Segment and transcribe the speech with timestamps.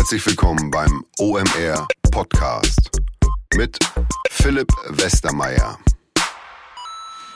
[0.00, 2.90] Herzlich willkommen beim OMR Podcast
[3.54, 3.78] mit
[4.30, 5.78] Philipp Westermeier.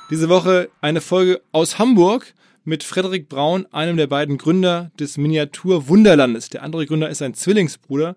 [0.09, 2.33] Diese Woche eine Folge aus Hamburg
[2.65, 6.49] mit Frederik Braun, einem der beiden Gründer des Miniatur Wunderlandes.
[6.49, 8.17] Der andere Gründer ist ein Zwillingsbruder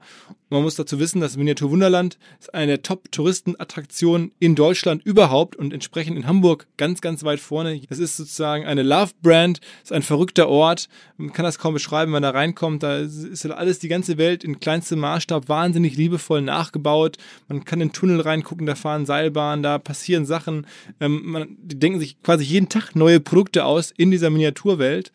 [0.49, 5.73] man muss dazu wissen, das Miniatur Wunderland ist eine der Top-Touristenattraktionen in Deutschland überhaupt und
[5.73, 7.81] entsprechend in Hamburg ganz, ganz weit vorne.
[7.89, 10.87] Es ist sozusagen eine Love-Brand, ist ein verrückter Ort.
[11.17, 12.83] Man kann das kaum beschreiben, wenn man da reinkommt.
[12.83, 17.17] Da ist alles, die ganze Welt in kleinstem Maßstab wahnsinnig liebevoll nachgebaut.
[17.47, 20.65] Man kann in den Tunnel reingucken, da fahren Seilbahnen, da passieren Sachen.
[20.99, 25.11] Ähm, man, die denken sich quasi jeden Tag neue Produkte aus in dieser Miniaturwelt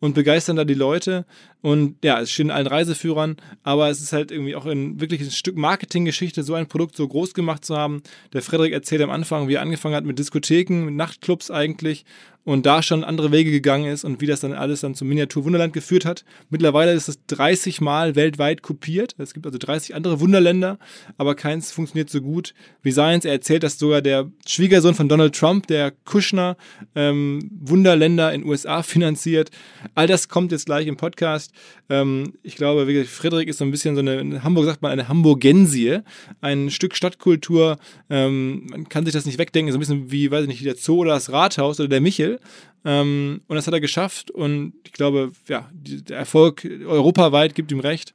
[0.00, 1.24] und begeistern da die Leute.
[1.62, 5.20] Und ja, es steht in allen Reiseführern, aber es ist halt irgendwie auch ein wirklich
[5.20, 8.02] ein Stück Marketinggeschichte, so ein Produkt so groß gemacht zu haben.
[8.32, 12.04] Der Frederik erzählt am Anfang, wie er angefangen hat mit Diskotheken, mit Nachtclubs eigentlich
[12.46, 15.44] und da schon andere Wege gegangen ist und wie das dann alles dann zum Miniatur
[15.44, 16.24] Wunderland geführt hat.
[16.48, 19.16] Mittlerweile ist es 30 Mal weltweit kopiert.
[19.18, 20.78] Es gibt also 30 andere Wunderländer,
[21.18, 23.24] aber keins funktioniert so gut wie seins.
[23.24, 26.56] Er erzählt, dass sogar der Schwiegersohn von Donald Trump, der Kushner,
[26.94, 29.50] ähm, Wunderländer in USA finanziert.
[29.96, 31.50] All das kommt jetzt gleich im Podcast.
[31.88, 34.92] Ähm, ich glaube, wirklich, Friedrich ist so ein bisschen so eine, in Hamburg sagt man
[34.92, 35.98] eine Hamburgensie,
[36.40, 37.78] ein Stück Stadtkultur.
[38.08, 40.76] Ähm, man kann sich das nicht wegdenken, so ein bisschen wie, weiß ich nicht, der
[40.76, 42.35] Zoo oder das Rathaus oder der Michel.
[42.84, 47.80] Ähm, und das hat er geschafft und ich glaube, ja, der Erfolg europaweit gibt ihm
[47.80, 48.14] recht.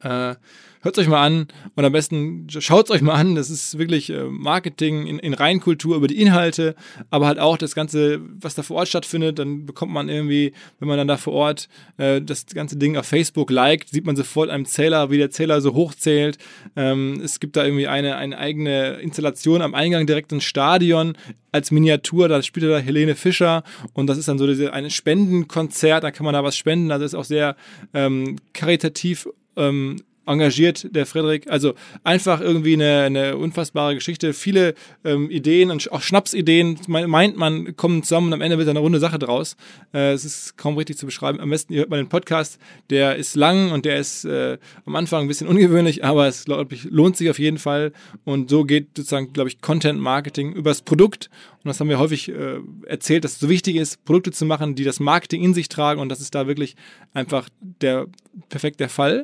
[0.00, 0.36] Äh,
[0.84, 3.36] Hört euch mal an und am besten schaut es euch mal an.
[3.36, 6.74] Das ist wirklich äh, Marketing in, in Reinkultur über die Inhalte,
[7.08, 9.38] aber halt auch das Ganze, was da vor Ort stattfindet.
[9.38, 13.06] Dann bekommt man irgendwie, wenn man dann da vor Ort äh, das ganze Ding auf
[13.06, 16.36] Facebook liked, sieht man sofort einem Zähler, wie der Zähler so hochzählt.
[16.76, 21.16] Ähm, es gibt da irgendwie eine, eine eigene Installation am Eingang direkt ins Stadion
[21.50, 22.28] als Miniatur.
[22.28, 26.04] Da spielt da Helene Fischer und das ist dann so diese, ein Spendenkonzert.
[26.04, 26.90] Da kann man da was spenden.
[26.90, 27.56] Also ist auch sehr
[27.94, 29.26] ähm, karitativ
[29.56, 31.50] ähm, engagiert, der Frederik.
[31.50, 34.32] Also einfach irgendwie eine, eine unfassbare Geschichte.
[34.32, 38.78] Viele ähm, Ideen und auch Schnapsideen, meint man, kommen zusammen und am Ende wird eine
[38.78, 39.56] runde Sache draus.
[39.92, 41.40] Äh, es ist kaum richtig zu beschreiben.
[41.40, 42.58] Am besten, ihr hört mal den Podcast.
[42.90, 46.84] Der ist lang und der ist äh, am Anfang ein bisschen ungewöhnlich, aber es, ich,
[46.84, 47.92] lohnt sich auf jeden Fall.
[48.24, 51.30] Und so geht sozusagen, glaube ich, Content Marketing übers Produkt.
[51.62, 54.74] Und das haben wir häufig äh, erzählt, dass es so wichtig ist, Produkte zu machen,
[54.74, 56.00] die das Marketing in sich tragen.
[56.00, 56.76] Und das ist da wirklich
[57.14, 58.06] einfach der
[58.48, 59.22] perfekt der Fall.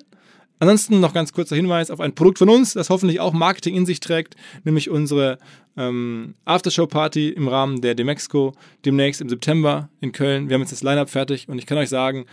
[0.61, 3.87] Ansonsten noch ganz kurzer Hinweis auf ein Produkt von uns, das hoffentlich auch Marketing in
[3.87, 5.39] sich trägt, nämlich unsere
[5.77, 8.53] ähm, Aftershow-Party im Rahmen der Demexco
[8.85, 10.49] demnächst im September in Köln.
[10.49, 12.27] Wir haben jetzt das Lineup fertig und ich kann euch sagen,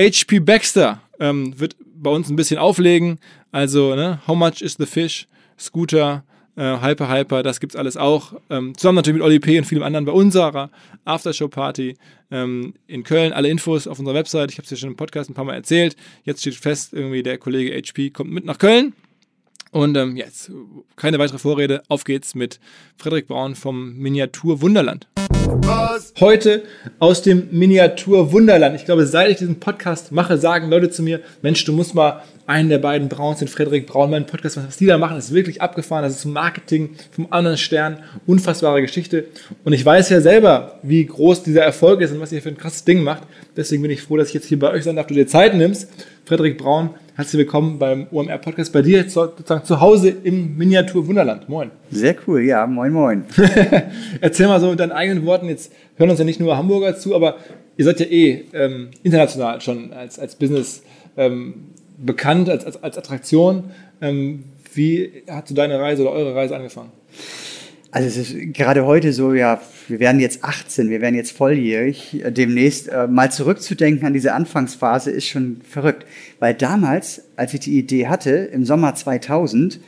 [0.00, 3.18] HP Baxter ähm, wird bei uns ein bisschen auflegen.
[3.52, 5.26] Also, ne, How much is the fish?
[5.58, 6.24] Scooter,
[6.58, 8.34] äh, Hyper Hyper, das gibt's alles auch.
[8.50, 9.58] Ähm, zusammen natürlich mit Oli P.
[9.58, 10.70] und vielem anderen bei unserer
[11.04, 11.96] Aftershow-Party
[12.30, 13.32] ähm, in Köln.
[13.32, 14.50] Alle Infos auf unserer Website.
[14.50, 15.96] Ich habe es ja schon im Podcast ein paar Mal erzählt.
[16.24, 18.92] Jetzt steht fest, irgendwie der Kollege HP kommt mit nach Köln.
[19.70, 20.50] Und ähm, jetzt
[20.96, 21.82] keine weitere Vorrede.
[21.88, 22.58] Auf geht's mit
[22.96, 25.06] Frederik Braun vom Miniatur Wunderland.
[25.62, 26.12] Was?
[26.20, 26.62] Heute
[26.98, 28.76] aus dem Miniatur Wunderland.
[28.76, 32.22] Ich glaube, seit ich diesen Podcast mache, sagen Leute zu mir: Mensch, du musst mal
[32.46, 35.60] einen der beiden Brauns, den Frederik Braun, meinen Podcast, was die da machen, ist wirklich
[35.60, 36.02] abgefahren.
[36.02, 37.98] Das ist Marketing vom anderen Stern.
[38.26, 39.26] Unfassbare Geschichte.
[39.64, 42.56] Und ich weiß ja selber, wie groß dieser Erfolg ist und was ihr für ein
[42.56, 43.22] krasses Ding macht.
[43.58, 45.52] Deswegen bin ich froh, dass ich jetzt hier bei euch sein darf, du dir Zeit
[45.56, 45.90] nimmst.
[46.24, 48.72] Frederik Braun, herzlich willkommen beim OMR Podcast.
[48.72, 51.48] Bei dir jetzt sozusagen zu Hause im Miniatur Wunderland.
[51.48, 51.72] Moin.
[51.90, 53.24] Sehr cool, ja, moin, moin.
[54.20, 55.48] Erzähl mal so mit deinen eigenen Worten.
[55.48, 57.38] Jetzt hören uns ja nicht nur Hamburger zu, aber
[57.76, 60.84] ihr seid ja eh ähm, international schon als, als Business
[61.16, 61.54] ähm,
[61.98, 63.72] bekannt als, als, als Attraktion.
[64.00, 66.92] Ähm, wie hat so deine Reise oder eure Reise angefangen?
[67.90, 72.22] Also es ist gerade heute so, ja, wir werden jetzt 18, wir werden jetzt volljährig.
[72.28, 76.04] Demnächst äh, mal zurückzudenken an diese Anfangsphase ist schon verrückt.
[76.38, 79.80] Weil damals, als ich die Idee hatte, im Sommer 2000,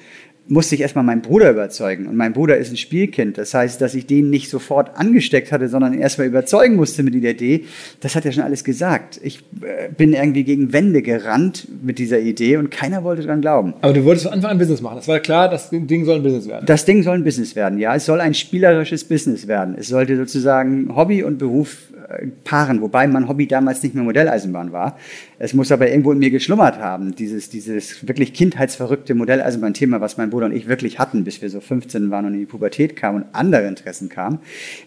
[0.49, 2.06] musste ich erstmal meinen Bruder überzeugen.
[2.06, 3.39] Und mein Bruder ist ein Spielkind.
[3.39, 7.33] Das heißt, dass ich den nicht sofort angesteckt hatte, sondern erstmal überzeugen musste mit der
[7.33, 7.65] Idee.
[8.01, 9.21] Das hat er schon alles gesagt.
[9.23, 13.75] Ich äh, bin irgendwie gegen Wände gerannt mit dieser Idee und keiner wollte dran glauben.
[13.81, 14.97] Aber du wolltest von Anfang an Business machen.
[14.97, 16.66] Das war klar, das Ding soll ein Business werden.
[16.66, 17.95] Das Ding soll ein Business werden, ja.
[17.95, 19.77] Es soll ein spielerisches Business werden.
[19.78, 21.91] Es sollte sozusagen Hobby und Beruf
[22.45, 24.98] paaren, wobei mein Hobby damals nicht mehr Modelleisenbahn war.
[25.39, 30.29] Es muss aber irgendwo in mir geschlummert haben, dieses, dieses wirklich kindheitsverrückte Modelleisenbahn-Thema, was mein
[30.30, 33.22] Bruder und ich wirklich hatten, bis wir so 15 waren und in die Pubertät kamen
[33.22, 34.38] und andere Interessen kamen,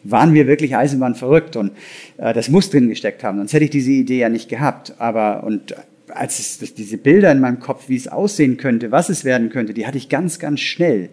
[0.04, 1.72] waren wir wirklich Eisenbahn verrückt und
[2.18, 4.96] äh, das muss drin gesteckt haben, sonst hätte ich diese Idee ja nicht gehabt.
[5.00, 5.76] Aber und
[6.16, 9.74] als es, diese Bilder in meinem Kopf, wie es aussehen könnte, was es werden könnte,
[9.74, 11.10] die hatte ich ganz, ganz schnell.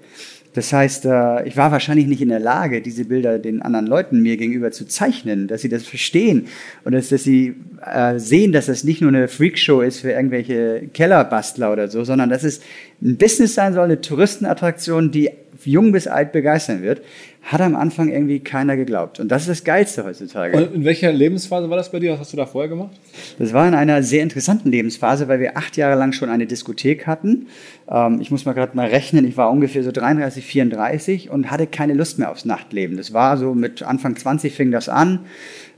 [0.52, 4.20] Das heißt, äh, ich war wahrscheinlich nicht in der Lage, diese Bilder den anderen Leuten
[4.20, 6.46] mir gegenüber zu zeichnen, dass sie das verstehen
[6.84, 7.54] und dass, dass sie
[7.84, 12.30] äh, sehen, dass das nicht nur eine Freakshow ist für irgendwelche Kellerbastler oder so, sondern
[12.30, 12.60] dass es
[13.00, 15.30] ein Business sein soll, eine Touristenattraktion, die
[15.64, 17.02] jung bis alt begeistern wird,
[17.42, 19.18] hat am Anfang irgendwie keiner geglaubt.
[19.18, 20.56] Und das ist das Geilste heutzutage.
[20.56, 22.12] Und in welcher Lebensphase war das bei dir?
[22.12, 22.90] Was hast du da vorher gemacht?
[23.38, 27.06] Das war in einer sehr interessanten Lebensphase, weil wir acht Jahre lang schon eine Diskothek
[27.06, 27.46] hatten.
[27.90, 31.66] Ähm, ich muss mal gerade mal rechnen, ich war ungefähr so 33, 34 und hatte
[31.66, 32.96] keine Lust mehr aufs Nachtleben.
[32.96, 35.20] Das war so mit Anfang 20 fing das an.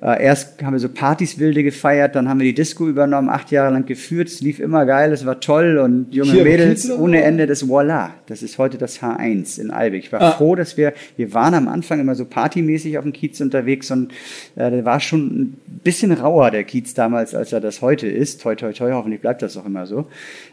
[0.02, 3.52] Äh, erst haben wir so Partys wilde gefeiert, dann haben wir die Disco übernommen, acht
[3.52, 4.26] Jahre lang geführt.
[4.26, 7.46] Es lief immer geil, es war toll und junge Hier Mädels ohne Ende.
[7.46, 10.06] Das Voila, das ist heute das H1 in Albig.
[10.06, 10.32] Ich war ah.
[10.32, 14.12] froh, dass wir, wir waren am Anfang immer so partymäßig auf dem Kiez unterwegs und
[14.56, 18.40] äh, der war schon ein bisschen rauer, der Kiez damals, als er das heute ist.
[18.42, 20.00] Toi, toi, toi, hoffentlich bleibt das auch immer so.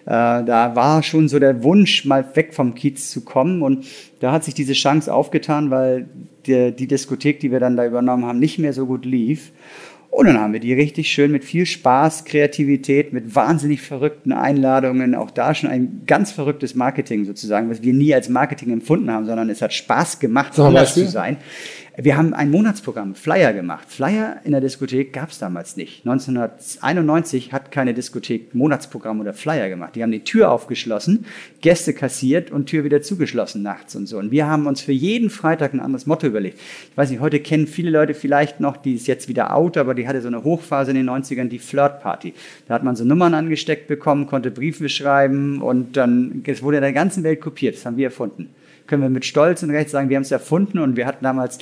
[0.06, 3.86] Äh, da war schon so der Wunsch, mal weg vom Kiez zu kommen und
[4.19, 6.07] da hat sich diese Chance aufgetan, weil
[6.46, 9.52] die, die Diskothek, die wir dann da übernommen haben, nicht mehr so gut lief.
[10.12, 15.14] Und dann haben wir die richtig schön mit viel Spaß, Kreativität, mit wahnsinnig verrückten Einladungen,
[15.14, 19.26] auch da schon ein ganz verrücktes Marketing sozusagen, was wir nie als Marketing empfunden haben,
[19.26, 21.38] sondern es hat Spaß gemacht, so anders zu sein.
[22.01, 23.86] Wir haben ein Monatsprogramm, Flyer gemacht.
[23.90, 26.06] Flyer in der Diskothek gab es damals nicht.
[26.06, 29.98] 1991 hat keine Diskothek Monatsprogramm oder Flyer gemacht.
[29.98, 31.25] Die haben die Tür aufgeschlossen,
[31.60, 34.18] Gäste kassiert und Tür wieder zugeschlossen nachts und so.
[34.18, 36.57] Und wir haben uns für jeden Freitag ein anderes Motto überlegt.
[36.90, 39.94] Ich weiß nicht, heute kennen viele Leute vielleicht noch, die ist jetzt wieder out, aber
[39.94, 42.34] die hatte so eine Hochphase in den 90ern, die Flirtparty.
[42.69, 46.84] Da hat man so Nummern angesteckt bekommen, konnte Briefe schreiben und dann, es wurde in
[46.84, 47.75] der ganzen Welt kopiert.
[47.75, 48.52] Das haben wir erfunden
[48.90, 51.60] können wir mit Stolz und Recht sagen, wir haben es erfunden und wir hatten damals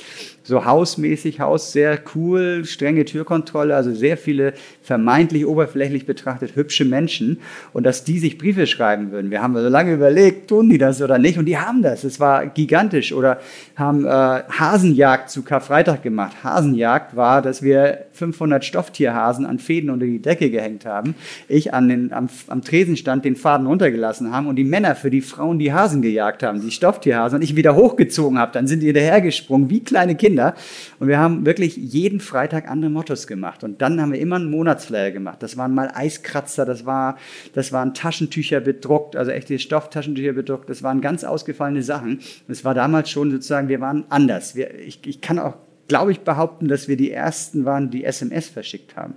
[0.48, 7.40] so hausmäßig, Haus sehr cool, strenge Türkontrolle, also sehr viele vermeintlich oberflächlich betrachtet hübsche Menschen
[7.74, 9.30] und dass die sich Briefe schreiben würden.
[9.30, 12.02] Wir haben so lange überlegt, tun die das oder nicht und die haben das.
[12.02, 13.40] Es war gigantisch oder
[13.76, 16.42] haben äh, Hasenjagd zu Karfreitag gemacht.
[16.42, 21.14] Hasenjagd war, dass wir 500 Stofftierhasen an Fäden unter die Decke gehängt haben.
[21.46, 25.20] Ich an den, am, am Tresenstand den Faden runtergelassen haben und die Männer für die
[25.20, 28.52] Frauen die Hasen gejagt haben, die Stofftierhasen und ich wieder hochgezogen habe.
[28.52, 30.54] Dann sind die hinterhergesprungen wie kleine Kinder.
[30.98, 33.64] Und wir haben wirklich jeden Freitag andere Mottos gemacht.
[33.64, 35.42] Und dann haben wir immer einen Monatsflyer gemacht.
[35.42, 37.16] Das waren mal Eiskratzer, das, war,
[37.54, 40.70] das waren Taschentücher bedruckt, also echte Stofftaschentücher bedruckt.
[40.70, 42.20] Das waren ganz ausgefallene Sachen.
[42.48, 44.54] Es war damals schon sozusagen, wir waren anders.
[44.54, 45.54] Wir, ich, ich kann auch,
[45.88, 49.14] glaube ich, behaupten, dass wir die Ersten waren, die SMS verschickt haben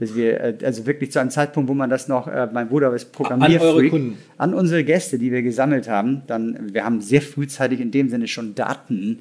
[0.00, 2.92] dass wir, äh, also wirklich zu einem Zeitpunkt, wo man das noch, äh, mein Bruder
[2.94, 7.80] ist Programmierfreak, an, an unsere Gäste, die wir gesammelt haben, dann, wir haben sehr frühzeitig
[7.80, 9.20] in dem Sinne schon Daten.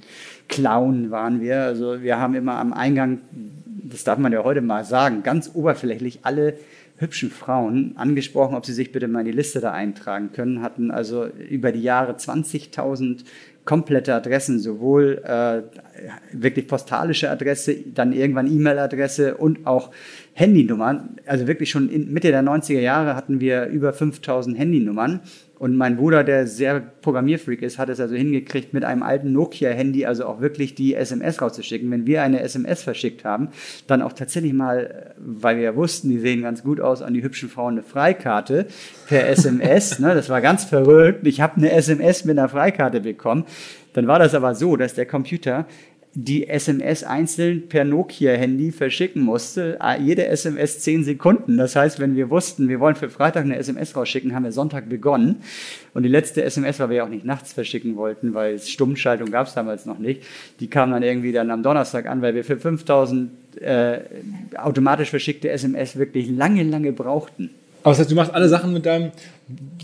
[0.50, 1.64] Klauen waren wir.
[1.64, 3.20] Also wir haben immer am Eingang,
[3.84, 6.56] das darf man ja heute mal sagen, ganz oberflächlich alle
[6.98, 10.92] hübschen Frauen angesprochen, ob sie sich bitte mal in die Liste da eintragen können, hatten
[10.92, 13.24] also über die Jahre 20.000
[13.66, 15.62] komplette Adressen, sowohl äh,
[16.34, 19.92] wirklich postalische Adresse, dann irgendwann E-Mail-Adresse und auch
[20.34, 21.18] Handynummern.
[21.28, 25.22] Also wirklich schon in Mitte der 90er Jahre hatten wir über 5000 Handynummern.
[25.60, 30.06] Und mein Bruder, der sehr Programmierfreak ist, hat es also hingekriegt, mit einem alten Nokia-Handy
[30.06, 31.90] also auch wirklich die SMS rauszuschicken.
[31.90, 33.50] Wenn wir eine SMS verschickt haben,
[33.88, 37.24] dann auch tatsächlich mal, weil wir ja wussten, die sehen ganz gut aus, an die
[37.24, 38.66] hübschen Frauen eine Freikarte
[39.08, 40.00] per SMS.
[40.00, 41.26] ne, das war ganz verrückt.
[41.26, 43.46] Ich habe eine SMS mit einer Freikarte bekommen.
[43.94, 45.68] Dann war das aber so, dass der Computer
[46.16, 49.80] die SMS einzeln per Nokia-Handy verschicken musste.
[50.00, 51.58] Jede SMS zehn Sekunden.
[51.58, 54.90] Das heißt, wenn wir wussten, wir wollen für Freitag eine SMS rausschicken, haben wir Sonntag
[54.90, 55.38] begonnen.
[55.96, 59.48] Und die letzte SMS, weil wir ja auch nicht nachts verschicken wollten, weil Stummschaltung gab
[59.48, 60.24] es damals noch nicht,
[60.60, 64.00] die kam dann irgendwie dann am Donnerstag an, weil wir für 5000 äh,
[64.56, 67.50] automatisch verschickte SMS wirklich lange, lange brauchten.
[67.84, 69.12] Aber das heißt, du machst alle Sachen mit deinem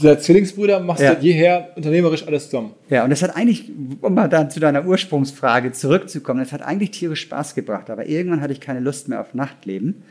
[0.02, 1.16] der Zwillingsbrüder, machst ja.
[1.16, 2.72] du jeher unternehmerisch alles zusammen.
[2.90, 3.70] Ja, und das hat eigentlich,
[4.02, 7.90] um mal dann zu deiner Ursprungsfrage zurückzukommen, das hat eigentlich tierisch Spaß gebracht.
[7.90, 10.04] Aber irgendwann hatte ich keine Lust mehr auf Nachtleben.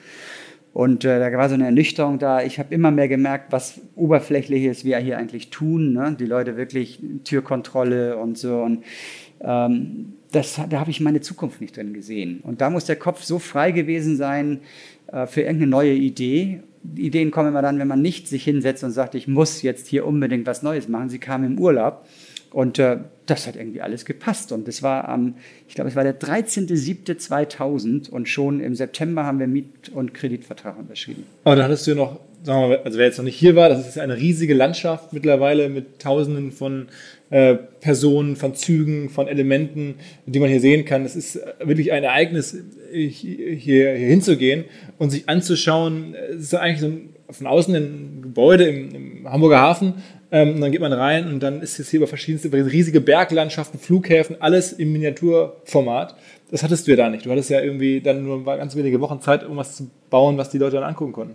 [0.74, 2.42] Und äh, da war so eine Ernüchterung da.
[2.42, 5.94] Ich habe immer mehr gemerkt, was Oberflächliches wir hier eigentlich tun.
[5.94, 6.14] Ne?
[6.18, 8.60] Die Leute wirklich Türkontrolle und so.
[8.60, 8.84] Und
[9.40, 12.40] ähm, das, da habe ich meine Zukunft nicht drin gesehen.
[12.42, 14.60] Und da muss der Kopf so frei gewesen sein
[15.26, 16.62] für irgendeine neue Idee.
[16.94, 20.06] Ideen kommen immer dann, wenn man nicht sich hinsetzt und sagt, ich muss jetzt hier
[20.06, 21.08] unbedingt was Neues machen.
[21.08, 22.06] Sie kam im Urlaub
[22.50, 24.52] und äh, das hat irgendwie alles gepasst.
[24.52, 25.34] Und das war am,
[25.68, 30.78] ich glaube, es war der 13.07.2000 und schon im September haben wir Miet- und Kreditvertrag
[30.78, 31.24] unterschrieben.
[31.44, 33.68] Aber da hattest du noch, sagen wir mal, also wer jetzt noch nicht hier war,
[33.68, 36.88] das ist eine riesige Landschaft mittlerweile mit Tausenden von
[37.30, 41.04] äh, Personen, von Zügen, von Elementen, die man hier sehen kann.
[41.04, 42.56] Es ist wirklich ein Ereignis,
[42.92, 44.64] hier, hier hinzugehen
[44.98, 46.14] und sich anzuschauen.
[46.30, 49.94] Es ist eigentlich so ein, von außen ein Gebäude im, im Hamburger Hafen,
[50.30, 53.80] Ähm, dann geht man rein und dann ist es hier über verschiedenste, über riesige Berglandschaften,
[53.80, 56.16] Flughäfen, alles im Miniaturformat.
[56.50, 57.24] Das hattest du ja da nicht.
[57.24, 60.58] Du hattest ja irgendwie dann nur ganz wenige Wochen Zeit, irgendwas zu bauen, was die
[60.58, 61.34] Leute dann angucken konnten.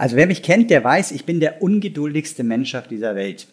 [0.00, 3.46] Also wer mich kennt, der weiß, ich bin der ungeduldigste Mensch auf dieser Welt.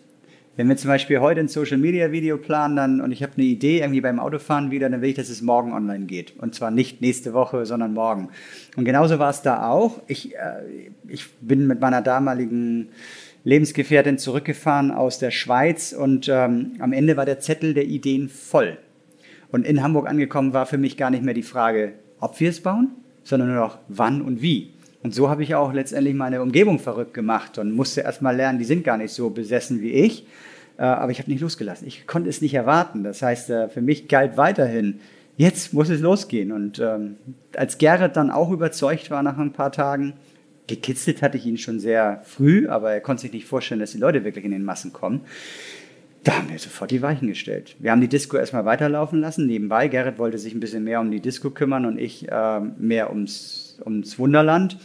[0.56, 3.44] Wenn wir zum Beispiel heute ein Social Media Video planen dann, und ich habe eine
[3.44, 6.36] Idee irgendwie beim Autofahren wieder, dann will ich, dass es morgen online geht.
[6.38, 8.30] Und zwar nicht nächste Woche, sondern morgen.
[8.78, 10.02] Und genauso war es da auch.
[10.08, 12.92] Ich, äh, ich bin mit meiner damaligen
[13.44, 18.78] Lebensgefährtin zurückgefahren aus der Schweiz und ähm, am Ende war der Zettel der Ideen voll.
[19.52, 22.62] Und in Hamburg angekommen war für mich gar nicht mehr die Frage, ob wir es
[22.62, 22.92] bauen,
[23.26, 24.77] sondern nur noch wann und wie.
[25.08, 28.60] Und so habe ich auch letztendlich meine Umgebung verrückt gemacht und musste erst mal lernen,
[28.60, 30.28] die sind gar nicht so besessen wie ich.
[30.78, 31.88] Äh, aber ich habe nicht losgelassen.
[31.88, 33.06] Ich konnte es nicht erwarten.
[33.06, 35.00] Das heißt, äh, für mich galt weiterhin,
[35.38, 36.52] jetzt muss es losgehen.
[36.52, 37.16] Und ähm,
[37.56, 40.16] als Gerrit dann auch überzeugt war nach ein paar Tagen,
[40.68, 44.00] gekitzelt hatte ich ihn schon sehr früh, aber er konnte sich nicht vorstellen, dass die
[44.00, 45.22] Leute wirklich in den Massen kommen.
[46.26, 47.78] Da haben wir sofort die Weichen gestellt.
[47.80, 49.88] Wir haben die Disco erstmal weiterlaufen lassen, nebenbei.
[49.88, 53.80] Gerrit wollte sich ein bisschen mehr um die Disco kümmern und ich äh, mehr ums,
[53.86, 54.78] ums Wunderland.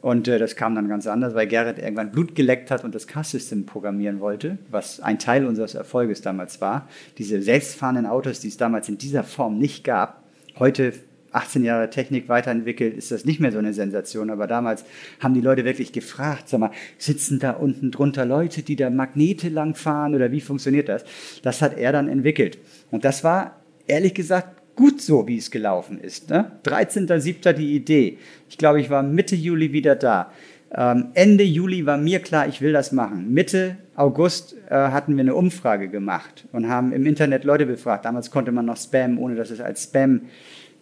[0.00, 3.06] Und äh, das kam dann ganz anders, weil Gerrit irgendwann Blut geleckt hat und das
[3.06, 6.88] Car-System programmieren wollte, was ein Teil unseres Erfolges damals war.
[7.18, 10.22] Diese selbstfahrenden Autos, die es damals in dieser Form nicht gab.
[10.58, 10.92] Heute
[11.32, 14.30] 18 Jahre Technik weiterentwickelt, ist das nicht mehr so eine Sensation.
[14.30, 14.84] Aber damals
[15.20, 19.48] haben die Leute wirklich gefragt, sag mal, sitzen da unten drunter Leute, die da Magnete
[19.48, 21.04] langfahren oder wie funktioniert das?
[21.42, 22.58] Das hat er dann entwickelt.
[22.90, 26.30] Und das war, ehrlich gesagt, gut so, wie es gelaufen ist.
[26.30, 26.52] Ne?
[26.64, 27.52] 13.07.
[27.52, 28.18] die Idee.
[28.48, 30.30] Ich glaube, ich war Mitte Juli wieder da.
[30.72, 33.34] Ähm, Ende Juli war mir klar, ich will das machen.
[33.34, 38.04] Mitte August äh, hatten wir eine Umfrage gemacht und haben im Internet Leute befragt.
[38.04, 40.26] Damals konnte man noch Spam, ohne dass es als Spam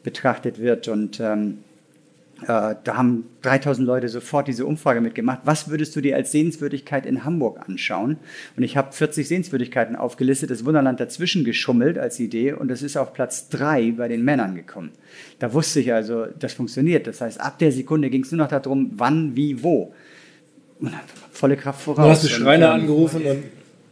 [0.02, 0.88] betrachtet wird.
[0.88, 1.65] Und ähm, äh,
[2.44, 5.40] da haben 3000 Leute sofort diese Umfrage mitgemacht.
[5.44, 8.18] Was würdest du dir als Sehenswürdigkeit in Hamburg anschauen?
[8.56, 12.98] Und ich habe 40 Sehenswürdigkeiten aufgelistet, das Wunderland dazwischen geschummelt als Idee und es ist
[12.98, 14.90] auf Platz 3 bei den Männern gekommen.
[15.38, 17.06] Da wusste ich also, das funktioniert.
[17.06, 19.94] Das heißt, ab der Sekunde ging es nur noch darum, wann, wie, wo.
[21.32, 22.04] volle Kraft voraus.
[22.04, 23.44] Du hast du Schreiner und, angerufen und,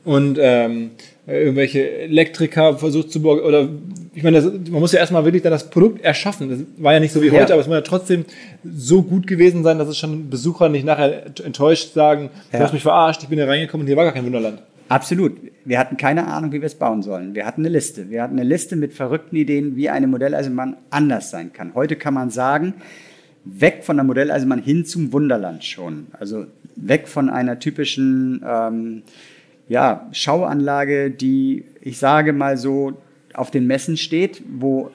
[0.04, 0.90] und ähm,
[1.26, 3.70] irgendwelche Elektriker versucht zu oder
[4.14, 6.48] ich meine, das, man muss ja erstmal wirklich dann das Produkt erschaffen.
[6.48, 7.54] Das war ja nicht so wie heute, ja.
[7.54, 8.24] aber es muss ja trotzdem
[8.64, 12.82] so gut gewesen sein, dass es schon Besucher nicht nachher enttäuscht sagen, du hast mich
[12.82, 14.62] verarscht, ich bin hier reingekommen und hier war gar kein Wunderland.
[14.88, 15.32] Absolut.
[15.64, 17.34] Wir hatten keine Ahnung, wie wir es bauen sollen.
[17.34, 18.10] Wir hatten eine Liste.
[18.10, 21.74] Wir hatten eine Liste mit verrückten Ideen, wie eine Modelleisenbahn anders sein kann.
[21.74, 22.74] Heute kann man sagen,
[23.44, 26.08] weg von der Modelleisenbahn hin zum Wunderland schon.
[26.12, 29.02] Also weg von einer typischen ähm,
[29.68, 32.92] ja, Schauanlage, die, ich sage mal so,
[33.34, 34.90] auf den Messen steht, wo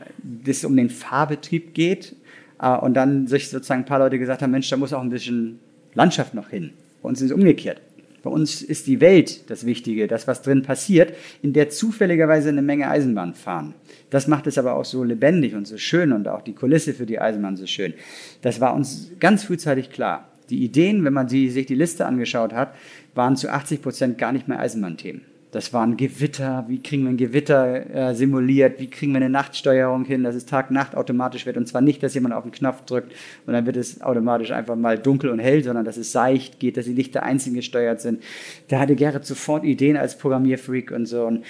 [0.46, 2.16] es um den Fahrbetrieb geht.
[2.62, 5.10] Äh, und dann sich sozusagen ein paar Leute gesagt haben, Mensch, da muss auch ein
[5.10, 5.60] bisschen
[5.94, 6.72] Landschaft noch hin.
[7.02, 7.82] Bei uns ist es umgekehrt.
[8.22, 12.62] Bei uns ist die Welt das Wichtige, das, was drin passiert, in der zufälligerweise eine
[12.62, 13.74] Menge Eisenbahn fahren.
[14.10, 17.06] Das macht es aber auch so lebendig und so schön und auch die Kulisse für
[17.06, 17.94] die Eisenbahn so schön.
[18.42, 20.28] Das war uns ganz frühzeitig klar.
[20.50, 22.76] Die Ideen, wenn man die, sich die Liste angeschaut hat,
[23.14, 25.22] waren zu 80 Prozent gar nicht mehr Eisenbahnthemen.
[25.52, 30.06] Das waren Gewitter, wie kriegen wir ein Gewitter äh, simuliert, wie kriegen wir eine Nachtsteuerung
[30.06, 31.58] hin, dass es Tag-Nacht automatisch wird.
[31.58, 33.14] Und zwar nicht, dass jemand auf den Knopf drückt
[33.48, 36.78] und dann wird es automatisch einfach mal dunkel und hell, sondern dass es seicht geht,
[36.78, 38.22] dass die Lichter einzeln gesteuert sind.
[38.68, 41.26] Da hatte Gerrit sofort Ideen als Programmierfreak und so.
[41.26, 41.44] Und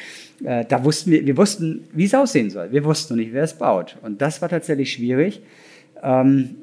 [0.46, 2.72] äh, da wussten wir, wir wussten, wie es aussehen soll.
[2.72, 3.98] Wir wussten nicht, wer es baut.
[4.02, 5.42] Und das war tatsächlich schwierig.
[6.02, 6.56] Ähm,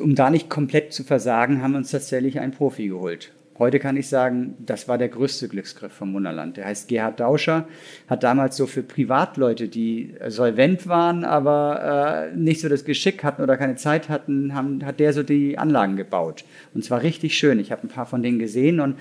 [0.00, 3.32] um da nicht komplett zu versagen, haben wir uns tatsächlich einen Profi geholt.
[3.58, 6.56] Heute kann ich sagen, das war der größte Glücksgriff vom Wunderland.
[6.56, 7.66] Der heißt Gerhard Dauscher,
[8.06, 13.42] hat damals so für Privatleute, die solvent waren, aber äh, nicht so das Geschick hatten
[13.42, 16.44] oder keine Zeit hatten, haben, hat der so die Anlagen gebaut.
[16.72, 17.58] Und zwar richtig schön.
[17.58, 18.96] Ich habe ein paar von denen gesehen und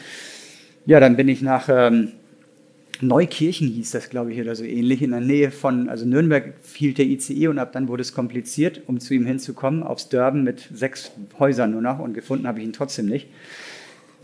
[0.88, 2.14] ja, dann bin ich nach ähm,
[3.02, 6.98] Neukirchen hieß das, glaube ich, oder so ähnlich, in der Nähe von, also Nürnberg hielt
[6.98, 10.68] der ICE und ab dann wurde es kompliziert, um zu ihm hinzukommen, aufs Dörben mit
[10.74, 13.28] sechs Häusern nur noch und gefunden habe ich ihn trotzdem nicht.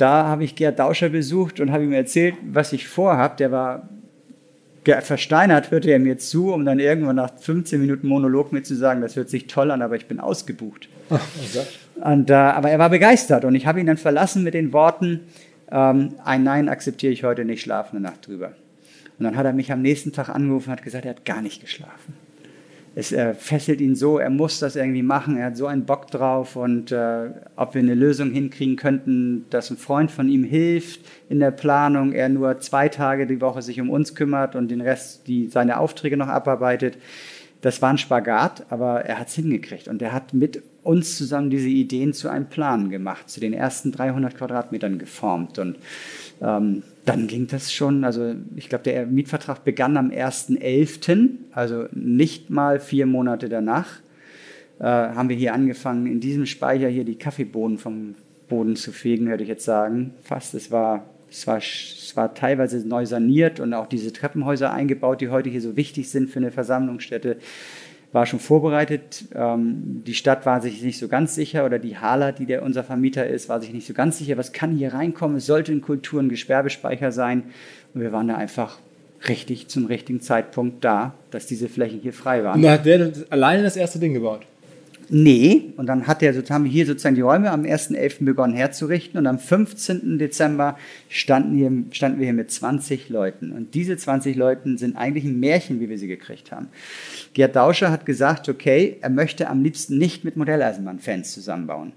[0.03, 3.37] Da habe ich Gerd Dauscher besucht und habe ihm erzählt, was ich vorhabe.
[3.37, 3.87] Der war
[4.99, 8.99] versteinert, hörte er mir zu, um dann irgendwann nach 15 Minuten Monolog mir zu sagen,
[8.99, 10.89] das hört sich toll an, aber ich bin ausgebucht.
[12.03, 15.21] und, äh, aber er war begeistert und ich habe ihn dann verlassen mit den Worten,
[15.71, 18.51] ähm, ein Nein akzeptiere ich heute nicht, schlafe eine Nacht drüber.
[19.17, 21.41] Und dann hat er mich am nächsten Tag angerufen und hat gesagt, er hat gar
[21.41, 22.13] nicht geschlafen
[22.95, 26.11] es äh, fesselt ihn so, er muss das irgendwie machen, er hat so einen Bock
[26.11, 31.01] drauf und äh, ob wir eine Lösung hinkriegen könnten, dass ein Freund von ihm hilft
[31.29, 34.81] in der Planung, er nur zwei Tage die Woche sich um uns kümmert und den
[34.81, 36.97] Rest, die seine Aufträge noch abarbeitet.
[37.61, 41.49] Das war ein Spagat, aber er hat es hingekriegt und er hat mit uns zusammen
[41.49, 45.59] diese Ideen zu einem Plan gemacht, zu den ersten 300 Quadratmetern geformt.
[45.59, 45.77] Und
[46.43, 52.49] ähm, dann ging das schon, also ich glaube, der Mietvertrag begann am 1.11., also nicht
[52.49, 54.01] mal vier Monate danach,
[54.79, 58.15] äh, haben wir hier angefangen, in diesem Speicher hier die Kaffeebohnen vom
[58.49, 60.13] Boden zu fegen, würde ich jetzt sagen.
[60.21, 65.21] Fast, es war, es war, es war teilweise neu saniert und auch diese Treppenhäuser eingebaut,
[65.21, 67.37] die heute hier so wichtig sind für eine Versammlungsstätte
[68.13, 69.25] war schon vorbereitet.
[69.35, 72.83] Ähm, die Stadt war sich nicht so ganz sicher oder die Hala, die der unser
[72.83, 75.37] Vermieter ist, war sich nicht so ganz sicher, was kann hier reinkommen.
[75.37, 77.43] Es sollte ein Kultur- und Gesperbespeicher sein.
[77.93, 78.79] Und wir waren da einfach
[79.27, 82.57] richtig zum richtigen Zeitpunkt da, dass diese Flächen hier frei waren.
[82.57, 84.41] Und da hat der alleine das erste Ding gebaut.
[85.09, 88.25] Nee, und dann hat der, haben wir hier sozusagen die Räume am 1.11.
[88.25, 90.17] begonnen herzurichten und am 15.
[90.17, 90.77] Dezember
[91.09, 93.51] standen, hier, standen wir hier mit 20 Leuten.
[93.51, 96.69] Und diese 20 Leuten sind eigentlich ein Märchen, wie wir sie gekriegt haben.
[97.33, 101.93] Gerd Dauscher hat gesagt, okay, er möchte am liebsten nicht mit Modelleisenbahnfans zusammenbauen.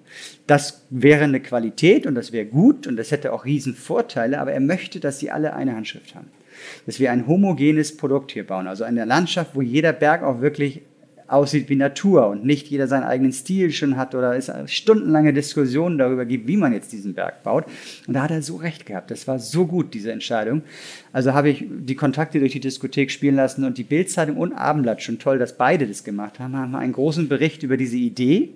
[0.46, 4.52] Das wäre eine Qualität und das wäre gut und das hätte auch riesen Vorteile, aber
[4.52, 6.28] er möchte, dass sie alle eine Handschrift haben.
[6.86, 10.82] Dass wir ein homogenes Produkt hier bauen, also eine Landschaft, wo jeder Berg auch wirklich
[11.28, 15.98] aussieht wie Natur und nicht jeder seinen eigenen Stil schon hat oder es stundenlange Diskussionen
[15.98, 17.64] darüber gibt, wie man jetzt diesen Berg baut.
[18.06, 19.10] Und da hat er so recht gehabt.
[19.10, 20.62] Das war so gut, diese Entscheidung.
[21.12, 25.02] Also habe ich die Kontakte durch die Diskothek spielen lassen und die Bildzeitung und Abendblatt,
[25.02, 28.50] schon toll, dass beide das gemacht haben, haben einen großen Bericht über diese Idee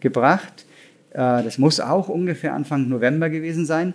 [0.00, 0.66] gebracht.
[1.10, 3.94] Äh, das muss auch ungefähr Anfang November gewesen sein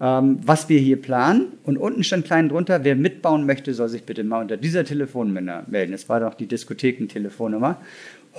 [0.00, 1.52] ähm, was wir hier planen.
[1.64, 5.64] Und unten stand klein drunter, wer mitbauen möchte, soll sich bitte mal unter dieser Telefonnummer
[5.66, 5.92] melden.
[5.92, 7.80] Das war doch die Diskotheken-Telefonnummer.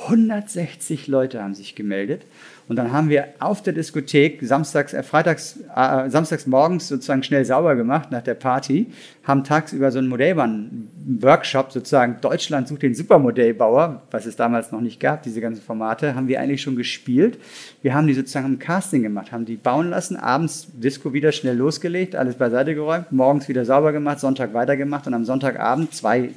[0.03, 2.25] 160 Leute haben sich gemeldet.
[2.67, 7.45] Und dann haben wir auf der Diskothek samstags, äh, freitags, äh, samstags morgens sozusagen schnell
[7.45, 8.87] sauber gemacht nach der Party,
[9.23, 14.99] haben tagsüber so einen Modellbahn-Workshop sozusagen, Deutschland sucht den Supermodellbauer, was es damals noch nicht
[14.99, 17.37] gab, diese ganzen Formate, haben wir eigentlich schon gespielt.
[17.83, 21.55] Wir haben die sozusagen im Casting gemacht, haben die bauen lassen, abends Disco wieder schnell
[21.55, 26.29] losgelegt, alles beiseite geräumt, morgens wieder sauber gemacht, Sonntag weitergemacht und am Sonntagabend, zwei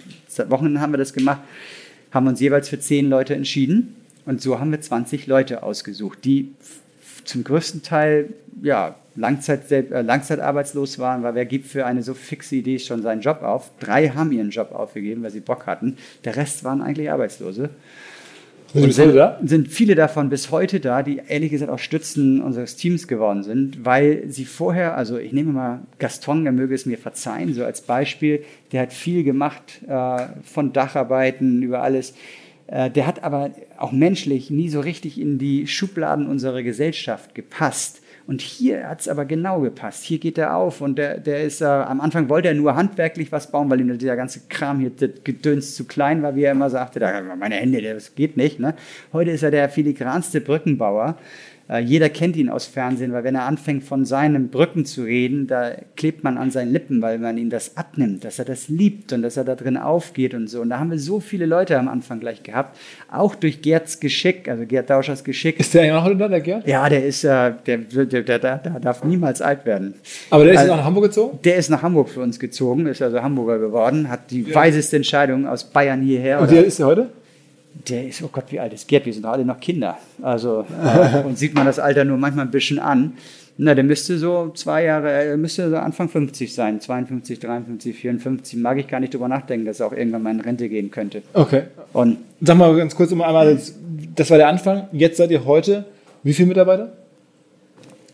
[0.49, 1.40] Wochen haben wir das gemacht,
[2.11, 3.94] haben uns jeweils für zehn Leute entschieden.
[4.28, 6.52] Und so haben wir 20 Leute ausgesucht, die
[7.25, 12.56] zum größten Teil ja, Langzeit, äh, langzeitarbeitslos waren, weil wer gibt für eine so fixe
[12.56, 13.71] Idee schon seinen Job auf?
[13.80, 15.97] Drei haben ihren Job aufgegeben, weil sie Bock hatten.
[16.25, 17.71] Der Rest waren eigentlich Arbeitslose.
[18.75, 23.08] Sind, sind, sind, viele davon bis heute da, die ehrlich gesagt auch Stützen unseres Teams
[23.08, 27.54] geworden sind, weil sie vorher, also ich nehme mal Gaston, er möge es mir verzeihen,
[27.54, 32.12] so als Beispiel, der hat viel gemacht äh, von Dacharbeiten über alles.
[32.69, 38.02] Äh, der hat aber auch menschlich nie so richtig in die Schubladen unserer Gesellschaft gepasst.
[38.26, 40.04] Und hier hat es aber genau gepasst.
[40.04, 43.33] Hier geht er auf und der, der ist, äh, am Anfang wollte er nur handwerklich
[43.33, 46.52] was bauen, weil ihm dieser ganze Kram hier, das Gedöns zu klein war, wie er
[46.52, 48.61] immer sagte, da, meine Hände, das geht nicht.
[48.61, 48.75] Ne?
[49.15, 51.17] Heute ist er der filigranste Brückenbauer.
[51.69, 55.47] Äh, jeder kennt ihn aus Fernsehen, weil wenn er anfängt von seinen Brücken zu reden,
[55.47, 59.13] da klebt man an seinen Lippen, weil man ihm das abnimmt, dass er das liebt
[59.13, 60.63] und dass er da drin aufgeht und so.
[60.63, 62.78] Und da haben wir so viele Leute am Anfang gleich gehabt,
[63.11, 65.61] auch durch Gerds Geschick, also Gerd Dauschers Geschick.
[65.61, 66.67] Ist der ja noch da, der Gerd?
[66.67, 69.95] Ja, der ist, äh, der, der, der, der, darf niemals alt werden.
[70.31, 71.39] Aber der ist also, nach Hamburg gezogen?
[71.45, 74.54] Der ist nach Hamburg für uns gezogen, ist also Hamburger geworden, hat die ja.
[74.54, 76.41] weiseste Entscheidung aus Bayern hierher.
[76.41, 77.11] Und alt ist er heute?
[77.88, 79.06] Der ist, oh Gott, wie alt ist Gerd?
[79.06, 79.99] Wir sind alle noch Kinder.
[80.23, 83.14] Also, äh, und sieht man das Alter nur manchmal ein bisschen an.
[83.56, 86.80] Na, der müsste so zwei Jahre, er müsste so Anfang 50 sein.
[86.80, 88.58] 52, 53, 54.
[88.60, 91.23] Mag ich gar nicht drüber nachdenken, dass er auch irgendwann mal in Rente gehen könnte.
[91.34, 91.62] Okay.
[91.93, 93.75] Und Sag mal ganz kurz um einmal, das,
[94.14, 94.88] das war der Anfang.
[94.93, 95.84] Jetzt seid ihr heute
[96.23, 96.93] wie viele Mitarbeiter?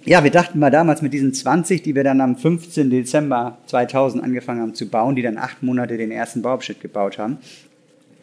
[0.05, 2.91] Ja, wir dachten mal damals mit diesen 20, die wir dann am 15.
[2.91, 7.39] Dezember 2000 angefangen haben zu bauen, die dann acht Monate den ersten Bauabschnitt gebaut haben,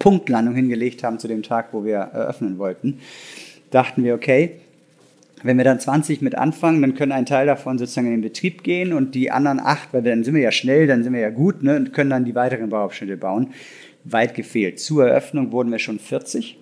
[0.01, 2.99] Punktlandung hingelegt haben zu dem Tag, wo wir eröffnen wollten,
[3.69, 4.53] dachten wir, okay,
[5.43, 8.63] wenn wir dann 20 mit anfangen, dann können ein Teil davon sozusagen in den Betrieb
[8.63, 11.29] gehen und die anderen acht, weil dann sind wir ja schnell, dann sind wir ja
[11.29, 13.53] gut ne, und können dann die weiteren Bauabschnitte bauen.
[14.03, 14.79] Weit gefehlt.
[14.79, 16.57] Zur Eröffnung wurden wir schon 40.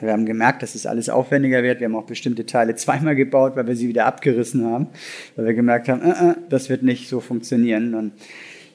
[0.00, 1.80] Wir haben gemerkt, dass es alles aufwendiger wird.
[1.80, 4.88] Wir haben auch bestimmte Teile zweimal gebaut, weil wir sie wieder abgerissen haben,
[5.36, 7.94] weil wir gemerkt haben, äh, äh, das wird nicht so funktionieren.
[7.94, 8.12] Und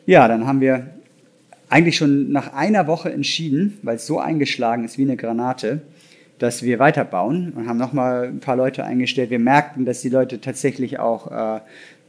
[0.06, 0.88] ja, dann haben wir
[1.70, 5.82] eigentlich schon nach einer Woche entschieden, weil es so eingeschlagen ist wie eine Granate,
[6.40, 9.30] dass wir weiterbauen und haben nochmal ein paar Leute eingestellt.
[9.30, 11.62] Wir merkten, dass die Leute tatsächlich auch äh,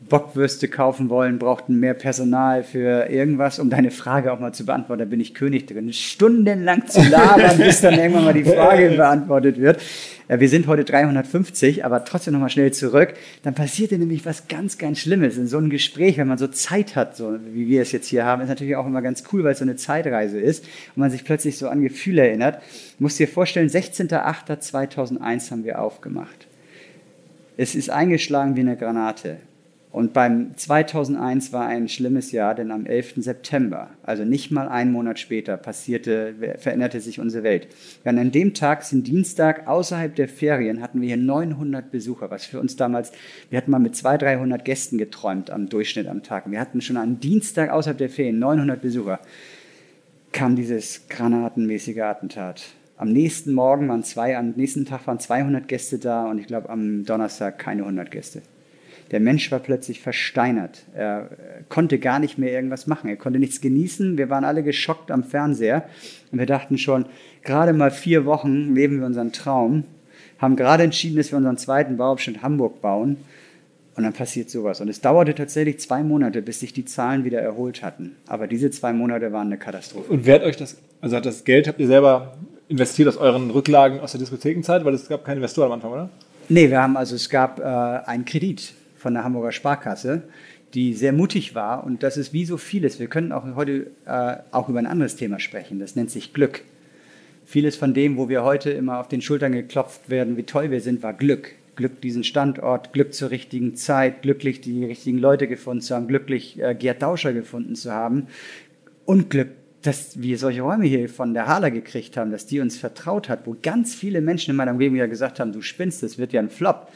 [0.08, 5.00] Bockwürste kaufen wollen, brauchten mehr Personal für irgendwas, um deine Frage auch mal zu beantworten.
[5.00, 5.92] Da bin ich König drin.
[5.92, 9.80] Stundenlang zu labern, bis dann irgendwann mal die Frage beantwortet wird.
[10.28, 13.14] Äh, wir sind heute 350, aber trotzdem nochmal schnell zurück.
[13.42, 16.94] Dann passierte nämlich was ganz, ganz Schlimmes in so einem Gespräch, wenn man so Zeit
[16.94, 19.52] hat, so wie wir es jetzt hier haben, ist natürlich auch immer ganz cool, weil
[19.52, 20.64] es so eine Zeitreise ist
[20.94, 22.62] und man sich plötzlich so an Gefühle erinnert.
[22.98, 26.46] Du musst dir vorstellen, 16.08.2001 haben wir aufgemacht.
[27.56, 29.38] Es ist eingeschlagen wie eine Granate.
[29.90, 33.14] Und beim 2001 war ein schlimmes Jahr, denn am 11.
[33.16, 37.68] September, also nicht mal einen Monat später, passierte, veränderte sich unsere Welt.
[38.04, 42.44] Ja, an dem Tag, sind Dienstag, außerhalb der Ferien, hatten wir hier 900 Besucher, was
[42.44, 43.12] für uns damals,
[43.48, 46.50] wir hatten mal mit 200, 300 Gästen geträumt am Durchschnitt am Tag.
[46.50, 49.20] Wir hatten schon am Dienstag außerhalb der Ferien 900 Besucher.
[50.32, 52.62] Kam dieses granatenmäßige Attentat.
[52.98, 56.68] Am nächsten Morgen waren zwei, am nächsten Tag waren 200 Gäste da und ich glaube
[56.68, 58.42] am Donnerstag keine 100 Gäste.
[59.10, 60.82] Der Mensch war plötzlich versteinert.
[60.94, 61.30] Er
[61.68, 63.08] konnte gar nicht mehr irgendwas machen.
[63.08, 64.18] Er konnte nichts genießen.
[64.18, 65.88] Wir waren alle geschockt am Fernseher
[66.30, 67.06] und wir dachten schon,
[67.42, 69.84] gerade mal vier Wochen leben wir unseren Traum,
[70.38, 73.16] haben gerade entschieden, dass wir unseren zweiten Bauabschnitt Hamburg bauen
[73.98, 74.80] und dann passiert sowas.
[74.80, 78.14] Und es dauerte tatsächlich zwei Monate, bis sich die Zahlen wieder erholt hatten.
[78.28, 80.12] Aber diese zwei Monate waren eine Katastrophe.
[80.12, 82.36] Und wer hat euch das, also hat das Geld, habt ihr selber
[82.68, 84.84] investiert aus euren Rücklagen aus der Diskothekenzeit?
[84.84, 86.10] Weil es gab keine Investoren am Anfang, oder?
[86.48, 88.72] Nee, wir haben also, es gab äh, einen Kredit
[89.08, 90.24] von der Hamburger Sparkasse,
[90.74, 91.82] die sehr mutig war.
[91.82, 93.00] Und das ist wie so vieles.
[93.00, 95.78] Wir können auch heute äh, auch über ein anderes Thema sprechen.
[95.78, 96.62] Das nennt sich Glück.
[97.46, 100.82] Vieles von dem, wo wir heute immer auf den Schultern geklopft werden, wie toll wir
[100.82, 101.54] sind, war Glück.
[101.74, 106.60] Glück diesen Standort, Glück zur richtigen Zeit, glücklich die richtigen Leute gefunden zu haben, glücklich
[106.60, 108.26] äh, Gerd Dauscher gefunden zu haben
[109.06, 109.48] und Glück,
[109.80, 113.46] dass wir solche Räume hier von der Hala gekriegt haben, dass die uns vertraut hat,
[113.46, 116.40] wo ganz viele Menschen in meiner Umgebung ja gesagt haben, du spinnst, das wird ja
[116.40, 116.88] ein Flop.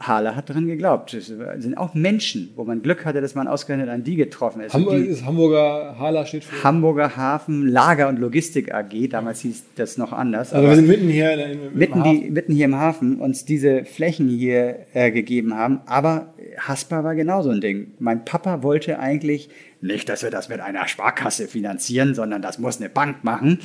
[0.00, 1.14] Halle hat daran geglaubt.
[1.14, 4.72] Es sind auch Menschen, wo man Glück hatte, dass man ausgerechnet an die getroffen ist.
[4.74, 6.62] Hamburg die ist Hamburger Hala steht für.
[6.62, 10.52] Hamburger Hafen Lager und Logistik AG, damals hieß das noch anders.
[10.52, 12.20] Also wir sind mitten hier in, im mitten, Hafen.
[12.20, 15.80] die, mitten hier im Hafen uns diese Flächen hier äh, gegeben haben.
[15.86, 17.92] Aber Haspa war genauso ein Ding.
[17.98, 19.48] Mein Papa wollte eigentlich
[19.80, 23.60] nicht, dass wir das mit einer Sparkasse finanzieren, sondern das muss eine Bank machen.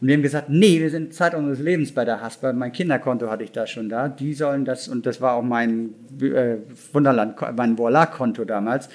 [0.00, 2.52] Und wir haben gesagt, nee, wir sind Zeit unseres Lebens bei der Haspa.
[2.54, 4.08] Mein Kinderkonto hatte ich da schon da.
[4.08, 6.56] Die sollen das, und das war auch mein äh,
[6.92, 8.88] Wunderland, mein Voila-Konto damals.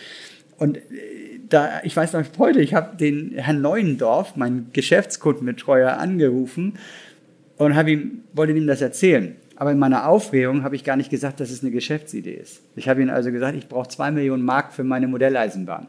[0.58, 0.82] Und äh,
[1.48, 6.74] da, ich weiß noch heute, ich habe den Herrn Neuendorf, meinen Geschäftskundenbetreuer, angerufen
[7.58, 9.36] und habe ihm, wollte ihm das erzählen.
[9.58, 12.62] Aber in meiner Aufregung habe ich gar nicht gesagt, dass es eine Geschäftsidee ist.
[12.76, 15.88] Ich habe ihm also gesagt, ich brauche zwei Millionen Mark für meine Modelleisenbahn.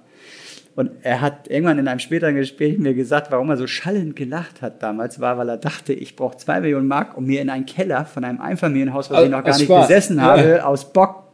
[0.77, 4.61] Und er hat irgendwann in einem späteren Gespräch mir gesagt, warum er so schallend gelacht
[4.61, 7.65] hat damals, war, weil er dachte, ich brauche zwei Millionen Mark, um mir in einen
[7.65, 9.89] Keller von einem Einfamilienhaus, was ich noch gar nicht Spaß.
[9.89, 11.27] besessen habe, aus Bock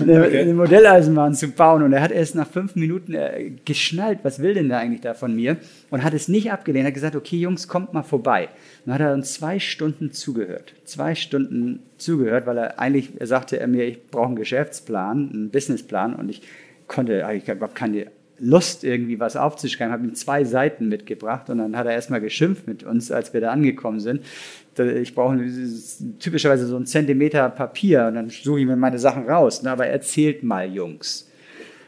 [0.00, 1.82] eine, eine Modelleisenbahn zu bauen.
[1.82, 5.14] Und er hat erst nach fünf Minuten äh, geschnallt, was will denn der eigentlich da
[5.14, 5.56] von mir?
[5.90, 6.84] Und hat es nicht abgelehnt.
[6.84, 8.48] Er hat gesagt, okay, Jungs, kommt mal vorbei.
[8.84, 10.74] Und dann hat er uns zwei Stunden zugehört.
[10.84, 15.50] Zwei Stunden zugehört, weil er eigentlich, er sagte er mir, ich brauche einen Geschäftsplan, einen
[15.50, 16.14] Businessplan.
[16.14, 16.42] Und ich
[16.88, 18.06] konnte, ich überhaupt keine
[18.38, 22.66] Lust, irgendwie was aufzuschreiben, habe ihm zwei Seiten mitgebracht und dann hat er erstmal geschimpft
[22.66, 24.22] mit uns, als wir da angekommen sind.
[24.78, 25.38] Ich brauche
[26.18, 29.62] typischerweise so einen Zentimeter Papier und dann suche ich mir meine Sachen raus.
[29.62, 29.70] Ne?
[29.70, 31.30] Aber erzählt mal, Jungs.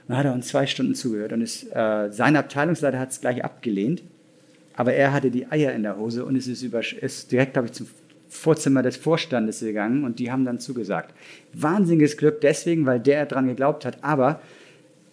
[0.06, 3.44] Dann hat er uns zwei Stunden zugehört und ist, äh, sein Abteilungsleiter hat es gleich
[3.44, 4.02] abgelehnt,
[4.74, 7.66] aber er hatte die Eier in der Hose und es ist, über, ist direkt, glaube
[7.66, 7.88] ich, zum
[8.28, 11.14] Vorzimmer des Vorstandes gegangen und die haben dann zugesagt.
[11.52, 14.40] Wahnsinniges Glück deswegen, weil der dran geglaubt hat, aber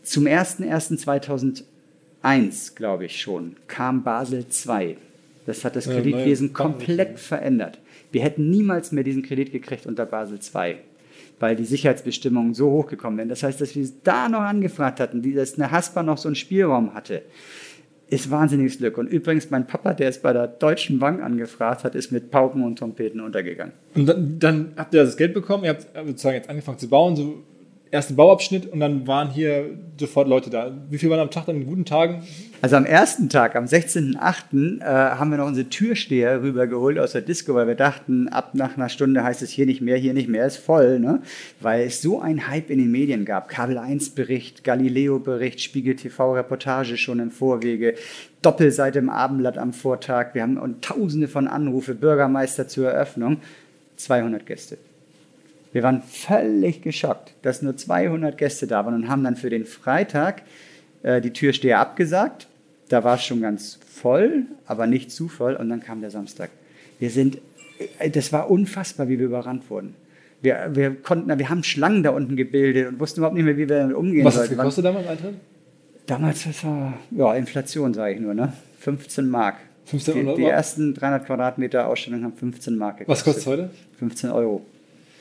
[0.05, 4.97] zum 01.01.2001, glaube ich schon, kam Basel II.
[5.45, 7.79] Das hat das Ja, Kreditwesen neue komplett verändert.
[8.11, 10.77] Wir hätten niemals mehr diesen Kredit gekriegt unter Basel II,
[11.39, 13.29] weil die Sicherheitsbestimmungen so hochgekommen wären.
[13.29, 16.29] Das heißt, dass wir es da noch angefragt hatten, wie das eine Haspa noch so
[16.29, 17.23] einen Spielraum hatte,
[18.07, 18.97] ist wahnsinniges Glück.
[18.97, 22.63] Und übrigens, mein Papa, der es bei der Deutschen Bank angefragt hat, ist mit Pauken
[22.63, 23.73] und Trompeten untergegangen.
[23.95, 27.15] Und dann, dann habt ihr das Geld bekommen, ihr habt sozusagen jetzt angefangen zu bauen,
[27.15, 27.43] so
[27.95, 30.71] ersten Bauabschnitt und dann waren hier sofort Leute da.
[30.89, 32.23] Wie viel waren am Tag dann in guten Tagen?
[32.61, 37.21] Also am ersten Tag, am 16.08., äh, haben wir noch unsere Türsteher rübergeholt aus der
[37.21, 40.27] Disco, weil wir dachten, ab nach einer Stunde heißt es hier nicht mehr, hier nicht
[40.27, 41.21] mehr, ist voll, ne?
[41.61, 43.49] weil es so ein Hype in den Medien gab.
[43.49, 47.95] Kabel 1 Bericht, Galileo Bericht, Spiegel TV Reportage schon im Vorwege,
[48.41, 50.33] Doppelseite im Abendblatt am Vortag.
[50.33, 53.37] Wir haben und tausende von Anrufe, Bürgermeister zur Eröffnung,
[53.97, 54.77] 200 Gäste.
[55.75, 59.65] Wir waren völlig geschockt, dass nur 200 Gäste da waren und haben dann für den
[59.65, 60.43] Freitag
[61.03, 62.47] äh, die Türsteher abgesagt.
[62.87, 65.53] Da war es schon ganz voll, aber nicht zu voll.
[65.53, 66.49] Und dann kam der Samstag.
[66.97, 67.39] Wir sind,
[67.99, 69.95] äh, das war unfassbar, wie wir überrannt wurden.
[70.41, 73.67] Wir, wir konnten, wir haben Schlangen da unten gebildet und wussten überhaupt nicht mehr, wie
[73.67, 74.55] wir damit umgehen Was es sollten.
[74.55, 75.35] gekostet damals Eintritt?
[76.05, 78.53] Damals, das war, ja, Inflation, sage ich nur, ne?
[78.79, 79.55] 15 Mark.
[79.87, 80.37] 15 Die, Euro.
[80.37, 83.69] die ersten 300 Quadratmeter Ausstellung haben 15 Mark Was kostet heute?
[83.99, 84.65] 15 Euro.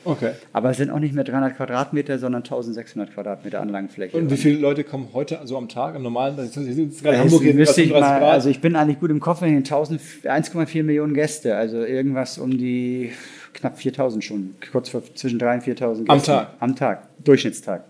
[0.05, 0.31] Okay.
[0.53, 4.15] Aber es sind auch nicht mehr 300 Quadratmeter, sondern 1600 Quadratmeter Anlagenfläche.
[4.15, 7.43] Und wie viele Leute kommen heute also am Tag, am normalen, das ist gerade Hamburg
[7.43, 8.33] jetzt müsste ich 35 mal, Grad.
[8.33, 12.51] also ich bin eigentlich gut im Kopf, wenn 1000 1,4 Millionen Gäste, also irgendwas um
[12.51, 13.11] die
[13.53, 16.25] knapp 4000 schon, kurz vor zwischen 3.000 und 4.000 Am Gästen.
[16.25, 16.47] Tag?
[16.59, 17.83] Am Tag, Durchschnittstag.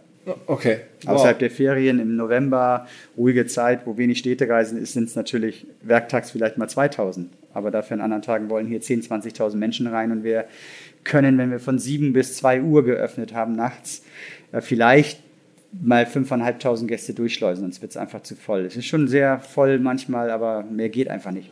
[0.47, 0.77] okay.
[1.05, 6.31] Außerhalb der Ferien im November, ruhige Zeit, wo wenig Städtereisen ist, sind es natürlich werktags
[6.31, 7.29] vielleicht mal 2000.
[7.53, 10.45] Aber dafür an anderen Tagen wollen hier 10.000, 20.000 Menschen rein und wir
[11.05, 14.03] können, wenn wir von 7 bis 2 Uhr geöffnet haben nachts,
[14.51, 15.23] äh, vielleicht
[15.81, 18.65] mal 5.500 Gäste durchschleusen, sonst wird es einfach zu voll.
[18.65, 21.51] Es ist schon sehr voll manchmal, aber mehr geht einfach nicht.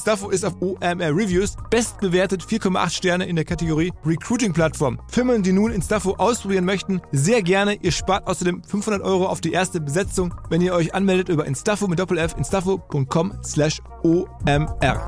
[0.01, 4.99] Instaffo ist auf OMR Reviews bestbewertet 4,8 Sterne in der Kategorie Recruiting Plattform.
[5.07, 7.75] Firmen, die nun Instaffo ausprobieren möchten, sehr gerne.
[7.83, 11.87] Ihr spart außerdem 500 Euro auf die erste Besetzung, wenn ihr euch anmeldet über Instaffo
[11.87, 15.05] mit Doppel-F, instaffo.com slash OMR.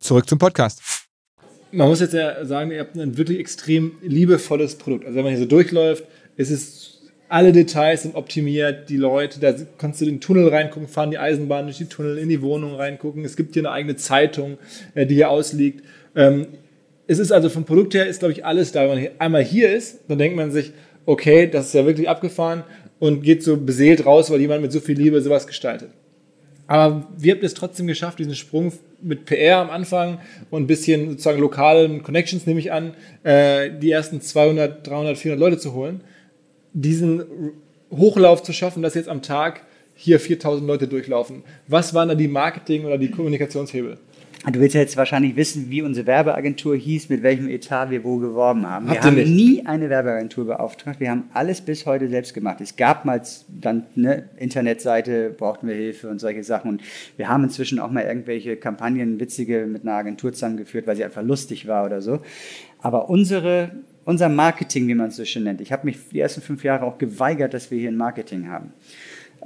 [0.00, 0.82] Zurück zum Podcast.
[1.70, 5.04] Man muss jetzt ja sagen, ihr habt ein wirklich extrem liebevolles Produkt.
[5.04, 6.02] Also wenn man hier so durchläuft,
[6.34, 6.99] ist es
[7.30, 11.18] alle Details sind optimiert, die Leute, da kannst du in den Tunnel reingucken, fahren die
[11.18, 13.24] Eisenbahn durch die Tunnel, in die Wohnung reingucken.
[13.24, 14.58] Es gibt hier eine eigene Zeitung,
[14.94, 15.84] äh, die hier ausliegt.
[16.16, 16.48] Ähm,
[17.06, 18.82] es ist also vom Produkt her, ist glaube ich alles da.
[18.82, 20.72] Wenn man einmal hier ist, dann denkt man sich,
[21.06, 22.64] okay, das ist ja wirklich abgefahren
[22.98, 25.90] und geht so beseelt raus, weil jemand mit so viel Liebe sowas gestaltet.
[26.66, 30.18] Aber wir habt es trotzdem geschafft, diesen Sprung mit PR am Anfang
[30.50, 35.40] und ein bisschen sozusagen lokalen Connections, nehme ich an, äh, die ersten 200, 300, 400
[35.40, 36.00] Leute zu holen,
[36.72, 37.22] diesen
[37.90, 39.62] Hochlauf zu schaffen, dass jetzt am Tag
[39.94, 41.42] hier 4000 Leute durchlaufen.
[41.66, 43.98] Was waren da die Marketing- oder die Kommunikationshebel?
[44.50, 48.66] Du willst jetzt wahrscheinlich wissen, wie unsere Werbeagentur hieß, mit welchem Etat wir wo geworben
[48.66, 48.88] haben.
[48.88, 49.28] Habt wir haben nicht?
[49.28, 50.98] nie eine Werbeagentur beauftragt.
[50.98, 52.62] Wir haben alles bis heute selbst gemacht.
[52.62, 56.70] Es gab mal dann eine Internetseite, brauchten wir Hilfe und solche Sachen.
[56.70, 56.82] Und
[57.18, 61.22] wir haben inzwischen auch mal irgendwelche Kampagnen, witzige, mit einer Agentur zusammengeführt, weil sie einfach
[61.22, 62.20] lustig war oder so.
[62.78, 63.72] Aber unsere,
[64.04, 66.84] unser Marketing, wie man es so schön nennt, ich habe mich die ersten fünf Jahre
[66.84, 68.72] auch geweigert, dass wir hier ein Marketing haben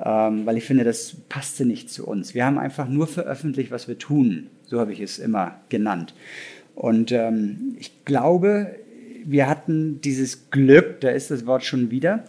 [0.03, 2.35] ähm, weil ich finde, das passte nicht zu uns.
[2.35, 4.49] Wir haben einfach nur veröffentlicht, was wir tun.
[4.67, 6.15] So habe ich es immer genannt.
[6.75, 8.77] Und ähm, ich glaube,
[9.25, 12.25] wir hatten dieses Glück, da ist das Wort schon wieder,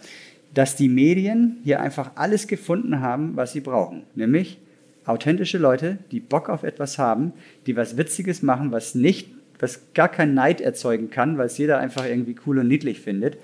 [0.54, 4.04] dass die Medien hier einfach alles gefunden haben, was sie brauchen.
[4.14, 4.58] Nämlich
[5.04, 7.32] authentische Leute, die Bock auf etwas haben,
[7.66, 11.78] die was Witziges machen, was nicht, was gar keinen Neid erzeugen kann, weil es jeder
[11.78, 13.38] einfach irgendwie cool und niedlich findet.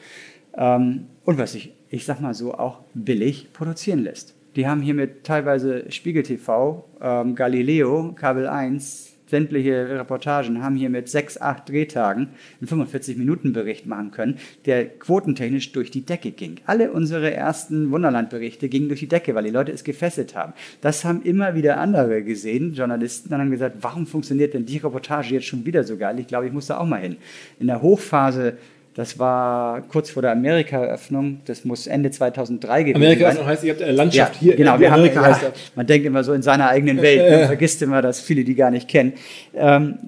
[0.56, 4.34] Ähm, und was sich, ich sag mal so, auch billig produzieren lässt.
[4.56, 11.08] Die haben hiermit teilweise Spiegel TV, ähm, Galileo, Kabel 1, sämtliche Reportagen haben hier mit
[11.08, 12.28] sechs, acht Drehtagen
[12.60, 16.56] einen 45-Minuten-Bericht machen können, der quotentechnisch durch die Decke ging.
[16.66, 20.52] Alle unsere ersten Wunderland-Berichte gingen durch die Decke, weil die Leute es gefesselt haben.
[20.82, 25.32] Das haben immer wieder andere gesehen, Journalisten, dann haben gesagt, warum funktioniert denn die Reportage
[25.32, 26.18] jetzt schon wieder so geil?
[26.18, 27.16] Ich glaube, ich muss da auch mal hin.
[27.58, 28.58] In der Hochphase
[28.94, 31.40] das war kurz vor der Amerika-Eröffnung.
[31.46, 33.46] Das muss Ende 2003 gewesen Amerika sein.
[33.46, 34.56] heißt, ihr habt eine Landschaft Ja, hier.
[34.56, 34.78] genau.
[34.78, 37.30] Wir haben, Amerika ja, heißt man denkt immer so in seiner eigenen Welt.
[37.30, 39.14] Man vergisst immer, dass viele die gar nicht kennen.
[39.54, 39.98] Ähm,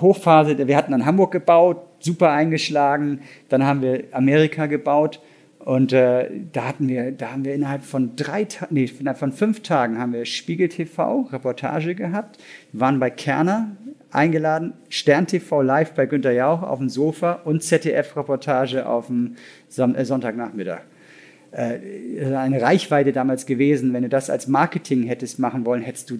[0.00, 3.20] Hochphase, wir hatten dann Hamburg gebaut, super eingeschlagen.
[3.48, 5.20] Dann haben wir Amerika gebaut.
[5.60, 9.32] Und äh, da hatten wir, da haben wir innerhalb von drei Tagen, nee, innerhalb von
[9.32, 12.38] fünf Tagen haben wir Spiegel TV, Reportage gehabt,
[12.72, 13.68] waren bei Kerner
[14.14, 19.36] eingeladen, Stern TV live bei Günter Jauch auf dem Sofa und ZDF-Reportage auf dem
[19.76, 20.82] äh, Sonntagnachmittag.
[21.50, 26.18] Äh, eine Reichweite damals gewesen, wenn du das als Marketing hättest machen wollen, hättest du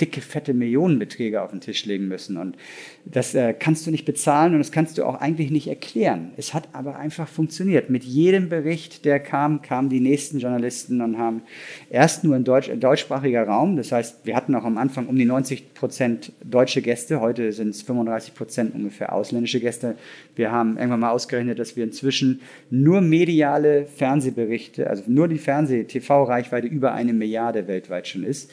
[0.00, 2.36] dicke, fette Millionenbeträge auf den Tisch legen müssen.
[2.36, 2.56] Und
[3.04, 6.32] das äh, kannst du nicht bezahlen und das kannst du auch eigentlich nicht erklären.
[6.36, 7.90] Es hat aber einfach funktioniert.
[7.90, 11.42] Mit jedem Bericht, der kam, kamen die nächsten Journalisten und haben
[11.90, 13.76] erst nur in Deutsch, deutschsprachiger Raum.
[13.76, 17.20] Das heißt, wir hatten auch am Anfang um die 90 Prozent deutsche Gäste.
[17.20, 19.96] Heute sind es 35 Prozent ungefähr ausländische Gäste.
[20.34, 26.66] Wir haben irgendwann mal ausgerechnet, dass wir inzwischen nur mediale Fernsehberichte, also nur die Fernseh-TV-Reichweite
[26.66, 28.50] über eine Milliarde weltweit schon ist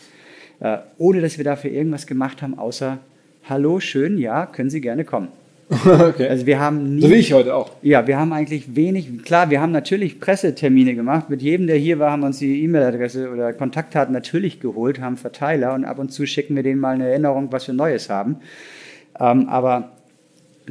[0.63, 2.97] äh, ohne dass wir dafür irgendwas gemacht haben, außer
[3.47, 5.28] Hallo, schön, ja, können Sie gerne kommen.
[5.69, 6.28] okay.
[6.30, 7.71] Also wir haben nie, So wie ich heute auch.
[7.82, 11.30] ja, wir haben eigentlich wenig, klar, wir haben natürlich Pressetermine gemacht.
[11.30, 15.17] Mit jedem, der hier war, haben wir uns die E-Mail-Adresse oder Kontaktdaten natürlich geholt, haben
[15.17, 18.38] Verteiler und ab und zu schicken wir denen mal eine Erinnerung, was wir Neues haben.
[19.19, 19.91] Ähm, aber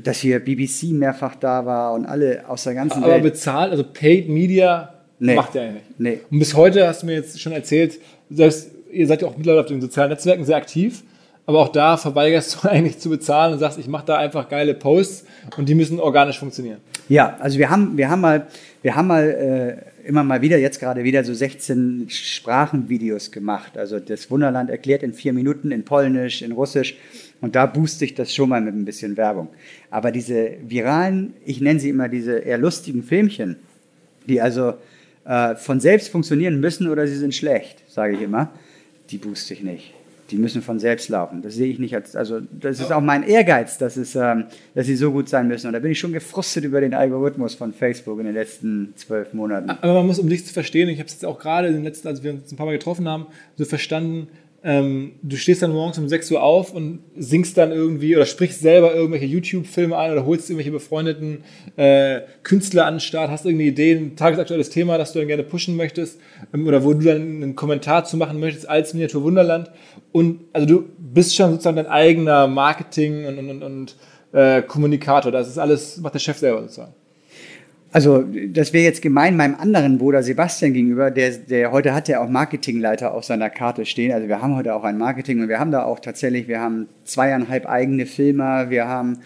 [0.03, 3.23] dass hier BBC mehrfach da war und alle aus der ganzen Aber Welt.
[3.25, 5.35] bezahlt, also Paid Media Nee.
[5.37, 6.01] macht ihr eigentlich nicht.
[6.01, 6.21] Nee.
[6.31, 7.99] Und bis heute hast du mir jetzt schon erzählt,
[8.31, 11.03] selbst ihr seid ja auch mittlerweile auf den sozialen Netzwerken sehr aktiv,
[11.47, 14.75] aber auch da verweigerst du eigentlich zu bezahlen und sagst, ich mache da einfach geile
[14.75, 15.25] Posts
[15.57, 16.79] und die müssen organisch funktionieren.
[17.09, 18.47] Ja, also wir haben, wir haben mal,
[18.83, 23.77] wir haben mal äh, immer mal wieder, jetzt gerade wieder so 16 Sprachenvideos gemacht.
[23.77, 26.97] Also das Wunderland erklärt in vier Minuten in Polnisch, in Russisch.
[27.41, 29.49] Und da booste ich das schon mal mit ein bisschen Werbung.
[29.91, 33.57] Aber diese viralen, ich nenne sie immer diese eher lustigen Filmchen,
[34.29, 34.75] die also
[35.25, 38.53] äh, von selbst funktionieren müssen oder sie sind schlecht, sage ich immer,
[39.13, 39.93] die booste ich nicht.
[40.31, 41.43] Die müssen von selbst laufen.
[41.43, 44.87] Das sehe ich nicht als, also das ist auch mein Ehrgeiz, dass, es, ähm, dass
[44.87, 45.67] sie so gut sein müssen.
[45.67, 49.35] Und da bin ich schon gefrustet über den Algorithmus von Facebook in den letzten zwölf
[49.35, 49.69] Monaten.
[49.69, 51.85] Aber man muss, um dich zu verstehen, ich habe es jetzt auch gerade in den
[51.85, 53.27] letzten, als wir uns ein paar Mal getroffen haben,
[53.59, 54.29] so verstanden,
[54.65, 58.61] ähm, du stehst dann morgens um 6 Uhr auf und singst dann irgendwie oder sprichst
[58.61, 61.43] selber irgendwelche YouTube-Filme ein oder holst irgendwelche befreundeten
[61.77, 65.43] äh, Künstler an den Start, hast irgendeine Idee, ein tagesaktuelles Thema, das du dann gerne
[65.43, 66.21] pushen möchtest
[66.55, 69.71] ähm, oder wo du dann einen Kommentar zu machen möchtest als Miniatur Wunderland.
[70.13, 73.97] Und also du bist schon sozusagen dein eigener Marketing und, und, und, und
[74.33, 75.33] äh, Kommunikator.
[75.33, 76.95] Das ist alles, macht der Chef selber sozusagen.
[77.95, 82.23] Also, das wäre jetzt gemein meinem anderen Bruder Sebastian gegenüber, der, der heute hat ja
[82.23, 84.13] auch Marketingleiter auf seiner Karte stehen.
[84.13, 86.89] Also wir haben heute auch ein Marketing und wir haben da auch tatsächlich, wir haben
[87.05, 89.19] zweieinhalb eigene Filmer, wir haben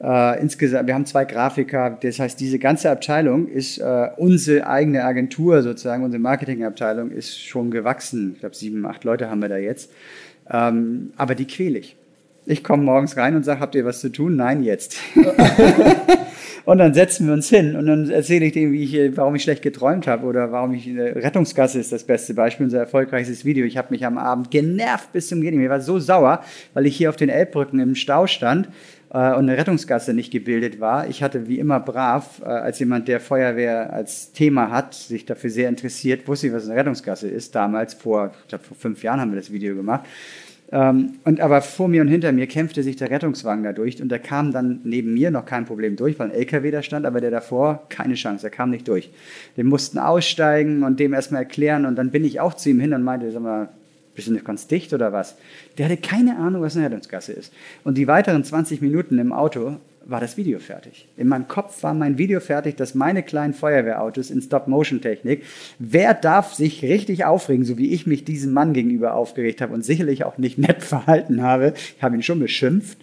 [0.00, 1.98] äh, insgesamt, wir haben zwei Grafiker.
[2.00, 7.72] Das heißt, diese ganze Abteilung ist äh, unsere eigene Agentur sozusagen, unsere Marketingabteilung ist schon
[7.72, 8.32] gewachsen.
[8.34, 9.90] Ich glaube, sieben, acht Leute haben wir da jetzt.
[10.48, 11.96] Ähm, aber die quäle ich.
[12.46, 14.36] Ich komme morgens rein und sage, habt ihr was zu tun?
[14.36, 14.96] Nein, jetzt.
[16.64, 19.42] Und dann setzen wir uns hin und dann erzähle ich dem, wie ich, warum ich
[19.42, 23.66] schlecht geträumt habe oder warum ich, äh, Rettungsgasse ist das beste Beispiel, unser erfolgreichstes Video.
[23.66, 25.58] Ich habe mich am Abend genervt bis zum Gehen.
[25.58, 28.68] Mir war so sauer, weil ich hier auf den Elbbrücken im Stau stand
[29.10, 31.06] äh, und eine Rettungsgasse nicht gebildet war.
[31.06, 35.50] Ich hatte wie immer brav, äh, als jemand, der Feuerwehr als Thema hat, sich dafür
[35.50, 37.54] sehr interessiert, wusste ich, was eine Rettungsgasse ist.
[37.54, 40.06] Damals, vor, ich glaube, vor fünf Jahren haben wir das Video gemacht.
[40.74, 44.08] Ähm, und aber vor mir und hinter mir kämpfte sich der Rettungswagen da durch und
[44.08, 47.20] der kam dann neben mir noch kein Problem durch, weil ein LKW da stand, aber
[47.20, 49.10] der davor keine Chance, er kam nicht durch.
[49.54, 52.92] Wir mussten aussteigen und dem erstmal erklären und dann bin ich auch zu ihm hin
[52.92, 53.68] und meinte, sag mal,
[54.16, 55.36] bist du nicht ganz dicht oder was?
[55.78, 57.52] Der hatte keine Ahnung, was eine Rettungsgasse ist.
[57.84, 61.08] Und die weiteren 20 Minuten im Auto war das Video fertig.
[61.16, 65.42] In meinem Kopf war mein Video fertig, dass meine kleinen Feuerwehrautos in Stop-Motion-Technik,
[65.78, 69.84] wer darf sich richtig aufregen, so wie ich mich diesem Mann gegenüber aufgeregt habe und
[69.84, 72.98] sicherlich auch nicht nett verhalten habe, ich habe ihn schon beschimpft,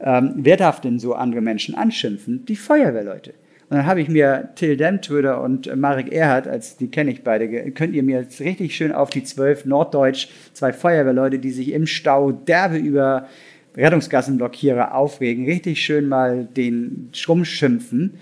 [0.00, 2.44] ähm, wer darf denn so andere Menschen anschimpfen?
[2.46, 3.34] Die Feuerwehrleute.
[3.68, 7.48] Und dann habe ich mir Till Demtröder und Marek Erhardt, als die kenne ich beide,
[7.72, 11.86] könnt ihr mir jetzt richtig schön auf die zwölf Norddeutsch, zwei Feuerwehrleute, die sich im
[11.86, 13.26] Stau derbe über
[13.76, 18.14] Rettungsgassenblockierer aufregen, richtig schön mal den Schrumm schimpfen.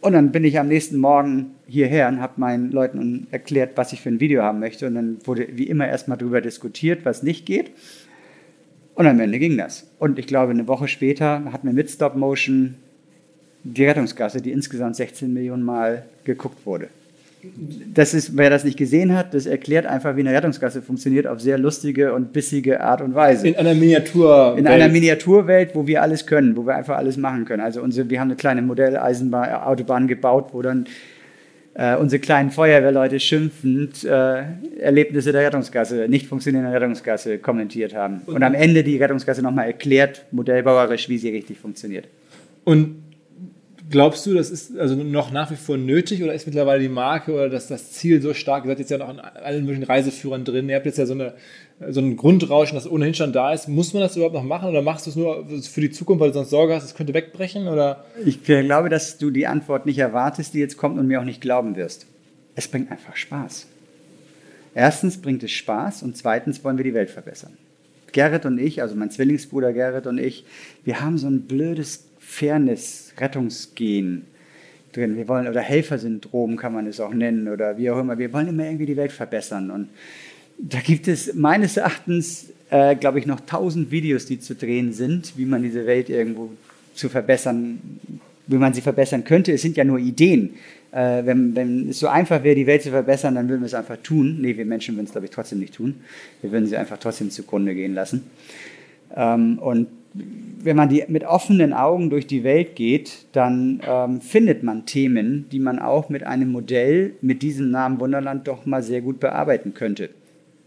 [0.00, 4.00] Und dann bin ich am nächsten Morgen hierher und habe meinen Leuten erklärt, was ich
[4.00, 4.86] für ein Video haben möchte.
[4.86, 7.70] Und dann wurde wie immer erstmal darüber diskutiert, was nicht geht.
[8.94, 9.86] Und am Ende ging das.
[9.98, 12.74] Und ich glaube, eine Woche später hat mir mit Stop Motion
[13.64, 16.88] die Rettungsgasse, die insgesamt 16 Millionen Mal geguckt wurde.
[17.92, 21.40] Das ist, wer das nicht gesehen hat, das erklärt einfach, wie eine Rettungsgasse funktioniert auf
[21.40, 23.48] sehr lustige und bissige Art und Weise.
[23.48, 24.54] In einer Miniatur.
[24.56, 27.62] In einer Miniaturwelt, wo wir alles können, wo wir einfach alles machen können.
[27.62, 30.86] Also unsere, wir haben eine kleine Modelleisenbahn, Autobahn gebaut, wo dann
[31.74, 34.44] äh, unsere kleinen Feuerwehrleute schimpfend äh,
[34.78, 38.20] Erlebnisse der Rettungsgasse, nicht funktionierende Rettungsgasse kommentiert haben.
[38.26, 42.06] Und am Ende die Rettungsgasse nochmal erklärt, modellbauerisch, wie sie richtig funktioniert.
[42.64, 43.11] Und
[43.92, 47.32] glaubst du, das ist also noch nach wie vor nötig oder ist mittlerweile die Marke
[47.32, 48.64] oder das, das Ziel so stark?
[48.64, 50.68] Ihr seid jetzt ja noch in allen möglichen Reiseführern drin.
[50.68, 51.34] Ihr habt jetzt ja so, eine,
[51.90, 53.68] so ein Grundrauschen, das ohnehin schon da ist.
[53.68, 56.30] Muss man das überhaupt noch machen oder machst du es nur für die Zukunft, weil
[56.30, 57.68] du sonst Sorge hast, es könnte wegbrechen?
[57.68, 58.04] Oder?
[58.24, 61.40] Ich glaube, dass du die Antwort nicht erwartest, die jetzt kommt und mir auch nicht
[61.40, 62.06] glauben wirst.
[62.56, 63.68] Es bringt einfach Spaß.
[64.74, 67.56] Erstens bringt es Spaß und zweitens wollen wir die Welt verbessern.
[68.12, 70.44] Gerrit und ich, also mein Zwillingsbruder Gerrit und ich,
[70.84, 74.26] wir haben so ein blödes Fairness-Rettungsgen
[74.92, 75.16] drin.
[75.16, 78.18] Wir wollen, oder Helfersyndrom kann man es auch nennen, oder wie auch immer.
[78.18, 79.70] Wir wollen immer irgendwie die Welt verbessern.
[79.70, 79.88] Und
[80.58, 85.34] da gibt es meines Erachtens, äh, glaube ich, noch tausend Videos, die zu drehen sind,
[85.36, 86.50] wie man diese Welt irgendwo
[86.94, 87.80] zu verbessern,
[88.46, 89.52] wie man sie verbessern könnte.
[89.52, 90.54] Es sind ja nur Ideen.
[90.90, 93.74] Äh, wenn, wenn es so einfach wäre, die Welt zu verbessern, dann würden wir es
[93.74, 94.38] einfach tun.
[94.40, 95.96] Nee, wir Menschen würden es, glaube ich, trotzdem nicht tun.
[96.40, 98.24] Wir würden sie einfach trotzdem zugrunde gehen lassen.
[99.14, 104.62] Ähm, und wenn man die, mit offenen Augen durch die Welt geht, dann ähm, findet
[104.62, 109.00] man Themen, die man auch mit einem Modell mit diesem Namen Wunderland doch mal sehr
[109.00, 110.10] gut bearbeiten könnte.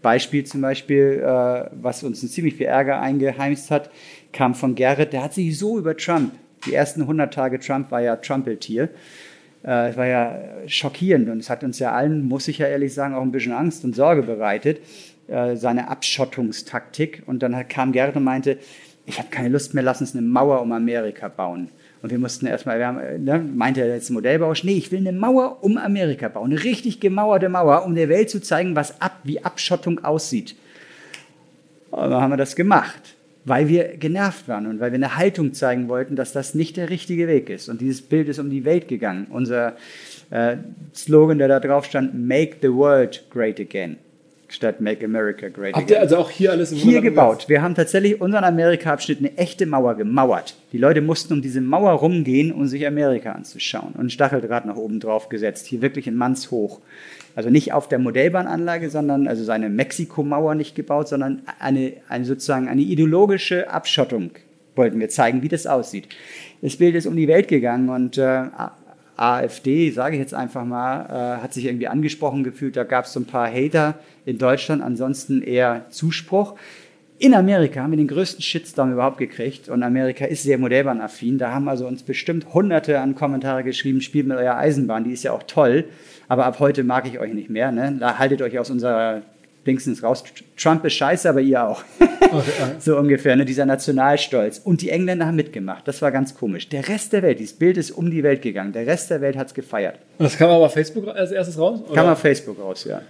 [0.01, 3.89] Beispiel zum Beispiel, äh, was uns ein ziemlich viel Ärger eingeheimst hat,
[4.33, 6.33] kam von Gerrit, der hat sich so über Trump,
[6.65, 8.89] die ersten 100 Tage Trump war ja Trumpeltier,
[9.63, 10.37] äh, es war ja
[10.67, 13.53] schockierend und es hat uns ja allen, muss ich ja ehrlich sagen, auch ein bisschen
[13.53, 14.79] Angst und Sorge bereitet,
[15.27, 17.23] äh, seine Abschottungstaktik.
[17.25, 18.59] Und dann kam Gerrit und meinte,
[19.05, 21.69] ich habe keine Lust mehr, lass uns eine Mauer um Amerika bauen.
[22.01, 25.11] Und wir mussten erstmal, wir haben, ne, meinte er jetzt Modellbauer, nee, ich will eine
[25.11, 29.19] Mauer um Amerika bauen, eine richtig gemauerte Mauer, um der Welt zu zeigen, was ab,
[29.23, 30.55] wie Abschottung aussieht.
[31.91, 35.53] Und dann haben wir das gemacht weil wir genervt waren und weil wir eine Haltung
[35.53, 37.69] zeigen wollten, dass das nicht der richtige Weg ist.
[37.69, 39.27] Und dieses Bild ist um die Welt gegangen.
[39.29, 39.77] Unser
[40.31, 40.57] äh,
[40.95, 43.97] Slogan, der da drauf stand, Make the World Great Again
[44.55, 47.47] statt Make America Great Habt ihr also auch hier alles im Hier gebaut.
[47.47, 50.55] Wir haben tatsächlich unseren Amerika-Abschnitt eine echte Mauer gemauert.
[50.71, 53.93] Die Leute mussten um diese Mauer rumgehen, um sich Amerika anzuschauen.
[53.93, 56.79] Und ein Stacheldraht nach oben drauf gesetzt, hier wirklich in Mannshoch.
[57.35, 62.67] Also nicht auf der Modellbahnanlage, sondern also seine Mexiko-Mauer nicht gebaut, sondern eine, eine sozusagen
[62.67, 64.31] eine ideologische Abschottung
[64.75, 66.09] wollten wir zeigen, wie das aussieht.
[66.61, 68.43] Das Bild ist um die Welt gegangen und äh,
[69.17, 72.75] AfD, sage ich jetzt einfach mal, äh, hat sich irgendwie angesprochen gefühlt.
[72.75, 73.95] Da gab es so ein paar Hater
[74.25, 76.55] in Deutschland, ansonsten eher Zuspruch.
[77.17, 81.37] In Amerika haben wir den größten Shitstorm überhaupt gekriegt und Amerika ist sehr modellbahnaffin.
[81.37, 85.23] Da haben also uns bestimmt hunderte an Kommentare geschrieben, spielt mit eurer Eisenbahn, die ist
[85.23, 85.85] ja auch toll,
[86.27, 87.71] aber ab heute mag ich euch nicht mehr.
[87.71, 87.95] Ne?
[88.01, 89.21] Da haltet euch aus unserer
[89.65, 90.23] Dingsens raus.
[90.57, 91.83] Trump ist scheiße, aber ihr auch.
[91.99, 93.45] Okay, so ungefähr, ne?
[93.45, 94.59] dieser Nationalstolz.
[94.59, 95.87] Und die Engländer haben mitgemacht.
[95.87, 96.69] Das war ganz komisch.
[96.69, 98.73] Der Rest der Welt, dieses Bild ist um die Welt gegangen.
[98.73, 99.99] Der Rest der Welt hat es gefeiert.
[100.17, 101.81] Und das kam aber auf Facebook als erstes raus?
[101.85, 101.95] Oder?
[101.95, 103.01] Kam auf Facebook raus, ja.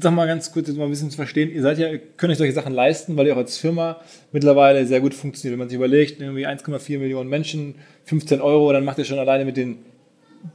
[0.00, 1.50] Sag mal ganz kurz, jetzt mal ein bisschen zu verstehen.
[1.50, 5.00] Ihr seid ja, könnt euch solche Sachen leisten, weil ihr auch als Firma mittlerweile sehr
[5.00, 5.54] gut funktioniert.
[5.54, 9.46] Wenn man sich überlegt, irgendwie 1,4 Millionen Menschen, 15 Euro, dann macht ihr schon alleine
[9.46, 9.78] mit den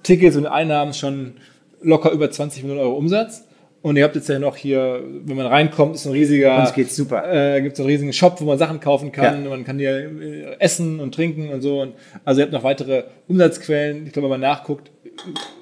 [0.04, 1.38] Tickets und Einnahmen schon
[1.82, 3.45] locker über 20 Millionen Euro Umsatz.
[3.86, 6.60] Und ihr habt jetzt ja noch hier, wenn man reinkommt, ist ein riesiger.
[6.60, 7.32] Uns geht's super.
[7.32, 9.44] Äh, gibt es einen riesigen Shop, wo man Sachen kaufen kann.
[9.44, 9.50] Ja.
[9.52, 11.84] Man kann hier äh, essen und trinken und so.
[11.84, 14.08] Und also ihr habt noch weitere Umsatzquellen.
[14.08, 14.90] Ich glaube, wenn man nachguckt,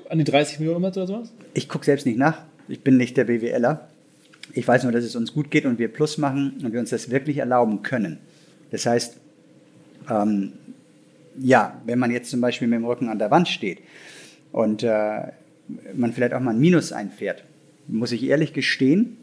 [0.07, 1.33] an die 30 Millionen Umsatz oder sowas?
[1.53, 2.37] Ich gucke selbst nicht nach.
[2.69, 3.89] Ich bin nicht der BWLer.
[4.53, 6.91] Ich weiß nur, dass es uns gut geht und wir Plus machen und wir uns
[6.91, 8.19] das wirklich erlauben können.
[8.71, 9.17] Das heißt,
[10.09, 10.53] ähm,
[11.41, 13.79] ja, wenn man jetzt zum Beispiel mit dem Rücken an der Wand steht
[14.53, 15.23] und äh,
[15.93, 17.43] man vielleicht auch mal ein Minus einfährt,
[17.87, 19.17] muss ich ehrlich gestehen,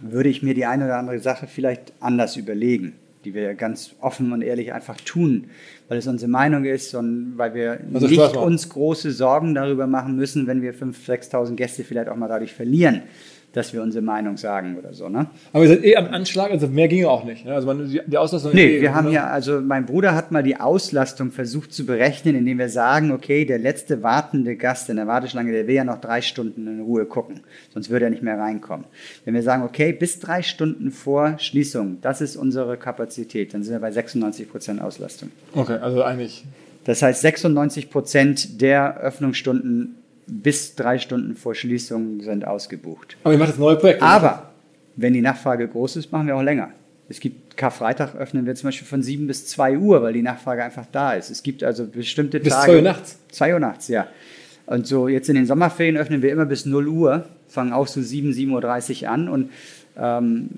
[0.00, 4.32] würde ich mir die eine oder andere Sache vielleicht anders überlegen, die wir ganz offen
[4.32, 5.50] und ehrlich einfach tun,
[5.88, 10.16] weil es unsere Meinung ist und weil wir also nicht uns große Sorgen darüber machen
[10.16, 13.02] müssen, wenn wir 5.000, 6.000 Gäste vielleicht auch mal dadurch verlieren
[13.52, 15.08] dass wir unsere Meinung sagen oder so.
[15.08, 15.26] Ne?
[15.52, 17.44] Aber ihr seid eh am Anschlag, also mehr ging auch nicht.
[17.44, 17.54] Ne?
[17.54, 18.52] Also man, die, Auslastung.
[18.54, 22.36] Nee, eh, wir haben ja, also mein Bruder hat mal die Auslastung versucht zu berechnen,
[22.36, 26.00] indem wir sagen, okay, der letzte wartende Gast in der Warteschlange, der will ja noch
[26.00, 27.40] drei Stunden in Ruhe gucken,
[27.72, 28.86] sonst würde er nicht mehr reinkommen.
[29.24, 33.72] Wenn wir sagen, okay, bis drei Stunden vor Schließung, das ist unsere Kapazität, dann sind
[33.72, 35.30] wir bei 96 Prozent Auslastung.
[35.54, 36.44] Okay, also eigentlich.
[36.84, 39.97] Das heißt, 96 Prozent der Öffnungsstunden
[40.28, 43.16] bis drei Stunden vor Schließung sind ausgebucht.
[43.24, 44.02] Aber ihr macht jetzt neue Projekte.
[44.02, 44.52] Aber
[44.96, 46.70] wenn die Nachfrage groß ist, machen wir auch länger.
[47.08, 50.62] Es gibt Karfreitag öffnen wir zum Beispiel von 7 bis 2 Uhr, weil die Nachfrage
[50.62, 51.30] einfach da ist.
[51.30, 52.72] Es gibt also bestimmte bis Tage.
[52.72, 53.18] Bis 2 Uhr nachts?
[53.30, 54.06] 2 Uhr nachts, ja.
[54.66, 58.02] Und so jetzt in den Sommerferien öffnen wir immer bis 0 Uhr, fangen auch so
[58.02, 59.50] 7, 7.30 Uhr an und
[59.98, 60.48] ähm,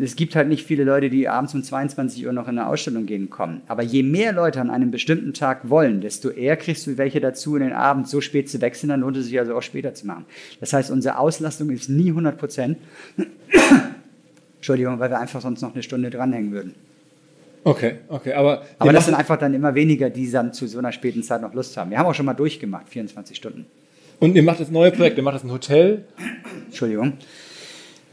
[0.00, 3.06] es gibt halt nicht viele Leute, die abends um 22 Uhr noch in eine Ausstellung
[3.06, 3.62] gehen kommen.
[3.66, 7.56] Aber je mehr Leute an einem bestimmten Tag wollen, desto eher kriegst du welche dazu,
[7.56, 10.06] in den Abend so spät zu wechseln, dann lohnt es sich also auch später zu
[10.06, 10.24] machen.
[10.60, 12.78] Das heißt, unsere Auslastung ist nie 100 Prozent.
[14.56, 16.74] Entschuldigung, weil wir einfach sonst noch eine Stunde dranhängen würden.
[17.64, 18.62] Okay, okay, aber.
[18.78, 21.54] Aber das sind einfach dann immer weniger, die dann zu so einer späten Zeit noch
[21.54, 21.90] Lust haben.
[21.90, 23.66] Wir haben auch schon mal durchgemacht, 24 Stunden.
[24.20, 26.04] Und ihr macht das neue Projekt, ihr macht das ein Hotel.
[26.66, 27.14] Entschuldigung.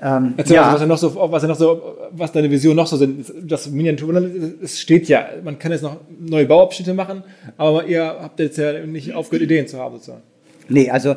[0.01, 0.73] Ähm, Erzähl ja.
[0.73, 3.31] was, ja noch so, was, ja noch so, was deine Vision noch so sind.
[3.43, 7.23] Das Miniaturland, es steht ja, man kann jetzt noch neue Bauabschnitte machen,
[7.57, 10.23] aber ihr habt jetzt ja nicht aufgehört, Ideen zu haben sozusagen.
[10.67, 11.15] Nee, also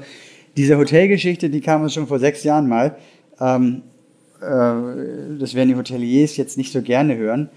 [0.56, 2.96] diese Hotelgeschichte, die kam uns schon vor sechs Jahren mal.
[3.40, 3.82] Ähm,
[4.40, 7.50] das werden die Hoteliers jetzt nicht so gerne hören,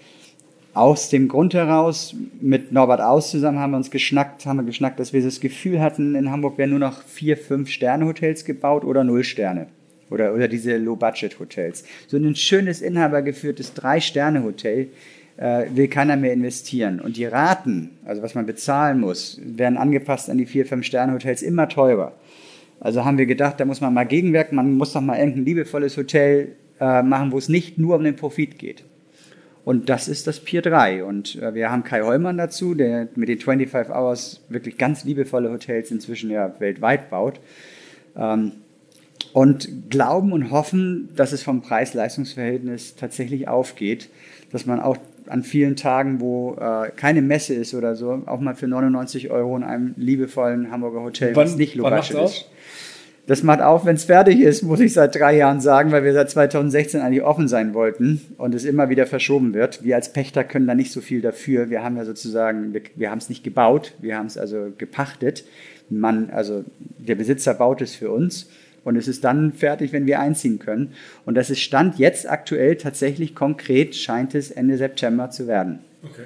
[0.73, 4.99] aus dem Grund heraus, mit Norbert Aus zusammen haben wir uns geschnackt, haben wir geschnackt,
[4.99, 9.03] dass wir das Gefühl hatten, in Hamburg werden nur noch vier, fünf Sterne-Hotels gebaut oder
[9.03, 9.67] null Sterne.
[10.11, 11.83] Oder, oder diese Low-Budget-Hotels.
[12.07, 14.89] So ein schönes, inhabergeführtes Drei-Sterne-Hotel
[15.37, 16.99] äh, will keiner mehr investieren.
[16.99, 21.41] Und die Raten, also was man bezahlen muss, werden angepasst an die vier, fünf Sterne-Hotels
[21.41, 22.13] immer teurer.
[22.79, 25.97] Also haben wir gedacht, da muss man mal gegenwirken, man muss doch mal irgendein liebevolles
[25.97, 28.83] Hotel äh, machen, wo es nicht nur um den Profit geht.
[29.63, 31.03] Und das ist das Pier 3.
[31.03, 35.51] Und äh, wir haben Kai Hollmann dazu, der mit den 25 Hours wirklich ganz liebevolle
[35.51, 37.39] Hotels inzwischen ja weltweit baut.
[38.15, 38.53] Ähm,
[39.33, 44.09] und glauben und hoffen, dass es vom Preis-Leistungs-Verhältnis tatsächlich aufgeht,
[44.51, 44.97] dass man auch
[45.27, 49.55] an vielen Tagen, wo äh, keine Messe ist oder so, auch mal für 99 Euro
[49.55, 52.15] in einem liebevollen Hamburger Hotel, wann, was nicht low ist.
[52.15, 52.45] Auf?
[53.27, 56.11] Das macht auf, wenn es fertig ist, muss ich seit drei Jahren sagen, weil wir
[56.11, 59.83] seit 2016 eigentlich offen sein wollten und es immer wieder verschoben wird.
[59.83, 61.69] Wir als Pächter können da nicht so viel dafür.
[61.69, 65.45] Wir haben ja sozusagen, wir, wir haben es nicht gebaut, wir haben es also gepachtet.
[65.89, 66.65] Man, also
[66.97, 68.49] der Besitzer baut es für uns
[68.83, 70.93] und es ist dann fertig, wenn wir einziehen können.
[71.25, 75.79] Und das ist Stand jetzt aktuell tatsächlich konkret, scheint es Ende September zu werden.
[76.03, 76.23] Okay.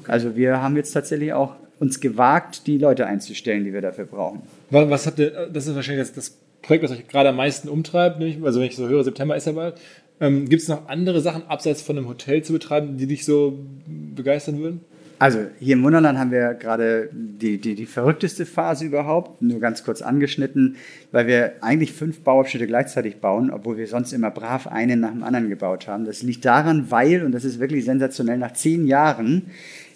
[0.00, 0.10] okay.
[0.10, 4.42] Also wir haben jetzt tatsächlich auch uns gewagt, die Leute einzustellen, die wir dafür brauchen.
[4.70, 8.22] Was habt ihr, das ist wahrscheinlich das, das Projekt, was euch gerade am meisten umtreibt,
[8.42, 9.74] also wenn ich so höre, September ist ja bald.
[10.20, 13.58] Ähm, Gibt es noch andere Sachen, abseits von einem Hotel zu betreiben, die dich so
[13.86, 14.80] begeistern würden?
[15.18, 19.84] Also hier im Wunderland haben wir gerade die, die, die verrückteste Phase überhaupt, nur ganz
[19.84, 20.76] kurz angeschnitten,
[21.12, 25.22] weil wir eigentlich fünf Bauabschnitte gleichzeitig bauen, obwohl wir sonst immer brav einen nach dem
[25.22, 26.04] anderen gebaut haben.
[26.04, 29.50] Das liegt daran, weil, und das ist wirklich sensationell, nach zehn Jahren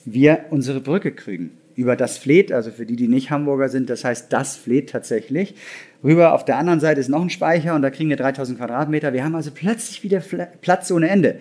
[0.04, 4.04] wir unsere Brücke kriegen über das Fleet, also für die, die nicht Hamburger sind, das
[4.04, 5.54] heißt das Fleet tatsächlich.
[6.02, 9.12] Rüber auf der anderen Seite ist noch ein Speicher und da kriegen wir 3000 Quadratmeter.
[9.12, 10.20] Wir haben also plötzlich wieder
[10.60, 11.38] Platz ohne Ende.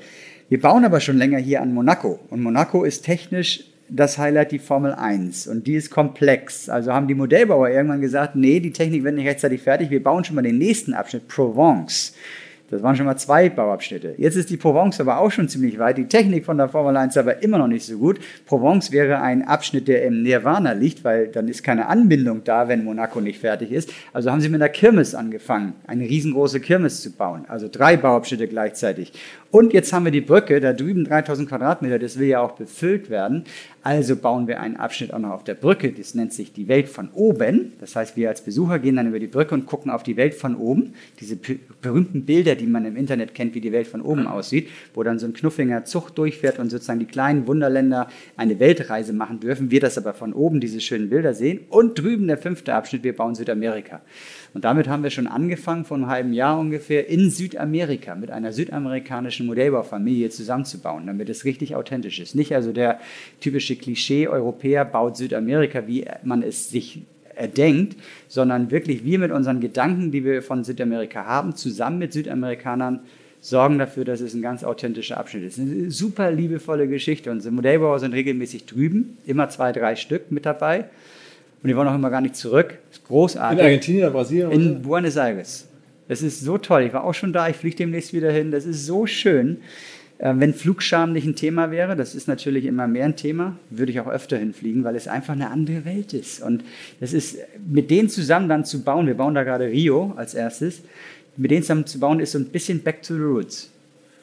[0.50, 4.60] Wir bauen aber schon länger hier an Monaco und Monaco ist technisch das Highlight die
[4.60, 6.70] Formel 1 und die ist komplex.
[6.70, 10.24] Also haben die Modellbauer irgendwann gesagt, nee, die Technik wird nicht rechtzeitig fertig, wir bauen
[10.24, 12.14] schon mal den nächsten Abschnitt, Provence.
[12.70, 14.16] Das waren schon mal zwei Bauabschnitte.
[14.18, 15.98] Jetzt ist die Provence aber auch schon ziemlich weit.
[15.98, 18.20] Die Technik von der Formel 1 aber immer noch nicht so gut.
[18.46, 22.84] Provence wäre ein Abschnitt, der im Nirvana liegt, weil dann ist keine Anbindung da, wenn
[22.84, 23.94] Monaco nicht fertig ist.
[24.12, 27.46] Also haben sie mit einer Kirmes angefangen, eine riesengroße Kirmes zu bauen.
[27.48, 29.14] Also drei Bauabschnitte gleichzeitig.
[29.50, 33.10] Und jetzt haben wir die Brücke, da drüben 3000 Quadratmeter, das will ja auch befüllt
[33.10, 33.46] werden.
[33.88, 36.90] Also bauen wir einen Abschnitt auch noch auf der Brücke, das nennt sich die Welt
[36.90, 37.72] von oben.
[37.80, 40.36] Das heißt, wir als Besucher gehen dann über die Brücke und gucken auf die Welt
[40.36, 40.94] von oben.
[41.22, 41.38] Diese
[41.82, 45.20] berühmten Bilder, die man im Internet kennt, wie die Welt von oben aussieht, wo dann
[45.20, 49.72] so ein knuffiger Zucht durchfährt und sozusagen die kleinen Wunderländer eine Weltreise machen dürfen.
[49.72, 51.62] Wir das aber von oben, diese schönen Bilder sehen.
[51.70, 54.02] Und drüben der fünfte Abschnitt, wir bauen Südamerika.
[54.54, 58.54] Und damit haben wir schon angefangen, vor einem halben Jahr ungefähr, in Südamerika mit einer
[58.54, 62.36] südamerikanischen Modellbaufamilie zusammenzubauen, damit es richtig authentisch ist.
[62.36, 63.00] Nicht also der
[63.40, 67.02] typische Klischee, Europäer baut Südamerika, wie man es sich
[67.36, 67.96] erdenkt,
[68.28, 73.02] sondern wirklich wir mit unseren Gedanken, die wir von Südamerika haben, zusammen mit Südamerikanern
[73.40, 75.60] sorgen dafür, dass es ein ganz authentischer Abschnitt ist.
[75.60, 77.32] Eine super liebevolle Geschichte.
[77.32, 80.86] Unsere Modellbauer sind regelmäßig drüben, immer zwei, drei Stück mit dabei.
[81.62, 82.78] Und die wollen auch immer gar nicht zurück.
[83.08, 83.60] Großartig.
[83.60, 84.52] In Argentinien, Brasilien?
[84.52, 84.80] In oder?
[84.80, 85.68] Buenos Aires.
[86.08, 86.84] Das ist so toll.
[86.84, 88.52] Ich war auch schon da, ich fliege demnächst wieder hin.
[88.52, 89.58] Das ist so schön.
[90.20, 93.92] Äh, wenn Flugscham nicht ein Thema wäre, das ist natürlich immer mehr ein Thema, würde
[93.92, 96.42] ich auch öfter hinfliegen, weil es einfach eine andere Welt ist.
[96.42, 96.64] Und
[97.00, 97.38] das ist
[97.68, 100.82] mit denen zusammen dann zu bauen, wir bauen da gerade Rio als erstes,
[101.36, 103.70] mit denen zusammen zu bauen, ist so ein bisschen back to the roots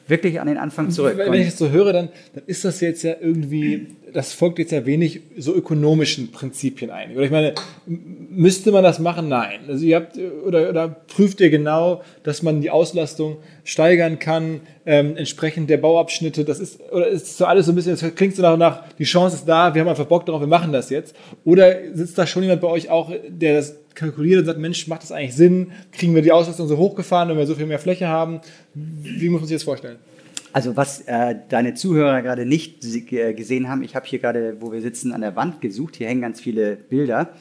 [0.07, 1.17] wirklich an den Anfang zurück.
[1.17, 4.71] Wenn ich das so höre, dann, dann ist das jetzt ja irgendwie, das folgt jetzt
[4.71, 7.11] ja wenig so ökonomischen Prinzipien ein.
[7.11, 7.53] Oder ich meine,
[7.85, 9.27] müsste man das machen?
[9.27, 9.59] Nein.
[9.67, 13.35] Also ihr habt, oder, oder prüft ihr genau, dass man die Auslastung
[13.65, 17.97] steigern kann, ähm, entsprechend der Bauabschnitte, das ist, oder ist so alles so ein bisschen,
[17.99, 20.47] das klingt so nach, nach, die Chance ist da, wir haben einfach Bock darauf, wir
[20.47, 21.13] machen das jetzt.
[21.43, 25.03] Oder sitzt da schon jemand bei euch auch, der das kalkuliert und sagt, Mensch, macht
[25.03, 25.73] das eigentlich Sinn?
[25.91, 28.39] Kriegen wir die Auslastung so hochgefahren, wenn wir so viel mehr Fläche haben?
[28.73, 29.97] Wie muss man sich das vorstellen?
[30.55, 32.81] Also was äh, deine Zuhörer gerade nicht
[33.11, 35.97] äh, gesehen haben, ich habe hier gerade, wo wir sitzen, an der Wand gesucht.
[35.97, 37.33] Hier hängen ganz viele Bilder.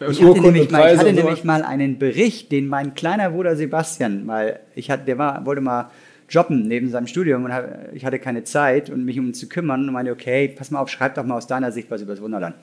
[0.00, 4.26] Ich hatte, nämlich mal, ich hatte nämlich mal einen Bericht, den mein kleiner Bruder Sebastian
[4.26, 5.92] mal, ich hatte, der war, wollte mal
[6.28, 7.52] jobben neben seinem Studium und
[7.94, 10.80] ich hatte keine Zeit und mich um ihn zu kümmern und meinte, okay, pass mal
[10.80, 12.56] auf, schreib doch mal aus deiner Sicht was über das Wunderland.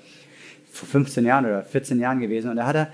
[0.73, 2.93] Vor 15 Jahren oder 14 Jahren gewesen und da hat er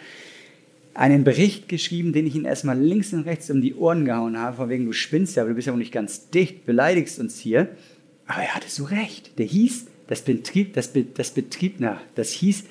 [0.93, 4.57] einen Bericht geschrieben, den ich ihm erstmal links und rechts um die Ohren gehauen habe,
[4.57, 7.39] von wegen, du spinnst ja, aber du bist ja auch nicht ganz dicht, beleidigst uns
[7.39, 7.69] hier.
[8.27, 9.37] Aber er hatte so recht.
[9.39, 12.65] Der hieß, das Betrieb, das, Be, das Betrieb, na, das hieß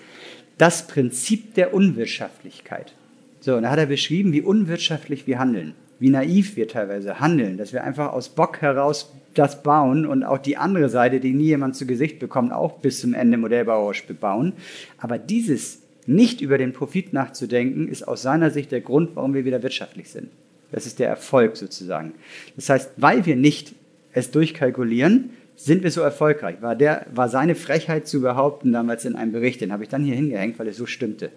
[0.59, 2.95] das Prinzip der Unwirtschaftlichkeit.
[3.41, 5.75] So, und da hat er beschrieben, wie unwirtschaftlich wir handeln.
[6.01, 10.39] wie naiv wir teilweise handeln, dass wir einfach aus Bock heraus das bauen und auch
[10.39, 14.55] die andere Seite, die nie jemand zu Gesicht bekommt, auch bis zum Ende modellbauerisch bebauen.
[14.99, 19.45] Aber dieses nicht über den Profit nachzudenken, ist aus seiner Sicht der Grund, warum wir
[19.45, 20.29] wieder wirtschaftlich sind.
[20.73, 22.13] Das ist der Erfolg sozusagen.
[22.57, 23.75] Das heißt, weil wir nicht
[24.13, 26.63] es durchkalkulieren, sind wir so erfolgreich.
[26.63, 30.05] War, der, war seine Frechheit zu behaupten damals in einem Bericht, den habe ich dann
[30.05, 31.31] hier hingehängt, weil es so stimmte.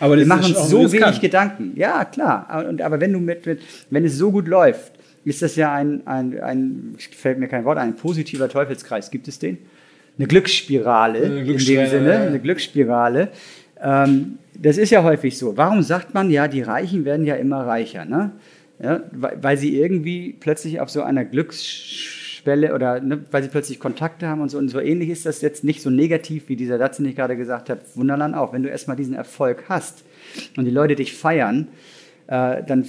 [0.00, 1.72] Aber wir machen uns so wenig Gedanken.
[1.76, 2.66] Ja, klar.
[2.68, 3.60] Und, aber wenn, du mit, mit,
[3.90, 4.92] wenn es so gut läuft,
[5.24, 9.10] ist das ja ein, ein, ein, fällt mir kein Wort ein, positiver Teufelskreis.
[9.10, 9.58] Gibt es den?
[10.18, 13.28] Eine Glücksspirale, eine Glücksspirale in dem Sinne, eine Glücksspirale.
[13.82, 15.56] Ähm, das ist ja häufig so.
[15.56, 18.04] Warum sagt man, ja, die Reichen werden ja immer reicher?
[18.04, 18.32] Ne?
[18.82, 24.28] Ja, weil sie irgendwie plötzlich auf so einer Glücksschwelle oder ne, weil sie plötzlich Kontakte
[24.28, 24.58] haben und so.
[24.58, 27.36] Und so ähnlich ist das jetzt nicht so negativ wie dieser Satz, den ich gerade
[27.36, 27.80] gesagt habe.
[27.94, 28.52] Wunderland auch.
[28.52, 30.04] Wenn du erstmal diesen Erfolg hast
[30.56, 31.68] und die Leute dich feiern,
[32.28, 32.84] äh, dann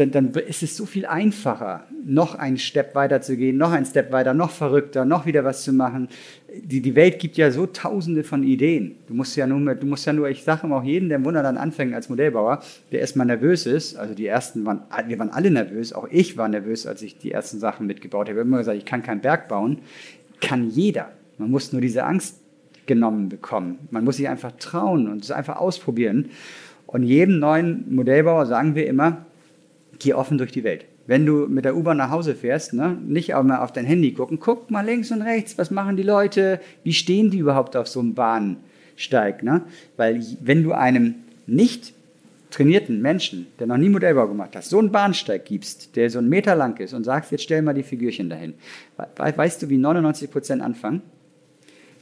[0.00, 3.84] dann, dann ist es so viel einfacher, noch einen Step weiter zu gehen, noch einen
[3.84, 6.08] Step weiter, noch verrückter, noch wieder was zu machen.
[6.64, 8.96] Die, die Welt gibt ja so tausende von Ideen.
[9.06, 11.24] Du musst ja nur, du musst ja nur, ich sage immer auch jeden, der im
[11.24, 15.50] Wunderland anfängt als Modellbauer, der erstmal nervös ist, also die ersten waren, wir waren alle
[15.50, 18.32] nervös, auch ich war nervös, als ich die ersten Sachen mitgebaut habe.
[18.32, 19.78] Ich habe immer gesagt, ich kann keinen Berg bauen.
[20.40, 21.10] Kann jeder.
[21.36, 22.40] Man muss nur diese Angst
[22.86, 23.78] genommen bekommen.
[23.90, 26.30] Man muss sich einfach trauen und es einfach ausprobieren.
[26.86, 29.26] Und jedem neuen Modellbauer sagen wir immer,
[30.00, 30.86] geh offen durch die Welt.
[31.06, 34.12] Wenn du mit der U-Bahn nach Hause fährst, ne, nicht auch mal auf dein Handy
[34.12, 37.86] gucken, guck mal links und rechts, was machen die Leute, wie stehen die überhaupt auf
[37.86, 39.42] so einem Bahnsteig.
[39.42, 39.62] Ne?
[39.96, 41.94] Weil wenn du einem nicht
[42.50, 46.28] trainierten Menschen, der noch nie Modellbau gemacht hat, so einen Bahnsteig gibst, der so einen
[46.28, 48.54] Meter lang ist und sagst, jetzt stell mal die Figürchen dahin,
[49.16, 51.02] weißt du, wie 99 Prozent anfangen?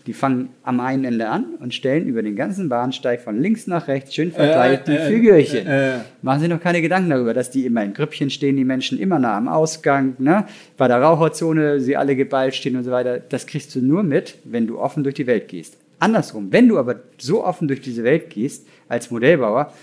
[0.09, 3.88] Die fangen am einen Ende an und stellen über den ganzen Bahnsteig von links nach
[3.88, 5.66] rechts schön verteilt äh, die äh, Figürchen.
[5.66, 8.64] Äh, äh, Machen Sie noch keine Gedanken darüber, dass die immer in Grüppchen stehen, die
[8.64, 10.46] Menschen immer nah am Ausgang, ne?
[10.78, 13.18] bei der Raucherzone sie alle geballt stehen und so weiter.
[13.18, 15.76] Das kriegst du nur mit, wenn du offen durch die Welt gehst.
[15.98, 19.74] Andersrum, wenn du aber so offen durch diese Welt gehst als Modellbauer, äh,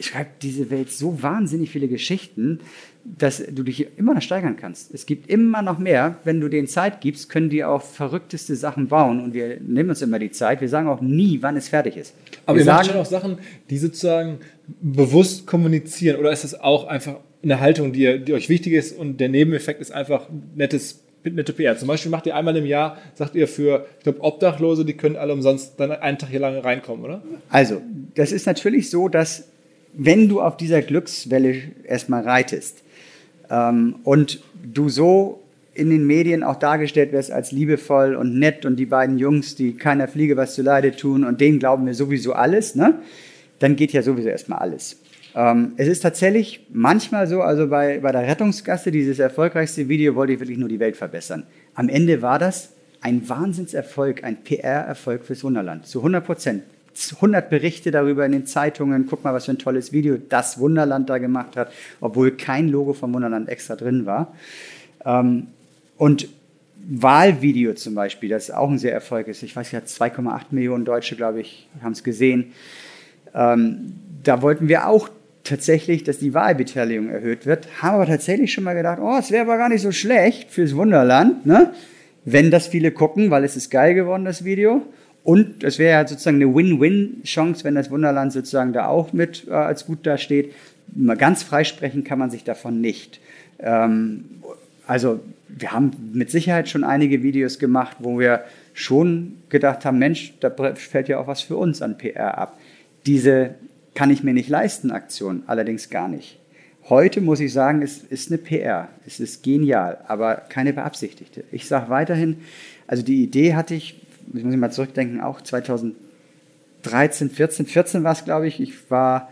[0.00, 2.60] schreibt diese Welt so wahnsinnig viele Geschichten,
[3.04, 4.92] dass du dich immer noch steigern kannst.
[4.92, 6.18] Es gibt immer noch mehr.
[6.24, 9.20] Wenn du denen Zeit gibst, können die auch verrückteste Sachen bauen.
[9.22, 10.60] Und wir nehmen uns immer die Zeit.
[10.60, 12.14] Wir sagen auch nie, wann es fertig ist.
[12.44, 13.38] Aber wir ihr sagen, macht schon auch Sachen,
[13.70, 14.38] die sozusagen
[14.80, 16.18] bewusst kommunizieren.
[16.18, 19.80] Oder ist das auch einfach eine Haltung, die, die euch wichtig ist und der Nebeneffekt
[19.80, 21.76] ist einfach nettes nette PR.
[21.76, 25.16] Zum Beispiel macht ihr einmal im Jahr, sagt ihr für, ich glaube, Obdachlose, die können
[25.16, 27.22] alle umsonst dann einen Tag hier lang reinkommen, oder?
[27.48, 27.82] Also,
[28.14, 29.48] das ist natürlich so, dass
[29.98, 32.82] wenn du auf dieser Glückswelle erstmal reitest,
[33.50, 35.42] ähm, und du so
[35.74, 39.74] in den Medien auch dargestellt wirst als liebevoll und nett und die beiden Jungs, die
[39.74, 42.98] keiner Fliege was zu Leide tun und denen glauben wir sowieso alles, ne?
[43.60, 45.00] dann geht ja sowieso erstmal alles.
[45.34, 50.32] Ähm, es ist tatsächlich manchmal so, also bei, bei der Rettungsgasse, dieses erfolgreichste Video, wollte
[50.32, 51.44] ich wirklich nur die Welt verbessern.
[51.74, 56.62] Am Ende war das ein Wahnsinnserfolg, ein PR-Erfolg fürs Wunderland, zu 100 Prozent.
[57.14, 59.06] 100 Berichte darüber in den Zeitungen.
[59.08, 62.92] Guck mal, was für ein tolles Video das Wunderland da gemacht hat, obwohl kein Logo
[62.92, 64.34] vom Wunderland extra drin war.
[65.04, 65.48] Ähm,
[65.96, 66.28] und
[66.90, 69.42] Wahlvideo zum Beispiel, das auch ein sehr Erfolg ist.
[69.42, 72.52] Ich weiß ja, 2,8 Millionen Deutsche, glaube ich, haben es gesehen.
[73.34, 75.08] Ähm, da wollten wir auch
[75.44, 79.42] tatsächlich, dass die Wahlbeteiligung erhöht wird, haben aber tatsächlich schon mal gedacht, oh, es wäre
[79.42, 81.72] aber gar nicht so schlecht fürs Wunderland, ne?
[82.24, 84.82] wenn das viele gucken, weil es ist geil geworden, das Video.
[85.28, 89.50] Und es wäre ja sozusagen eine Win-Win-Chance, wenn das Wunderland sozusagen da auch mit äh,
[89.50, 90.54] als gut dasteht.
[90.96, 93.20] Mal ganz freisprechen kann man sich davon nicht.
[93.58, 94.24] Ähm,
[94.86, 100.32] also wir haben mit Sicherheit schon einige Videos gemacht, wo wir schon gedacht haben, Mensch,
[100.40, 102.58] da fällt ja auch was für uns an PR ab.
[103.04, 103.50] Diese
[103.94, 106.38] kann ich mir nicht leisten Aktion allerdings gar nicht.
[106.88, 108.88] Heute muss ich sagen, es ist eine PR.
[109.06, 111.44] Es ist genial, aber keine beabsichtigte.
[111.52, 112.38] Ich sage weiterhin,
[112.86, 118.24] also die Idee hatte ich ich muss mal zurückdenken, auch 2013, 14, 14 war es,
[118.24, 118.60] glaube ich.
[118.60, 119.30] Ich war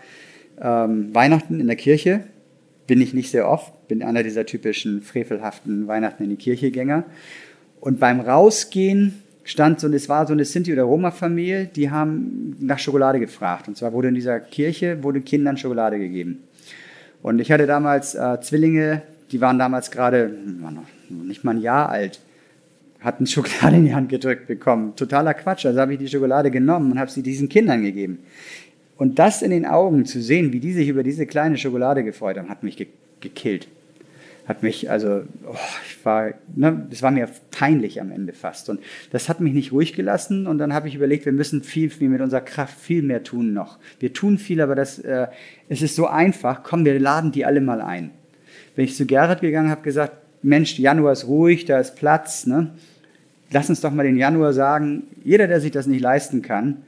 [0.60, 2.24] ähm, Weihnachten in der Kirche,
[2.86, 7.04] bin ich nicht sehr oft, bin einer dieser typischen frevelhaften Weihnachten in die Kirche Gänger.
[7.80, 12.78] Und beim Rausgehen stand so, es war so eine Sinti- oder Roma-Familie, die haben nach
[12.78, 13.68] Schokolade gefragt.
[13.68, 16.42] Und zwar wurde in dieser Kirche, wurde Kindern Schokolade gegeben.
[17.22, 21.88] Und ich hatte damals äh, Zwillinge, die waren damals gerade, hm, nicht mal ein Jahr
[21.88, 22.20] alt
[23.00, 24.94] hatten Schokolade in die Hand gedrückt bekommen.
[24.96, 25.66] Totaler Quatsch.
[25.66, 28.20] Also habe ich die Schokolade genommen und habe sie diesen Kindern gegeben.
[28.96, 32.38] Und das in den Augen zu sehen, wie die sich über diese kleine Schokolade gefreut
[32.38, 32.88] haben, hat mich ge
[33.20, 33.66] gekillt.
[34.46, 35.56] Hat mich, also, oh,
[35.88, 38.68] ich war, ne, das war mir peinlich am Ende fast.
[38.68, 38.78] Und
[39.10, 40.46] das hat mich nicht ruhig gelassen.
[40.46, 43.52] Und dann habe ich überlegt, wir müssen viel, viel mit unserer Kraft viel mehr tun
[43.54, 43.78] noch.
[43.98, 45.26] Wir tun viel, aber das, äh,
[45.68, 46.62] es ist so einfach.
[46.62, 48.12] Komm, wir laden die alle mal ein
[48.76, 50.12] Bin ich zu Gerhard gegangen, habe gesagt,
[50.46, 52.46] Mensch, Januar ist ruhig, da ist Platz.
[52.46, 52.70] Ne?
[53.50, 56.84] Lass uns doch mal den Januar sagen, jeder, der sich das nicht leisten kann,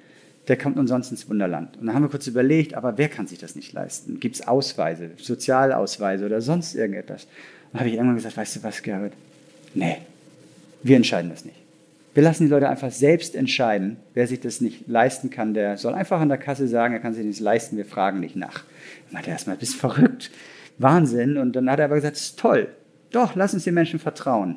[0.47, 1.77] der kommt umsonst ins Wunderland.
[1.77, 4.21] Und dann haben wir kurz überlegt, aber wer kann sich das nicht leisten?
[4.21, 7.27] Gibt es Ausweise, Sozialausweise oder sonst irgendetwas?
[7.73, 9.13] Dann habe ich irgendwann gesagt, weißt du was, Gerhard?
[9.75, 9.99] Nee,
[10.85, 11.59] wir entscheiden das nicht.
[12.15, 13.97] Wir lassen die Leute einfach selbst entscheiden.
[14.15, 17.13] Wer sich das nicht leisten kann, der soll einfach an der Kasse sagen, er kann
[17.13, 18.63] sich nicht leisten, wir fragen nicht nach.
[19.07, 20.31] Dann meinte er erstmal, bist verrückt.
[20.79, 21.37] Wahnsinn.
[21.37, 22.69] Und dann hat er aber gesagt, das ist toll.
[23.11, 24.57] Doch, lass uns den Menschen vertrauen.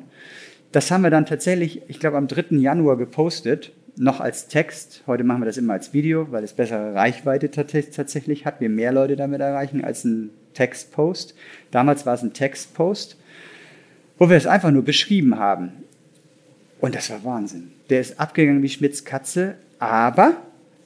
[0.72, 2.56] Das haben wir dann tatsächlich, ich glaube, am 3.
[2.56, 5.02] Januar gepostet, noch als Text.
[5.06, 8.60] Heute machen wir das immer als Video, weil es bessere Reichweite tatsächlich hat.
[8.60, 11.34] Wir mehr Leute damit erreichen als ein Textpost.
[11.70, 13.16] Damals war es ein Textpost,
[14.18, 15.72] wo wir es einfach nur beschrieben haben.
[16.80, 17.72] Und das war Wahnsinn.
[17.90, 20.36] Der ist abgegangen wie Schmidts Katze, aber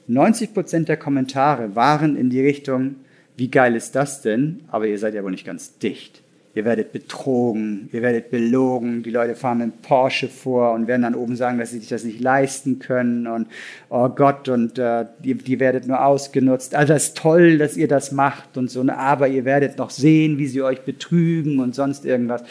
[0.07, 2.97] 90 Prozent der Kommentare waren in die Richtung,
[3.35, 4.61] wie geil ist das denn?
[4.67, 6.21] Aber ihr seid ja wohl nicht ganz dicht.
[6.57, 11.13] Ihr werdet betrogen, ihr werdet belogen, die Leute fahren mit Porsche vor und werden dann
[11.13, 13.45] oben sagen, dass sie sich das nicht leisten können und
[13.89, 16.73] oh Gott und äh, die, die werdet nur ausgenutzt.
[16.73, 20.39] Also das ist toll, dass ihr das macht und so, aber ihr werdet noch sehen,
[20.39, 22.41] wie sie euch betrügen und sonst irgendwas.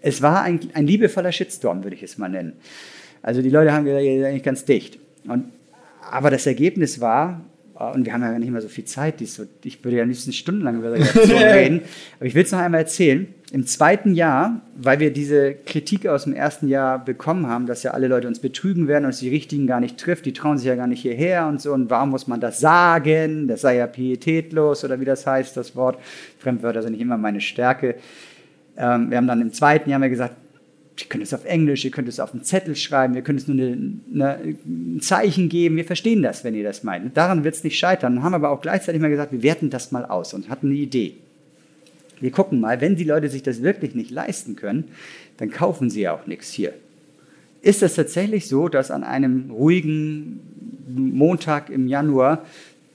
[0.00, 2.54] Es war ein, ein liebevoller Shitstorm, würde ich es mal nennen.
[3.22, 4.98] Also die Leute haben gesagt, ihr seid eigentlich ganz dicht.
[5.28, 5.44] Und,
[6.10, 7.42] aber das Ergebnis war,
[7.74, 10.32] und wir haben ja nicht mehr so viel Zeit, so, ich würde ja am liebsten
[10.32, 11.82] stundenlang über Reaktion reden,
[12.16, 13.32] aber ich will es noch einmal erzählen.
[13.52, 17.90] Im zweiten Jahr, weil wir diese Kritik aus dem ersten Jahr bekommen haben, dass ja
[17.90, 20.66] alle Leute uns betrügen werden und es die Richtigen gar nicht trifft, die trauen sich
[20.66, 23.48] ja gar nicht hierher und so, und warum muss man das sagen?
[23.48, 25.98] Das sei ja pietätlos oder wie das heißt, das Wort.
[26.38, 27.96] Fremdwörter sind nicht immer meine Stärke.
[28.78, 30.34] Ähm, wir haben dann im zweiten Jahr gesagt,
[30.98, 33.48] ihr könnt es auf Englisch, ihr könnt es auf einen Zettel schreiben, ihr könnt es
[33.48, 37.14] nur eine, eine, ein Zeichen geben, wir verstehen das, wenn ihr das meint.
[37.18, 38.14] Daran wird es nicht scheitern.
[38.14, 40.76] Dann haben aber auch gleichzeitig mal gesagt, wir werten das mal aus und hatten eine
[40.76, 41.18] Idee.
[42.22, 44.84] Wir gucken mal, wenn die Leute sich das wirklich nicht leisten können,
[45.36, 46.72] dann kaufen sie ja auch nichts hier.
[47.60, 50.40] Ist es tatsächlich so, dass an einem ruhigen
[50.88, 52.44] Montag im Januar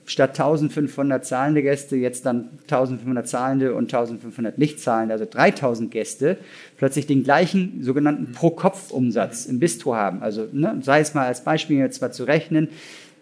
[0.06, 6.38] statt 1500 zahlende Gäste jetzt dann 1500 zahlende und 1500 nicht zahlende, also 3000 Gäste,
[6.78, 10.22] plötzlich den gleichen sogenannten Pro-Kopf-Umsatz im Bistro haben.
[10.22, 12.68] Also ne, sei es mal als Beispiel jetzt mal zu rechnen,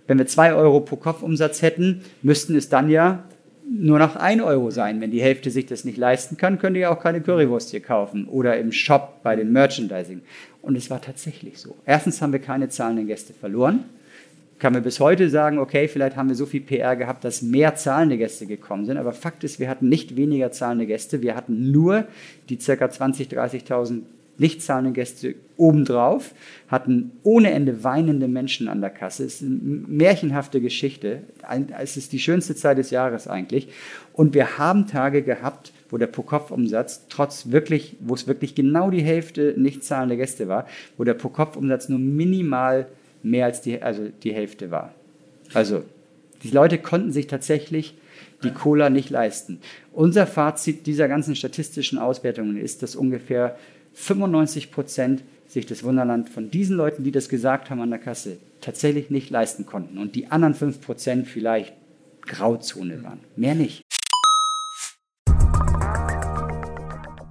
[0.07, 3.25] wenn wir 2 Euro pro Kopf Umsatz hätten, müssten es dann ja
[3.69, 5.01] nur noch 1 Euro sein.
[5.01, 8.29] Wenn die Hälfte sich das nicht leisten kann, könnt ihr auch keine Currywurst hier kaufen
[8.29, 10.23] oder im Shop bei den Merchandising.
[10.63, 11.77] Und es war tatsächlich so.
[11.85, 13.85] Erstens haben wir keine zahlenden Gäste verloren
[14.59, 17.75] kann man bis heute sagen, okay, vielleicht haben wir so viel PR gehabt, dass mehr
[17.75, 18.97] zahlende Gäste gekommen sind.
[18.97, 22.07] Aber Fakt ist, wir hatten nicht weniger zahlende Gäste, wir hatten nur
[22.49, 22.73] die ca.
[22.73, 24.03] 20.000, 30.000
[24.39, 26.35] nicht zahlende Gäste obendrauf,
[26.69, 29.25] hatten ohne Ende weinende Menschen an der Kasse.
[29.25, 31.23] Es ist eine märchenhafte Geschichte.
[31.79, 33.69] Es ist die schönste Zeit des Jahres eigentlich.
[34.13, 39.03] Und wir haben Tage gehabt, wo der Pro-Kopf-Umsatz trotz wirklich, wo es wirklich genau die
[39.03, 40.67] Hälfte nicht zahlende Gäste war,
[40.97, 42.87] wo der Pro-Kopf-Umsatz nur minimal
[43.23, 44.95] mehr als die, also die Hälfte war.
[45.55, 45.85] Also
[46.43, 47.97] die Leute konnten sich tatsächlich
[48.43, 49.61] die Cola nicht leisten.
[49.93, 53.57] Unser Fazit dieser ganzen statistischen Auswertungen ist, dass ungefähr
[53.97, 58.37] 95 Prozent sich das Wunderland von diesen Leuten, die das gesagt haben an der Kasse,
[58.61, 61.73] tatsächlich nicht leisten konnten und die anderen 5 Prozent vielleicht
[62.27, 63.21] Grauzone waren.
[63.37, 63.86] Mehr nicht.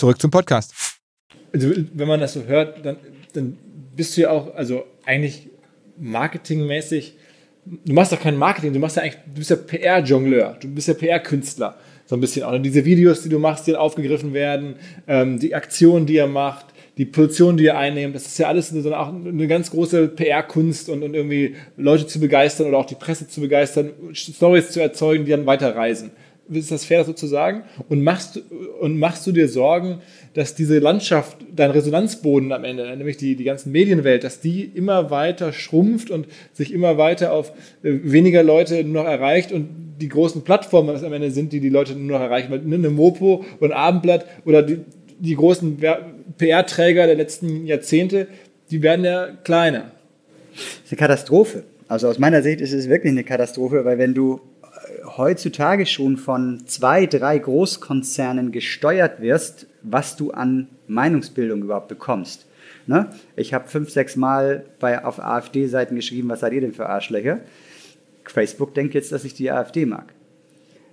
[0.00, 0.72] Zurück zum Podcast.
[1.52, 2.96] Also, wenn man das so hört, dann,
[3.34, 3.58] dann
[3.94, 5.50] bist du ja auch, also eigentlich
[5.98, 7.18] marketingmäßig,
[7.84, 10.88] du machst doch kein Marketing, du machst ja eigentlich, du bist ja PR-Jongleur, du bist
[10.88, 11.76] ja PR-Künstler.
[12.06, 12.52] So ein bisschen auch.
[12.52, 14.76] Und diese Videos, die du machst, die dann aufgegriffen werden,
[15.06, 18.72] ähm, die Aktionen, die ihr macht, die Position, die ihr einnehmt, das ist ja alles
[18.72, 22.94] eine, auch eine ganz große PR-Kunst und, und irgendwie Leute zu begeistern oder auch die
[22.94, 26.10] Presse zu begeistern, Stories zu erzeugen, die dann weiterreisen.
[26.50, 27.62] Ist das fair, das so zu sagen?
[27.88, 28.42] Und machst,
[28.80, 30.00] und machst du dir Sorgen,
[30.34, 35.10] dass diese Landschaft, dein Resonanzboden am Ende, nämlich die, die ganzen Medienwelt, dass die immer
[35.10, 37.50] weiter schrumpft und sich immer weiter auf
[37.82, 39.68] äh, weniger Leute nur noch erreicht und
[40.00, 43.44] die großen Plattformen am Ende sind, die die Leute nur noch erreichen, weil eine Mopo
[43.60, 44.78] ein Abendblatt oder die,
[45.18, 45.78] die großen
[46.38, 48.26] PR-Träger der letzten Jahrzehnte,
[48.70, 49.90] die werden ja kleiner.
[50.52, 51.64] Das ist eine Katastrophe.
[51.88, 54.40] Also aus meiner Sicht ist es wirklich eine Katastrophe, weil wenn du
[55.04, 62.46] heutzutage schon von zwei, drei Großkonzernen gesteuert wirst, was du an Meinungsbildung überhaupt bekommst.
[62.86, 63.10] Ne?
[63.36, 67.40] Ich habe fünf, sechs Mal bei, auf AfD-Seiten geschrieben, was seid ihr denn für Arschlöcher?
[68.24, 70.12] Facebook denkt jetzt, dass ich die AfD mag.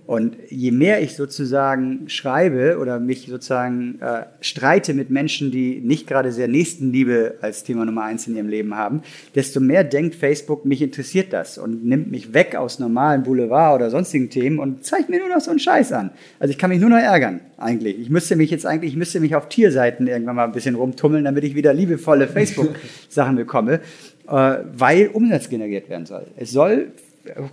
[0.08, 6.08] Und je mehr ich sozusagen schreibe oder mich sozusagen äh, streite mit Menschen, die nicht
[6.08, 9.02] gerade sehr Nächstenliebe als Thema Nummer eins in ihrem Leben haben,
[9.36, 13.90] desto mehr denkt Facebook, mich interessiert das und nimmt mich weg aus normalen Boulevard oder
[13.90, 16.12] sonstigen Themen und zeigt mir nur noch so einen Scheiß an.
[16.40, 18.00] Also ich kann mich nur noch ärgern, eigentlich.
[18.00, 21.26] Ich müsste mich jetzt eigentlich, ich müsste mich auf Tierseiten irgendwann mal ein bisschen rumtummeln,
[21.26, 23.82] damit ich wieder liebevolle Facebook-Sachen bekomme,
[24.30, 26.28] äh, weil Umsatz generiert werden soll.
[26.38, 26.94] Es soll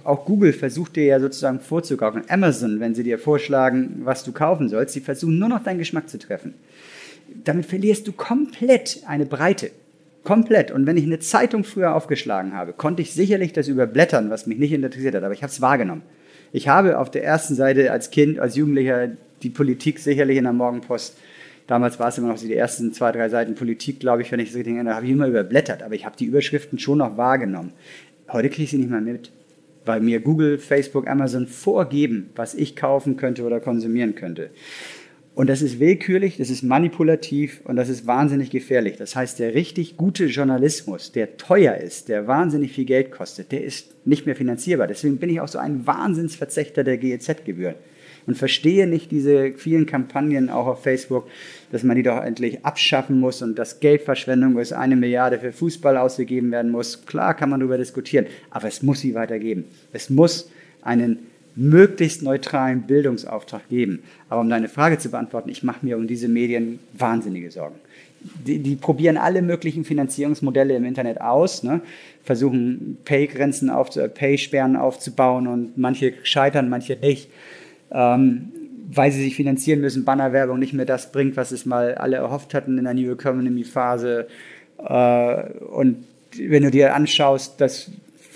[0.05, 2.25] auch Google versucht dir ja sozusagen vorzugaukeln.
[2.29, 6.09] Amazon, wenn sie dir vorschlagen, was du kaufen sollst, sie versuchen nur noch deinen Geschmack
[6.09, 6.55] zu treffen.
[7.45, 9.70] Damit verlierst du komplett eine Breite.
[10.22, 10.70] Komplett.
[10.70, 14.59] Und wenn ich eine Zeitung früher aufgeschlagen habe, konnte ich sicherlich das überblättern, was mich
[14.59, 16.03] nicht interessiert hat, aber ich habe es wahrgenommen.
[16.53, 19.09] Ich habe auf der ersten Seite als Kind, als Jugendlicher
[19.43, 21.16] die Politik sicherlich in der Morgenpost
[21.66, 24.41] Damals war es immer noch so die ersten zwei, drei Seiten Politik, glaube ich, wenn
[24.41, 27.16] ich es richtig erinnere, habe ich immer überblättert, aber ich habe die Überschriften schon noch
[27.16, 27.72] wahrgenommen.
[28.31, 29.31] Heute kriege ich sie nicht mehr mit
[29.85, 34.51] weil mir Google, Facebook, Amazon vorgeben, was ich kaufen könnte oder konsumieren könnte.
[35.35, 38.97] Und das ist willkürlich, das ist manipulativ und das ist wahnsinnig gefährlich.
[38.97, 43.64] Das heißt, der richtig gute Journalismus, der teuer ist, der wahnsinnig viel Geld kostet, der
[43.64, 44.87] ist nicht mehr finanzierbar.
[44.87, 47.74] Deswegen bin ich auch so ein Wahnsinnsverzechter der GEZ-Gebühren
[48.26, 51.26] und verstehe nicht diese vielen Kampagnen auch auf Facebook,
[51.75, 55.97] dass man die doch endlich abschaffen muss und dass Geldverschwendung, es eine Milliarde für Fußball
[55.97, 57.05] ausgegeben werden muss.
[57.05, 59.64] Klar kann man darüber diskutieren, aber es muss sie weitergeben.
[59.93, 60.49] Es muss
[60.83, 61.18] einen
[61.57, 64.05] möglichst neutralen Bildungsauftrag geben.
[64.29, 67.75] Aber um deine Frage zu beantworten, ich mache mir um diese Medien wahnsinnige Sorgen.
[68.47, 71.81] Die, die probieren alle möglichen Finanzierungsmodelle im Internet aus, ne?
[72.22, 77.31] versuchen Pay-Grenzen aufzu Pay-Sperren aufzubauen und manche scheitern, manche nicht
[77.91, 78.53] ähm,
[78.87, 82.55] weil sie sich finanzieren müssen, Bannerwerbung nicht mehr das bringt, was es mal alle erhofft
[82.55, 84.26] hatten in der New Economy Phase.
[84.78, 86.05] Äh, und
[86.39, 87.91] wenn du dir anschaust, dass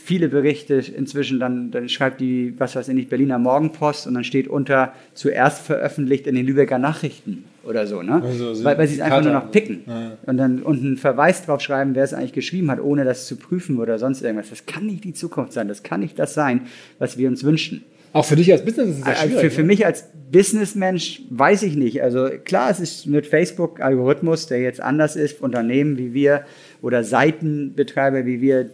[0.09, 4.25] viele Berichte inzwischen dann, dann schreibt die, was weiß ich nicht, Berliner Morgenpost und dann
[4.25, 8.23] steht unter zuerst veröffentlicht in den Lübecker Nachrichten oder so, ne?
[8.25, 10.13] Also, weil, weil sie es einfach nur noch picken ja.
[10.25, 13.79] und dann unten Verweis drauf schreiben, wer es eigentlich geschrieben hat, ohne das zu prüfen
[13.79, 14.49] oder sonst irgendwas.
[14.49, 16.63] Das kann nicht die Zukunft sein, das kann nicht das sein,
[16.99, 17.85] was wir uns wünschen.
[18.19, 19.41] Auch für dich als Business ist das schwierig.
[19.41, 22.03] Für, für mich als Businessmensch weiß ich nicht.
[22.03, 25.41] Also klar, es ist mit Facebook-Algorithmus, der jetzt anders ist.
[25.41, 26.43] Unternehmen wie wir
[26.83, 28.71] oder Seitenbetreiber wie wir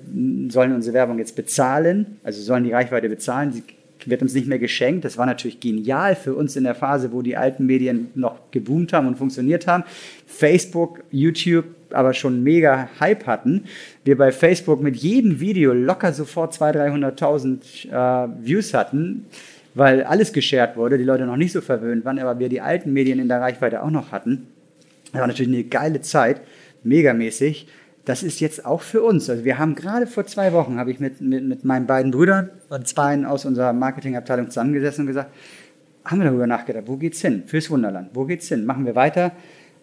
[0.49, 3.53] sollen unsere Werbung jetzt bezahlen, also sollen die Reichweite bezahlen.
[3.53, 3.63] Sie
[4.07, 5.05] wird uns nicht mehr geschenkt.
[5.05, 8.95] Das war natürlich genial für uns in der Phase, wo die alten Medien noch geboomt
[8.95, 9.85] haben und funktioniert haben.
[10.27, 13.65] Facebook, YouTube, aber schon mega Hype hatten.
[14.05, 19.27] Wir bei Facebook mit jedem Video locker sofort 200.000, 300.000 äh, Views hatten,
[19.75, 22.93] weil alles geshared wurde, die Leute noch nicht so verwöhnt waren, aber wir die alten
[22.93, 24.47] Medien in der Reichweite auch noch hatten.
[25.13, 26.41] Das war natürlich eine geile Zeit,
[26.83, 27.69] megamäßig.
[28.05, 29.31] Das ist jetzt auch für uns.
[29.31, 32.51] Also wir haben gerade vor zwei Wochen, habe ich mit, mit, mit meinen beiden Brüdern
[32.69, 35.31] und zwei aus unserer Marketingabteilung zusammengesessen und gesagt,
[36.05, 37.45] haben wir darüber nachgedacht, wo geht's hin?
[37.47, 38.11] Fürs Wunderland.
[38.13, 38.67] Wo geht's hin?
[38.67, 39.33] Machen wir weiter?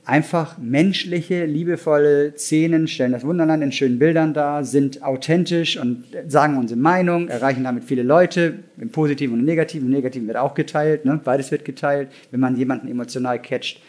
[0.06, 6.58] Einfach menschliche, liebevolle Szenen, stellen das Wunderland in schönen Bildern dar, sind authentisch und sagen
[6.58, 9.88] unsere Meinung, erreichen damit viele Leute, im Positiven und im Negativen.
[9.88, 11.20] Im Negativen wird auch geteilt, ne?
[11.24, 13.80] beides wird geteilt, wenn man jemanden emotional catcht.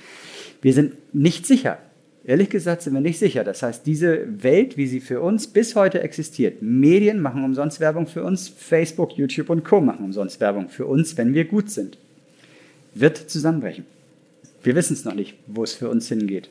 [0.61, 1.79] Wir sind nicht sicher.
[2.25, 3.43] Ehrlich gesagt sind wir nicht sicher.
[3.43, 8.07] Das heißt, diese Welt, wie sie für uns bis heute existiert, Medien machen umsonst Werbung
[8.07, 9.81] für uns, Facebook, YouTube und Co.
[9.81, 11.99] machen umsonst Werbung für uns, wenn wir gut sind,
[12.95, 13.87] wird zusammenbrechen.
[14.63, 16.49] Wir wissen es noch nicht, wo es für uns hingeht.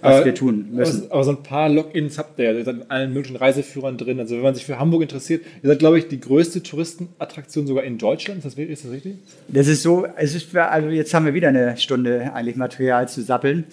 [0.00, 1.04] Was aber, wir tun müssen.
[1.04, 2.52] Aber, aber, so ein paar Logins habt ihr ja.
[2.52, 4.18] Ihr seid in allen möglichen Reiseführern drin.
[4.18, 7.84] Also wenn man sich für Hamburg interessiert, ihr seid, glaube ich, die größte Touristenattraktion sogar
[7.84, 8.44] in Deutschland.
[8.44, 9.14] Ist das, ist das richtig?
[9.48, 13.22] Das ist so, es ist also jetzt haben wir wieder eine Stunde eigentlich Material zu
[13.22, 13.64] sappeln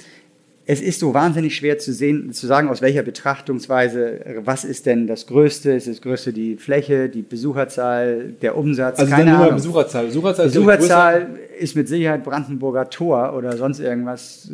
[0.67, 5.05] es ist so wahnsinnig schwer zu sehen, zu sagen, aus welcher Betrachtungsweise, was ist denn
[5.05, 5.71] das Größte?
[5.71, 8.99] Ist das Größte die Fläche, die Besucherzahl, der Umsatz?
[8.99, 9.55] Also Keine Ahnung.
[9.55, 10.07] Besucherzahl.
[10.07, 14.49] Besucherzahl, Besucherzahl ist, ist mit Sicherheit Brandenburger Tor oder sonst irgendwas.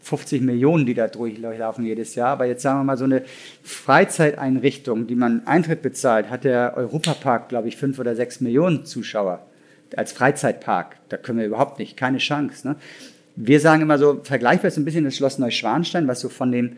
[0.00, 2.28] 50 Millionen, die da durchlaufen jedes Jahr.
[2.28, 3.24] Aber jetzt sagen wir mal so eine
[3.62, 9.46] Freizeiteinrichtung, die man Eintritt bezahlt, hat der Europapark, glaube ich, fünf oder sechs Millionen Zuschauer
[9.96, 10.96] als Freizeitpark.
[11.08, 12.68] Da können wir überhaupt nicht, keine Chance.
[12.68, 12.76] Ne?
[13.40, 16.72] Wir sagen immer so, vergleichbar ist ein bisschen das Schloss Neuschwanstein, was so von dem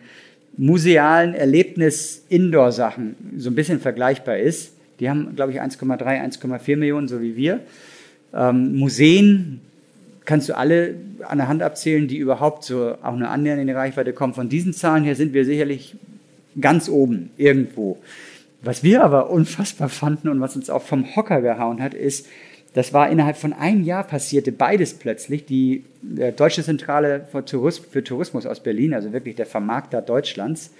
[0.58, 4.74] musealen Erlebnis Indoor-Sachen so ein bisschen vergleichbar ist.
[4.98, 7.60] Die haben, glaube ich, 1,3, 1,4 Millionen, so wie wir.
[8.34, 9.62] Ähm, Museen
[10.26, 10.96] kannst du alle
[11.26, 14.34] an der Hand abzählen, die überhaupt so auch nur annähernd in die Reichweite kommen.
[14.34, 15.96] Von diesen Zahlen her sind wir sicherlich
[16.60, 17.98] ganz oben irgendwo.
[18.60, 22.26] Was wir aber unfassbar fanden und was uns auch vom Hocker gehauen hat, ist,
[22.74, 25.44] das war innerhalb von einem Jahr passierte beides plötzlich.
[25.44, 25.84] Die
[26.16, 30.70] äh, Deutsche Zentrale für, Tourismus, für Tourismus aus Berlin, also wirklich der Vermarkter Deutschlands,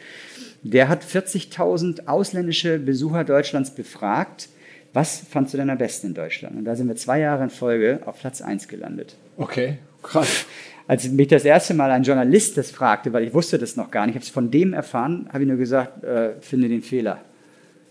[0.62, 4.48] der hat 40.000 ausländische Besucher Deutschlands befragt.
[4.92, 6.56] Was fandst du denn am besten in Deutschland?
[6.56, 9.16] Und da sind wir zwei Jahre in Folge auf Platz 1 gelandet.
[9.36, 10.46] Okay, krass.
[10.86, 14.06] Als mich das erste Mal ein Journalist das fragte, weil ich wusste das noch gar
[14.06, 17.20] nicht, ich habe es von dem erfahren, habe ich nur gesagt, äh, finde den Fehler.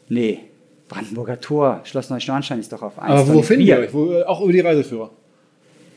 [0.10, 0.49] Nee,
[0.90, 3.10] Brandenburger Tor, Schloss Neuschwanstein ist doch auf 1.
[3.10, 3.94] Aber wo finden wir euch?
[3.94, 5.12] Wo, auch über die Reiseführer?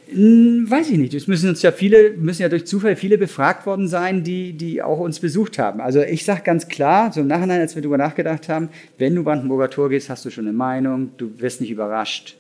[0.09, 1.15] Hm, weiß ich nicht.
[1.15, 4.83] Es müssen uns ja viele, müssen ja durch Zufall viele befragt worden sein, die, die
[4.83, 5.81] auch uns besucht haben.
[5.81, 8.69] Also ich sage ganz klar, so im Nachhinein, als wir darüber nachgedacht haben,
[8.99, 12.37] wenn du Brandenburger Tor gehst, hast du schon eine Meinung, du wirst nicht überrascht.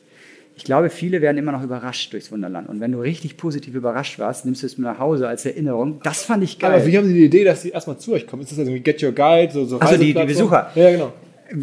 [0.54, 2.68] Ich glaube, viele werden immer noch überrascht durchs Wunderland.
[2.68, 6.00] Und wenn du richtig positiv überrascht warst, nimmst du es mit nach Hause als Erinnerung.
[6.02, 6.74] Das fand ich geil.
[6.74, 8.42] Aber wie haben Sie die Idee, dass Sie erstmal zu euch kommen?
[8.42, 9.50] Ist das also Get Your Guide?
[9.50, 10.70] So, so also die, die Besucher?
[10.74, 11.14] Ja, genau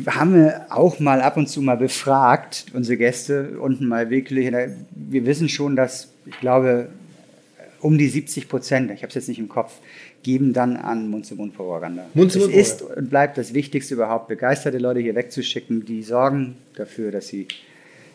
[0.07, 4.51] haben wir auch mal ab und zu mal befragt, unsere Gäste, unten mal wirklich.
[4.91, 6.89] Wir wissen schon, dass, ich glaube,
[7.81, 9.73] um die 70 Prozent, ich habe es jetzt nicht im Kopf,
[10.23, 12.05] geben dann an Mund-zu-Mund-Propaganda.
[12.13, 16.55] Mund -Mund es ist und bleibt das Wichtigste überhaupt, begeisterte Leute hier wegzuschicken, die sorgen
[16.75, 17.47] dafür, dass sie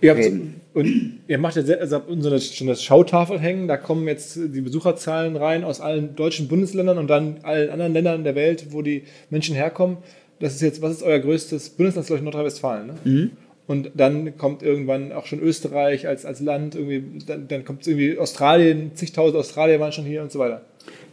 [0.00, 0.60] ihr reden.
[0.74, 5.36] und ihr macht jetzt also so schon das Schautafel hängen, da kommen jetzt die Besucherzahlen
[5.36, 9.54] rein aus allen deutschen Bundesländern und dann allen anderen Ländern der Welt, wo die Menschen
[9.54, 9.96] herkommen
[10.40, 12.94] das ist jetzt, was ist euer größtes Bundesland, glaube ich, Nordrhein-Westfalen, ne?
[13.04, 13.30] Mhm.
[13.66, 18.18] Und dann kommt irgendwann auch schon Österreich als, als Land, irgendwie, dann, dann kommt irgendwie
[18.18, 20.60] Australien, zigtausend Australier waren schon hier und so weiter.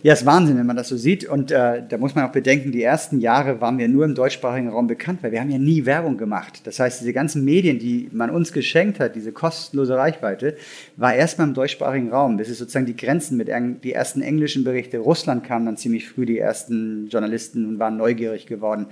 [0.03, 1.25] Ja, ist Wahnsinn, wenn man das so sieht.
[1.25, 4.69] Und äh, da muss man auch bedenken, die ersten Jahre waren wir nur im deutschsprachigen
[4.69, 6.61] Raum bekannt, weil wir haben ja nie Werbung gemacht.
[6.63, 10.57] Das heißt, diese ganzen Medien, die man uns geschenkt hat, diese kostenlose Reichweite,
[10.97, 12.39] war erstmal im deutschsprachigen Raum.
[12.39, 13.49] Das ist sozusagen die Grenzen mit
[13.83, 14.97] die ersten englischen Berichte.
[14.97, 18.87] Russland kamen dann ziemlich früh die ersten Journalisten und waren neugierig geworden.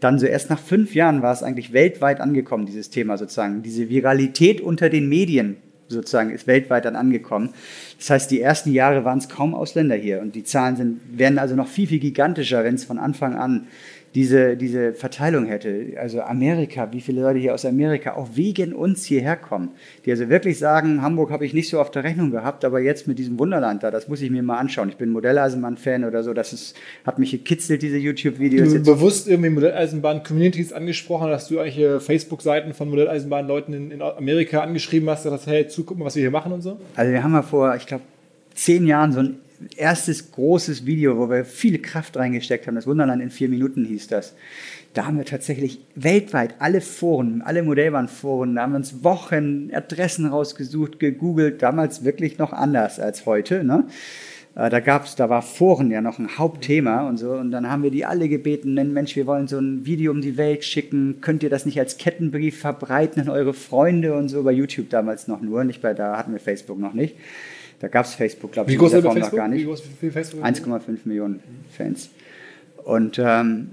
[0.00, 3.62] Dann so erst nach fünf Jahren war es eigentlich weltweit angekommen, dieses Thema sozusagen.
[3.62, 5.58] Diese Viralität unter den Medien
[5.88, 7.50] sozusagen ist weltweit dann angekommen.
[7.98, 11.38] Das heißt, die ersten Jahre waren es kaum Ausländer hier und die Zahlen sind, werden
[11.38, 13.66] also noch viel, viel gigantischer, wenn es von Anfang an
[14.14, 15.94] diese, diese Verteilung hätte.
[16.00, 19.70] Also Amerika, wie viele Leute hier aus Amerika auch wegen uns hierher kommen,
[20.04, 23.06] die also wirklich sagen, Hamburg habe ich nicht so auf der Rechnung gehabt, aber jetzt
[23.06, 24.88] mit diesem Wunderland da, das muss ich mir mal anschauen.
[24.88, 28.72] Ich bin Modelleisenbahn-Fan oder so, das ist, hat mich gekitzelt, diese YouTube-Videos.
[28.72, 35.08] Du bewusst irgendwie Modelleisenbahn-Communities angesprochen, dass du eigentlich Facebook-Seiten von Modelleisenbahn-Leuten in, in, Amerika angeschrieben
[35.10, 36.78] hast, dass hey, zu, guck mal, was wir hier machen und so?
[36.96, 38.04] Also wir haben ja vor, ich glaube,
[38.54, 39.38] zehn Jahren so ein
[39.76, 42.74] erstes großes Video, wo wir viel Kraft reingesteckt haben.
[42.74, 44.34] Das Wunderland in vier Minuten hieß das.
[44.94, 50.26] Da haben wir tatsächlich weltweit alle Foren, alle Modellbahnforen, da haben wir uns Wochen Adressen
[50.26, 53.64] rausgesucht, gegoogelt, damals wirklich noch anders als heute.
[53.64, 53.84] Ne?
[54.54, 57.32] Äh, da gab's, da war Foren ja noch ein Hauptthema und so.
[57.32, 60.36] Und dann haben wir die alle gebeten, Mensch, wir wollen so ein Video um die
[60.36, 61.20] Welt schicken.
[61.20, 64.42] Könnt ihr das nicht als Kettenbrief verbreiten an eure Freunde und so?
[64.42, 67.14] Bei YouTube damals noch nur, nicht bei, da hatten wir Facebook noch nicht.
[67.80, 69.66] Da gab es Facebook, glaube ich, in dieser Form noch gar nicht.
[69.66, 71.40] 1,5 Millionen
[71.76, 72.10] Fans.
[72.84, 73.70] Und ähm,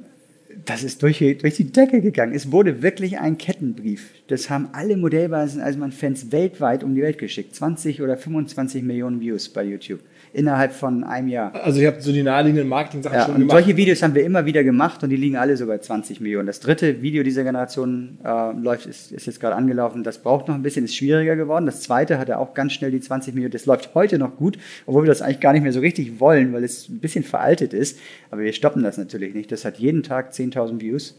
[0.66, 2.34] das ist durch, durch die Decke gegangen.
[2.34, 4.10] Es wurde wirklich ein Kettenbrief.
[4.28, 7.56] Das haben alle Modellbasen-Eisenbahn-Fans weltweit um die Welt geschickt.
[7.56, 10.00] 20 oder 25 Millionen Views bei YouTube
[10.34, 11.54] innerhalb von einem Jahr.
[11.54, 13.52] Also ihr habt so die naheliegenden Marketing-Sachen ja, schon gemacht.
[13.52, 16.48] Solche Videos haben wir immer wieder gemacht und die liegen alle so bei 20 Millionen.
[16.48, 20.04] Das dritte Video dieser Generation äh, läuft, ist, ist jetzt gerade angelaufen.
[20.04, 21.68] Das braucht noch ein bisschen, ist schwieriger geworden.
[21.68, 23.54] Das zweite hatte auch ganz schnell die 20 Millionen.
[23.54, 24.58] Das läuft heute noch gut,
[24.88, 27.74] obwohl wir das eigentlich gar nicht mehr so richtig wollen, weil es ein bisschen veraltet
[27.74, 28.00] ist.
[28.32, 29.52] Aber wir stoppen das natürlich nicht.
[29.52, 31.16] Das hat jeden Tag 10.000 Views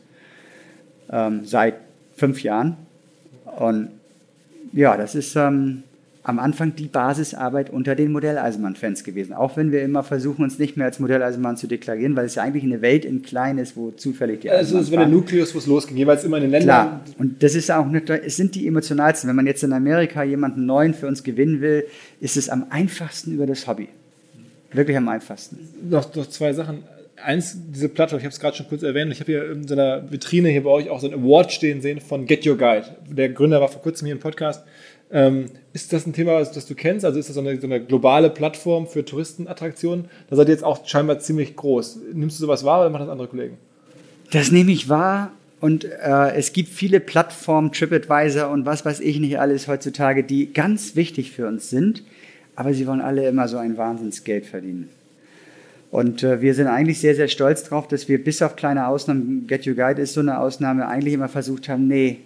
[1.11, 1.77] ähm, seit
[2.17, 2.77] fünf Jahren.
[3.59, 3.89] Und
[4.73, 5.83] ja, das ist ähm,
[6.27, 9.33] am Anfang die Basisarbeit unter den Modelleisenbahn-Fans gewesen.
[9.33, 12.43] Auch wenn wir immer versuchen, uns nicht mehr als Modelleisenbahn zu deklarieren, weil es ja
[12.43, 15.59] eigentlich eine Welt in klein ist, wo zufällig die Also es war der Nukleus, wo
[15.59, 16.87] es losging, jeweils immer in den Ländern.
[16.87, 19.29] Klar, und das ist auch nicht, es sind die emotionalsten.
[19.29, 21.85] Wenn man jetzt in Amerika jemanden neuen für uns gewinnen will,
[22.21, 23.89] ist es am einfachsten über das Hobby.
[24.73, 25.61] Wirklich am einfachsten.
[25.89, 26.83] Noch, noch zwei Sachen.
[27.23, 29.75] Eins, diese Plattform, ich habe es gerade schon kurz erwähnt, ich habe hier in so
[29.75, 32.85] einer Vitrine hier bei euch auch so ein Award stehen sehen von Get Your Guide.
[33.09, 34.63] Der Gründer war vor kurzem hier im Podcast
[35.11, 37.05] ähm, ist das ein Thema, das du kennst?
[37.05, 40.07] Also ist das so eine, so eine, globale Plattform für Touristenattraktionen?
[40.29, 42.01] Da seid ihr jetzt auch scheinbar ziemlich groß.
[42.13, 43.57] Nimmst du sowas wahr oder machen das andere Kollegen?
[44.33, 49.21] Das nehme ich wahr, Und äh, es gibt viele Plattformen, TripAdvisor und was weiß ich
[49.21, 52.03] nicht alles heutzutage, die ganz wichtig für uns sind,
[52.57, 54.91] aber sie wollen alle immer so ein Wahnsinnsgeld verdienen.
[55.91, 59.47] Und äh, wir sind eigentlich sehr, sehr stolz darauf, dass wir bis auf kleine Ausnahmen,
[59.47, 62.21] Get Your Guide ist so eine Ausnahme, eigentlich immer versucht haben, nee,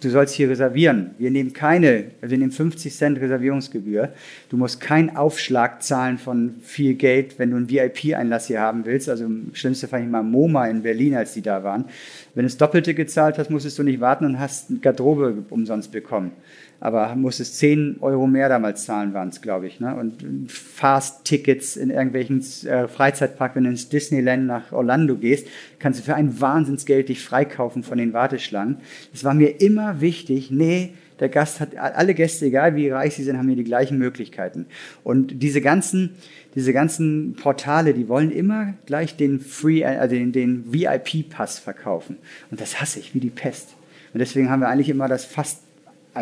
[0.00, 1.12] du sollst hier reservieren.
[1.18, 4.10] Wir nehmen keine, wir nehmen 50 Cent Reservierungsgebühr.
[4.50, 9.08] Du musst keinen Aufschlag zahlen von viel Geld, wenn du einen VIP-Einlass hier haben willst.
[9.08, 11.86] Also im schlimmsten Fall ich mal MoMA in Berlin, als die da waren.
[12.34, 15.92] Wenn du das Doppelte gezahlt hast, musstest du nicht warten und hast eine Garderobe umsonst
[15.92, 16.32] bekommen
[16.80, 19.80] aber musstest 10 Euro mehr damals zahlen, waren es, glaube ich.
[19.80, 19.94] Ne?
[19.94, 25.48] Und Fast-Tickets in irgendwelchen äh, Freizeitparks, wenn du ins Disneyland nach Orlando gehst,
[25.78, 28.78] kannst du für ein Wahnsinnsgeld dich freikaufen von den Warteschlangen.
[29.14, 33.24] Es war mir immer wichtig, nee, der Gast hat, alle Gäste, egal wie reich sie
[33.24, 34.66] sind, haben hier die gleichen Möglichkeiten.
[35.02, 36.10] Und diese ganzen,
[36.54, 42.18] diese ganzen Portale, die wollen immer gleich den Free, also den, den VIP-Pass verkaufen.
[42.50, 43.76] Und das hasse ich wie die Pest.
[44.12, 45.65] Und deswegen haben wir eigentlich immer das fast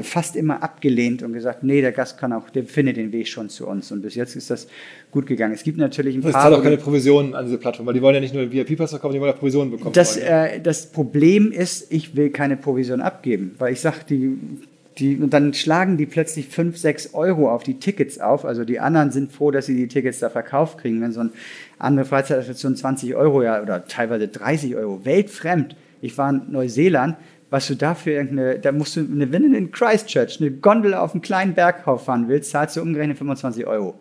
[0.02, 3.48] fast immer abgelehnt und gesagt, nee, der Gast kann auch, der findet den Weg schon
[3.48, 3.92] zu uns.
[3.92, 4.66] Und bis jetzt ist das
[5.10, 5.54] gut gegangen.
[5.54, 6.40] Es gibt natürlich ein das paar.
[6.40, 8.90] Es zahlt auch keine Provisionen an diese Plattform, weil die wollen ja nicht nur VIP-Pass
[8.90, 9.92] verkaufen, die wollen ja Provisionen bekommen.
[9.92, 14.36] Das, äh, das Problem ist, ich will keine Provision abgeben, weil ich sage, die,
[14.98, 18.44] die, und dann schlagen die plötzlich 5, 6 Euro auf die Tickets auf.
[18.44, 21.00] Also die anderen sind froh, dass sie die Tickets da verkauft kriegen.
[21.00, 21.30] Wenn so eine
[21.78, 25.76] andere Freizeitattraktion 20 Euro ja, oder teilweise 30 Euro, weltfremd.
[26.00, 27.16] Ich war in Neuseeland,
[27.54, 31.12] was du dafür irgendeine, da musst du, eine, wenn du in Christchurch eine Gondel auf
[31.12, 33.94] einen kleinen Berghof fahren willst, zahlst du umgerechnet 25 Euro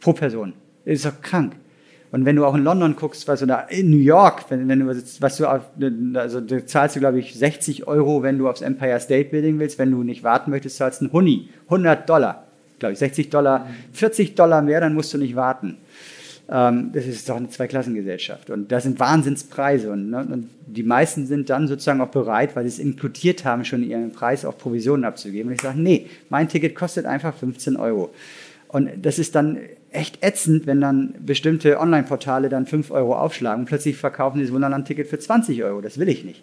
[0.00, 0.52] pro Person.
[0.84, 1.54] Das ist doch krank.
[2.12, 4.86] Und wenn du auch in London guckst, was oder in New York, wenn, wenn du,
[4.86, 5.62] was du, auf,
[6.12, 9.78] also da zahlst du, glaube ich, 60 Euro, wenn du aufs Empire State Building willst.
[9.78, 11.48] Wenn du nicht warten möchtest, zahlst du einen Huni.
[11.68, 12.44] 100 Dollar,
[12.80, 15.78] glaube ich, 60 Dollar, 40 Dollar mehr, dann musst du nicht warten.
[16.48, 18.50] Ähm, das ist doch eine Zweiklassengesellschaft.
[18.50, 19.90] Und das sind Wahnsinnspreise.
[19.90, 23.64] Und, ne, und, die meisten sind dann sozusagen auch bereit, weil sie es inkludiert haben,
[23.64, 25.48] schon ihren Preis auch Provisionen abzugeben.
[25.48, 28.12] Und ich sage, nee, mein Ticket kostet einfach 15 Euro.
[28.68, 29.58] Und das ist dann
[29.92, 34.52] echt ätzend, wenn dann bestimmte Online-Portale dann 5 Euro aufschlagen und plötzlich verkaufen sie das
[34.52, 35.80] Wunderland-Ticket für 20 Euro.
[35.80, 36.42] Das will ich nicht.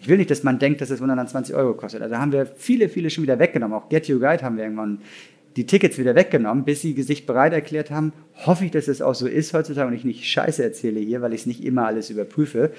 [0.00, 2.02] Ich will nicht, dass man denkt, dass das Wunderland 20 Euro kostet.
[2.02, 3.78] Also haben wir viele, viele schon wieder weggenommen.
[3.78, 4.98] Auch Get Your Guide haben wir irgendwann
[5.58, 8.12] die Tickets wieder weggenommen, bis sie sich bereit erklärt haben.
[8.46, 11.34] Hoffe ich, dass es auch so ist heutzutage und ich nicht Scheiße erzähle hier, weil
[11.34, 12.70] ich es nicht immer alles überprüfe.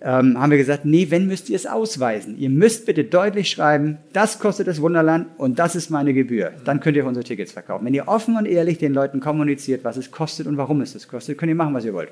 [0.00, 2.36] Ähm, haben wir gesagt, nee, wenn müsst ihr es ausweisen.
[2.38, 6.52] Ihr müsst bitte deutlich schreiben, das kostet das Wunderland und das ist meine Gebühr.
[6.64, 7.84] Dann könnt ihr unsere Tickets verkaufen.
[7.86, 11.08] Wenn ihr offen und ehrlich den Leuten kommuniziert, was es kostet und warum es das
[11.08, 12.10] kostet, könnt ihr machen, was ihr wollt.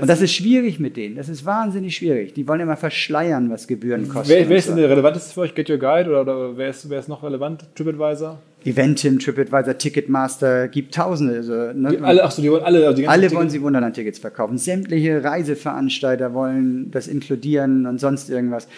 [0.00, 1.16] Und das ist schwierig mit denen.
[1.16, 2.32] Das ist wahnsinnig schwierig.
[2.34, 4.30] Die wollen immer verschleiern, was Gebühren kosten.
[4.30, 5.54] Wer, wer ist denn der relevanteste für euch?
[5.54, 7.64] Get Your Guide oder, oder wer, ist, wer ist noch relevant?
[7.74, 8.38] TripAdvisor?
[8.64, 11.36] Eventim, TripAdvisor, Ticketmaster, gibt Tausende.
[11.36, 11.90] Also, ne?
[11.90, 12.86] die, alle, achso, die wollen alle.
[12.86, 14.56] Also die alle wollen sie Wunderland-Tickets verkaufen.
[14.56, 18.68] Sämtliche Reiseveranstalter wollen das inkludieren und sonst irgendwas.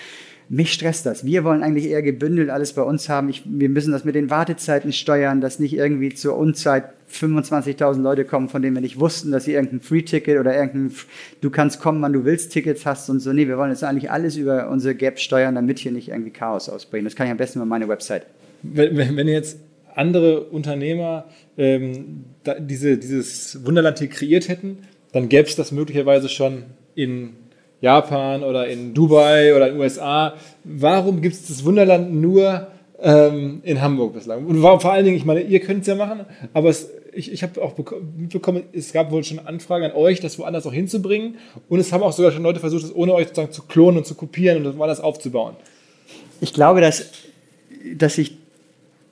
[0.49, 1.25] Mich stresst das.
[1.25, 3.29] Wir wollen eigentlich eher gebündelt alles bei uns haben.
[3.29, 8.25] Ich, wir müssen das mit den Wartezeiten steuern, dass nicht irgendwie zur Unzeit 25.000 Leute
[8.25, 10.95] kommen, von denen wir nicht wussten, dass sie irgendein Free-Ticket oder irgendein
[11.41, 13.33] Du kannst kommen, wann du willst, Tickets hast und so.
[13.33, 16.69] Nee, wir wollen jetzt eigentlich alles über unsere Gap steuern, damit hier nicht irgendwie Chaos
[16.69, 17.05] ausbrechen.
[17.05, 18.27] Das kann ich am besten über meine Website.
[18.63, 19.59] Wenn, wenn, wenn jetzt
[19.95, 21.27] andere Unternehmer
[21.57, 24.79] ähm, da, diese, dieses Wunderland hier kreiert hätten,
[25.13, 26.65] dann gäbe es das möglicherweise schon
[26.95, 27.31] in
[27.85, 30.35] Japan oder in Dubai oder in den USA.
[30.65, 32.67] Warum gibt es das Wunderland nur
[33.01, 34.47] ähm, in Hamburg bislang?
[34.47, 36.25] Und warum, vor allen Dingen, ich meine, ihr könnt es ja machen,
[36.55, 37.75] aber es, ich, ich habe auch
[38.17, 41.37] mitbekommen, es gab wohl schon Anfragen an euch, das woanders auch hinzubringen.
[41.69, 44.07] Und es haben auch sogar schon Leute versucht, das ohne euch sozusagen zu klonen und
[44.07, 45.55] zu kopieren und das woanders aufzubauen.
[46.41, 47.11] Ich glaube, dass,
[47.97, 48.39] dass sich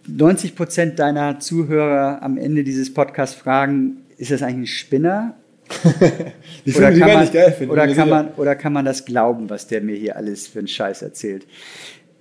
[0.07, 5.35] 90 Prozent deiner Zuhörer am Ende dieses Podcasts fragen, ist das eigentlich ein Spinner
[6.67, 9.67] die oder, kann man, geil finden, oder, kann man, oder kann man das glauben, was
[9.67, 11.47] der mir hier alles für einen Scheiß erzählt?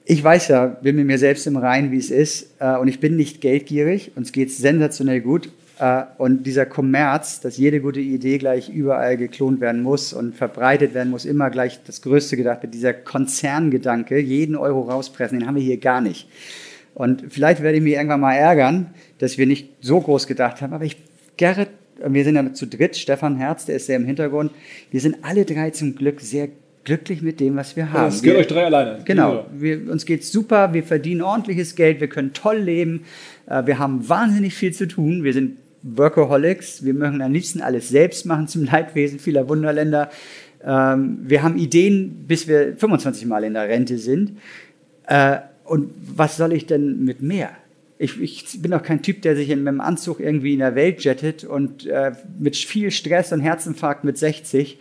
[0.05, 2.99] Ich weiß ja, bin mit mir selbst im Reinen, wie es ist, äh, und ich
[2.99, 5.49] bin nicht geldgierig, uns geht es sensationell gut.
[5.81, 10.93] Äh, und dieser Kommerz, dass jede gute Idee gleich überall geklont werden muss und verbreitet
[10.93, 15.55] werden muss, immer gleich das Größte gedacht wird, dieser Konzerngedanke, jeden Euro rauspressen, den haben
[15.55, 16.29] wir hier gar nicht.
[16.93, 20.73] Und vielleicht werde ich mich irgendwann mal ärgern, dass wir nicht so groß gedacht haben,
[20.73, 20.97] aber ich,
[21.37, 21.69] Gerrit
[22.07, 24.51] wir sind ja zu dritt, Stefan Herz, der ist sehr im Hintergrund.
[24.91, 26.49] Wir sind alle drei zum Glück sehr
[26.83, 28.07] glücklich mit dem, was wir haben.
[28.07, 29.03] Es geht euch drei alleine.
[29.05, 29.45] Genau.
[29.53, 33.03] Wir, uns geht's super, wir verdienen ordentliches Geld, wir können toll leben,
[33.47, 37.89] äh, wir haben wahnsinnig viel zu tun, wir sind Workaholics, wir möchten am liebsten alles
[37.89, 40.09] selbst machen zum Leidwesen vieler Wunderländer.
[40.63, 44.37] Ähm, wir haben Ideen, bis wir 25 Mal in der Rente sind.
[45.07, 47.51] Äh, und was soll ich denn mit mehr?
[48.01, 51.03] Ich, ich bin auch kein Typ, der sich in einem Anzug irgendwie in der Welt
[51.03, 54.79] jettet und äh, mit viel Stress und Herzinfarkt mit 60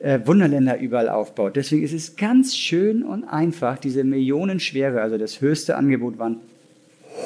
[0.00, 1.56] äh, Wunderländer überall aufbaut.
[1.56, 6.40] Deswegen ist es ganz schön und einfach, diese Millionenschwere, also das höchste Angebot waren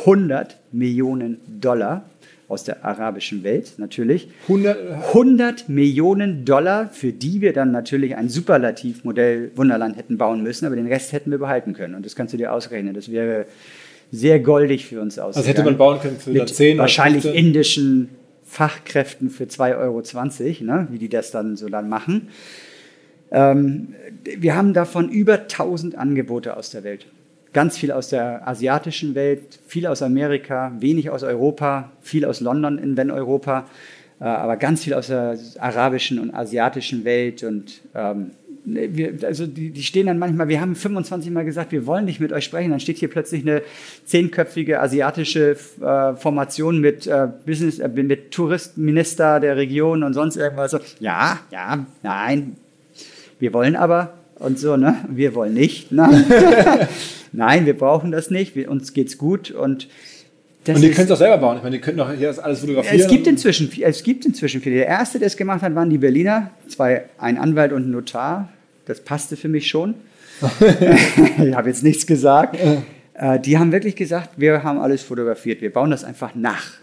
[0.00, 2.04] 100 Millionen Dollar
[2.48, 4.28] aus der arabischen Welt natürlich.
[4.48, 4.76] 100,
[5.08, 10.74] 100 Millionen Dollar, für die wir dann natürlich ein Superlativmodell Wunderland hätten bauen müssen, aber
[10.74, 11.94] den Rest hätten wir behalten können.
[11.94, 12.94] Und das kannst du dir ausrechnen.
[12.94, 13.46] Das wäre
[14.10, 15.36] sehr goldig für uns aus.
[15.36, 17.46] Also hätte man bauen können für mit 10 wahrscheinlich 15.
[17.46, 18.08] indischen
[18.44, 22.28] Fachkräften für 2,20 Euro, ne, wie die das dann so dann machen.
[23.30, 27.06] Ähm, wir haben davon über 1000 Angebote aus der Welt.
[27.52, 32.78] Ganz viel aus der asiatischen Welt, viel aus Amerika, wenig aus Europa, viel aus London
[32.78, 33.66] in wenn Europa,
[34.20, 37.42] äh, aber ganz viel aus der arabischen und asiatischen Welt.
[37.42, 38.30] Und ähm,
[38.66, 42.20] wir, also die, die stehen dann manchmal, wir haben 25 Mal gesagt, wir wollen nicht
[42.20, 42.70] mit euch sprechen.
[42.70, 43.62] Dann steht hier plötzlich eine
[44.04, 50.72] zehnköpfige asiatische äh, Formation mit, äh, Business, äh, mit Touristminister der Region und sonst irgendwas.
[50.72, 52.56] So, ja, ja, nein,
[53.38, 54.96] wir wollen aber und so, ne?
[55.08, 55.92] Wir wollen nicht.
[55.92, 56.88] Ne?
[57.32, 58.54] Nein, wir brauchen das nicht.
[58.54, 59.88] Wir, uns geht's gut und
[60.66, 61.56] das Und die ist- können es auch selber bauen.
[61.56, 63.00] Ich meine, die können doch hier das alles fotografieren.
[63.00, 64.76] es gibt inzwischen, es gibt inzwischen viele.
[64.76, 68.48] Der erste, der es gemacht hat, waren die Berliner, zwei, ein Anwalt und ein Notar.
[68.86, 69.94] Das passte für mich schon.
[71.40, 72.56] ich habe jetzt nichts gesagt.
[73.14, 75.60] Äh, die haben wirklich gesagt, wir haben alles fotografiert.
[75.62, 76.74] Wir bauen das einfach nach.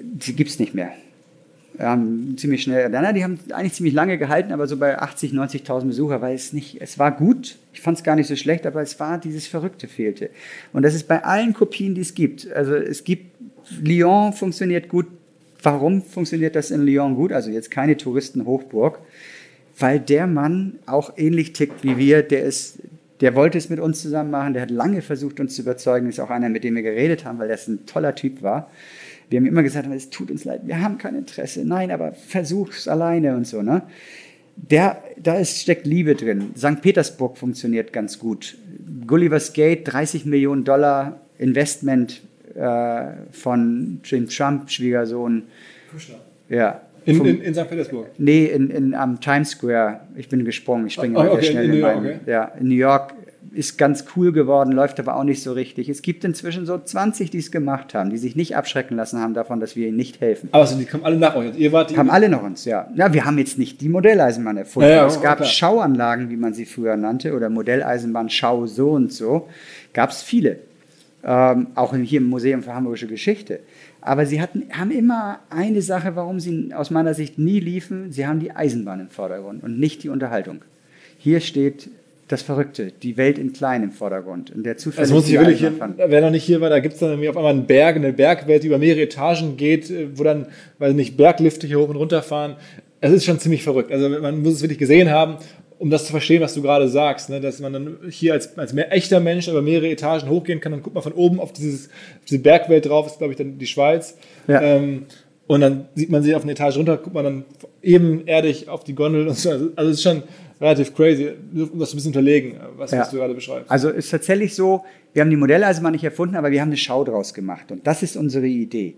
[0.00, 0.90] Die gibt es nicht mehr.
[1.78, 5.86] Haben ziemlich schnell, na, die haben eigentlich ziemlich lange gehalten, aber so bei 80, 90.000
[5.86, 8.80] Besucher, weil es nicht, es war gut, ich fand es gar nicht so schlecht, aber
[8.80, 10.30] es war dieses Verrückte fehlte.
[10.72, 12.50] Und das ist bei allen Kopien, die es gibt.
[12.52, 13.34] Also es gibt,
[13.82, 15.06] Lyon funktioniert gut.
[15.62, 17.32] Warum funktioniert das in Lyon gut?
[17.32, 19.00] Also jetzt keine Touristenhochburg,
[19.78, 22.78] weil der Mann auch ähnlich tickt wie wir, der ist,
[23.20, 26.20] der wollte es mit uns zusammen machen, der hat lange versucht, uns zu überzeugen, ist
[26.20, 28.70] auch einer, mit dem wir geredet haben, weil das ein toller Typ war.
[29.34, 31.64] Wir haben immer gesagt, es tut uns leid, wir haben kein Interesse.
[31.64, 33.62] Nein, aber versuch's alleine und so.
[33.62, 33.82] Ne?
[34.54, 36.52] Der, da ist, steckt Liebe drin.
[36.56, 36.80] St.
[36.80, 38.56] Petersburg funktioniert ganz gut.
[39.08, 42.22] Gulliver's Gate, 30 Millionen Dollar Investment
[42.54, 45.42] äh, von Jim Trump, Schwiegersohn.
[46.48, 46.82] Ja.
[47.04, 47.68] in, in, in St.
[47.68, 48.10] Petersburg.
[48.18, 50.02] Nee, in, in, am Times Square.
[50.14, 50.86] Ich bin gesprungen.
[50.86, 52.20] Ich springe heute okay, schnell in in, New York, meinen.
[52.20, 52.30] okay.
[52.30, 53.14] Ja, in New York
[53.54, 55.88] ist ganz cool geworden, läuft aber auch nicht so richtig.
[55.88, 59.34] Es gibt inzwischen so 20, die es gemacht haben, die sich nicht abschrecken lassen haben
[59.34, 60.48] davon, dass wir ihnen nicht helfen.
[60.52, 61.56] Aber so, die kommen alle nach euch.
[61.56, 61.96] Ihr wart die.
[61.96, 62.88] Haben alle noch uns, ja.
[62.94, 64.88] Ja, wir haben jetzt nicht die Modelleisenbahn erfunden.
[64.88, 65.48] Ja, ja, es gab klar.
[65.48, 69.48] Schauanlagen, wie man sie früher nannte, oder Modelleisenbahn Schau so und so.
[69.92, 70.58] Gab es viele.
[71.22, 73.60] Ähm, auch hier im Museum für Hamburgische Geschichte.
[74.00, 78.12] Aber sie hatten, haben immer eine Sache, warum sie aus meiner Sicht nie liefen.
[78.12, 80.62] Sie haben die Eisenbahn im Vordergrund und nicht die Unterhaltung.
[81.16, 81.88] Hier steht
[82.28, 84.50] das Verrückte, die Welt in klein im Vordergrund.
[84.50, 85.62] Und der zufällig Das muss ich wirklich,
[85.96, 88.12] wer noch nicht hier war, da gibt es dann irgendwie auf einmal einen Berg, eine
[88.12, 90.46] Bergwelt, die über mehrere Etagen geht, äh, wo dann,
[90.78, 92.56] weil nicht Berglifte hier hoch und runter fahren.
[93.00, 93.92] Es ist schon ziemlich verrückt.
[93.92, 95.36] Also man muss es wirklich gesehen haben,
[95.78, 97.40] um das zu verstehen, was du gerade sagst, ne?
[97.40, 100.72] dass man dann hier als, als mehr echter Mensch über mehrere Etagen hochgehen kann.
[100.72, 103.58] Dann guckt man von oben auf, dieses, auf diese Bergwelt drauf, ist glaube ich dann
[103.58, 104.16] die Schweiz.
[104.46, 104.62] Ja.
[104.62, 105.06] Ähm,
[105.46, 107.44] und dann sieht man sie auf eine Etage runter, guckt man dann
[107.82, 109.50] ebenerdig auf die Gondel und so.
[109.50, 110.22] Also also es ist schon
[110.60, 113.00] relativ crazy, um das ein bisschen unterlegen, was, Ja.
[113.00, 113.70] was du gerade beschreibst.
[113.70, 117.04] Also ist tatsächlich so, wir haben die Modelleisenbahn nicht erfunden, aber wir haben eine Schau
[117.04, 117.70] draus gemacht.
[117.72, 118.96] Und das ist unsere Idee.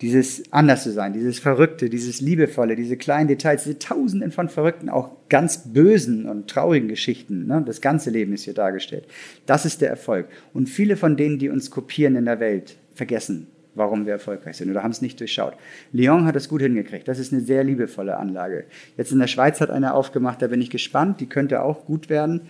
[0.00, 4.88] Dieses anders zu sein, dieses Verrückte, dieses Liebevolle, diese kleinen Details, diese Tausenden von verrückten,
[4.88, 7.46] auch ganz bösen und traurigen Geschichten.
[7.46, 7.62] Ne?
[7.66, 9.06] Das ganze Leben ist hier dargestellt.
[9.46, 10.26] Das ist der Erfolg.
[10.52, 13.48] Und viele von denen, die uns kopieren in der Welt, vergessen,
[13.78, 15.54] warum wir erfolgreich sind oder haben es nicht durchschaut.
[15.92, 17.08] Lyon hat das gut hingekriegt.
[17.08, 18.64] Das ist eine sehr liebevolle Anlage.
[18.96, 21.20] Jetzt in der Schweiz hat einer aufgemacht, da bin ich gespannt.
[21.20, 22.42] Die könnte auch gut werden.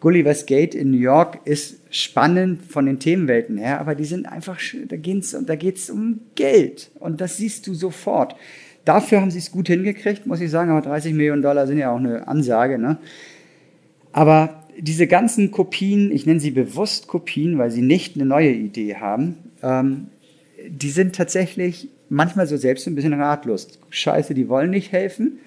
[0.00, 4.58] Gulliver's Gate in New York ist spannend von den Themenwelten her, aber die sind einfach,
[4.88, 6.90] da geht's, da geht's um Geld.
[7.00, 8.36] Und das siehst du sofort.
[8.84, 11.90] Dafür haben sie es gut hingekriegt, muss ich sagen, aber 30 Millionen Dollar sind ja
[11.90, 12.78] auch eine Ansage.
[12.78, 12.98] Ne?
[14.12, 18.96] Aber diese ganzen Kopien, ich nenne sie bewusst Kopien, weil sie nicht eine neue Idee
[18.96, 20.08] haben, ähm,
[20.68, 23.68] die sind tatsächlich manchmal so selbst ein bisschen ratlos.
[23.90, 25.38] Scheiße, die wollen nicht helfen.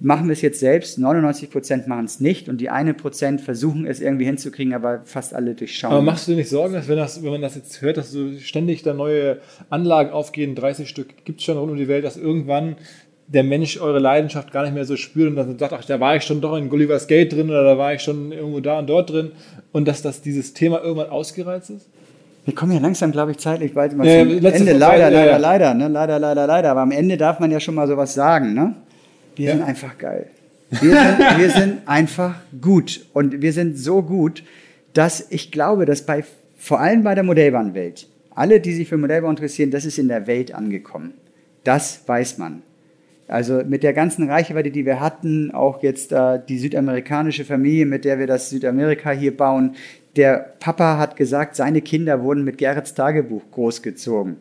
[0.00, 0.98] Machen wir es jetzt selbst.
[0.98, 5.34] 99 Prozent machen es nicht und die eine Prozent versuchen es irgendwie hinzukriegen, aber fast
[5.34, 5.92] alle durchschauen.
[5.92, 8.12] Aber machst du dir nicht Sorgen, dass wenn, das, wenn man das jetzt hört, dass
[8.12, 9.38] so ständig da neue
[9.70, 12.76] Anlagen aufgehen, 30 Stück gibt es schon rund um die Welt, dass irgendwann
[13.26, 16.16] der Mensch eure Leidenschaft gar nicht mehr so spürt und dann sagt, ach, da war
[16.16, 18.88] ich schon doch in Gulliver's Gate drin oder da war ich schon irgendwo da und
[18.88, 19.32] dort drin
[19.72, 21.90] und dass das dieses Thema irgendwann ausgereizt ist?
[22.48, 24.72] Wir kommen ja langsam, glaube ich, zeitlich bald mal Ja, zum Ende.
[24.72, 25.36] Leider, leider, ja.
[25.36, 25.88] leider, ne?
[25.88, 26.70] leider, leider, leider.
[26.70, 28.54] Aber am Ende darf man ja schon mal sowas sagen.
[28.54, 28.74] Ne?
[29.36, 29.56] Wir Ja.
[29.56, 30.28] sind einfach geil.
[30.70, 33.02] Wir sind, wir sind einfach gut.
[33.12, 34.44] Und wir sind so gut,
[34.94, 36.24] dass ich glaube, dass bei,
[36.56, 40.26] vor allem bei der Modellbahnwelt, alle, die sich für Modellbau interessieren, das ist in der
[40.26, 41.12] Welt angekommen.
[41.64, 42.62] Das weiß man.
[43.26, 48.06] Also mit der ganzen Reichweite, die wir hatten, auch jetzt äh, die südamerikanische Familie, mit
[48.06, 49.74] der wir das Südamerika hier bauen,
[50.16, 54.36] der Papa hat gesagt, seine Kinder wurden mit Gerrits Tagebuch großgezogen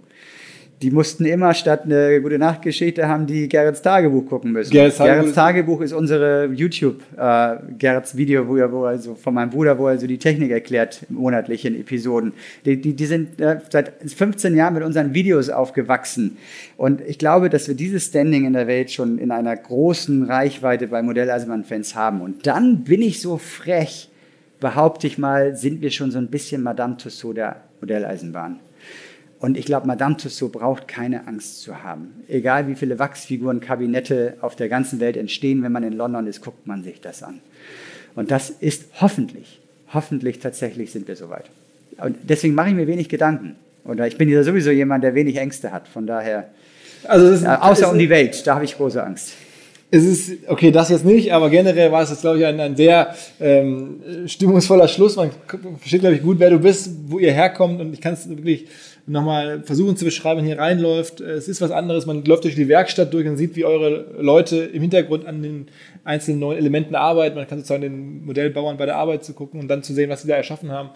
[0.82, 4.72] die mussten immer statt eine gute Nachtgeschichte haben die Gerrits Tagebuch gucken müssen.
[4.72, 9.16] Gerrits Tagebuch, Gerrits Tagebuch ist unsere YouTube äh, Gerrits Video, wo er, wo er so
[9.16, 12.34] von meinem Bruder, wo er so die Technik erklärt monatlich in Episoden.
[12.66, 16.38] Die, die, die sind äh, seit 15 Jahren mit unseren Videos aufgewachsen
[16.78, 20.88] und ich glaube, dass wir dieses Standing in der Welt schon in einer großen Reichweite
[20.88, 22.22] bei Modelleisenbahn-Fans haben.
[22.22, 24.10] Und dann bin ich so frech,
[24.60, 28.60] behaupte ich mal, sind wir schon so ein bisschen Madame Tussauds der Modelleisenbahn.
[29.40, 32.24] Und ich glaube, Madame Tussauds braucht keine Angst zu haben.
[32.28, 36.66] Egal wie viele Wachsfigurenkabinette auf der ganzen Welt entstehen, wenn man in London ist, guckt
[36.66, 37.40] man sich das an.
[38.16, 39.62] Und das ist hoffentlich,
[39.94, 41.46] hoffentlich tatsächlich sind wir soweit.
[41.98, 43.56] Und deswegen mache ich mir wenig Gedanken.
[43.86, 45.88] Oder ich bin ja sowieso jemand, der wenig Ängste hat.
[45.88, 46.50] Von daher,
[47.04, 49.34] also ist, äh, außer um die Welt, da habe ich große Angst
[49.90, 52.76] es ist, okay, das jetzt nicht, aber generell war es jetzt, glaube ich, ein, ein
[52.76, 55.16] sehr ähm, stimmungsvoller Schluss.
[55.16, 55.32] Man
[55.80, 58.68] versteht, glaube ich, gut, wer du bist, wo ihr herkommt und ich kann es wirklich
[59.08, 61.22] nochmal versuchen zu beschreiben, wenn hier reinläuft.
[61.22, 64.58] Es ist was anderes, man läuft durch die Werkstatt durch und sieht, wie eure Leute
[64.58, 65.68] im Hintergrund an den
[66.04, 67.36] einzelnen neuen Elementen arbeiten.
[67.36, 70.24] Man kann sozusagen den Modellbauern bei der Arbeit zu gucken und dann zu sehen, was
[70.24, 70.90] sie da erschaffen haben.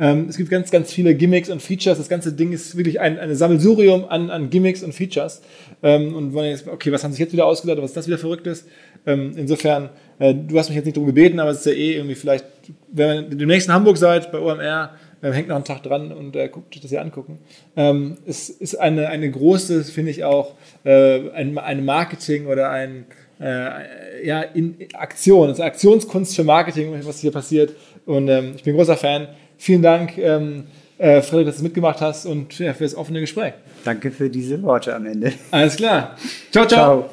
[0.00, 1.98] Ähm, es gibt ganz, ganz viele Gimmicks und Features.
[1.98, 5.42] Das ganze Ding ist wirklich ein, ein Sammelsurium an, an Gimmicks und Features.
[5.82, 8.18] Ähm, und wenn jetzt, okay, was haben sich jetzt wieder ausgedacht, was ist das wieder
[8.18, 8.66] Verrücktes?
[9.06, 11.96] Ähm, insofern, äh, du hast mich jetzt nicht darum gebeten, aber es ist ja eh
[11.96, 12.46] irgendwie vielleicht,
[12.92, 14.90] wenn ihr demnächst in Hamburg seid, bei OMR,
[15.22, 17.38] äh, hängt noch einen Tag dran und äh, guckt euch das hier angucken.
[17.76, 20.54] Ähm, es ist eine, eine große, finde ich auch,
[20.84, 23.06] äh, ein, ein Marketing oder ein,
[23.40, 27.74] äh, ja, in, in Aktion, also Aktionskunst für Marketing, was hier passiert.
[28.06, 29.28] Und ähm, ich bin großer Fan.
[29.56, 30.64] Vielen Dank, ähm,
[30.98, 33.54] äh, Frederik, dass du mitgemacht hast und ja, für das offene Gespräch.
[33.84, 35.32] Danke für diese Worte am Ende.
[35.50, 36.16] Alles klar.
[36.50, 37.08] Ciao, ciao.
[37.08, 37.10] ciao.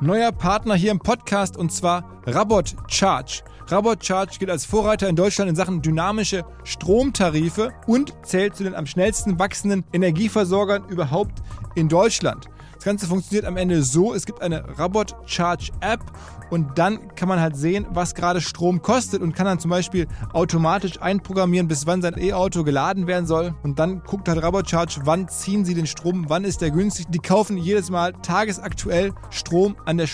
[0.00, 3.42] Neuer Partner hier im Podcast und zwar Rabot Charge.
[3.68, 8.74] Rabot Charge gilt als Vorreiter in Deutschland in Sachen dynamische Stromtarife und zählt zu den
[8.74, 11.42] am schnellsten wachsenden Energieversorgern überhaupt
[11.74, 12.48] in Deutschland.
[12.74, 16.02] Das Ganze funktioniert am Ende so, es gibt eine Rabot Charge App
[16.50, 20.06] und dann kann man halt sehen, was gerade Strom kostet und kann dann zum Beispiel
[20.34, 23.54] automatisch einprogrammieren, bis wann sein E-Auto geladen werden soll.
[23.62, 27.06] Und dann guckt halt Rabot Charge, wann ziehen sie den Strom, wann ist der günstig.
[27.08, 30.06] Die kaufen jedes Mal tagesaktuell Strom an der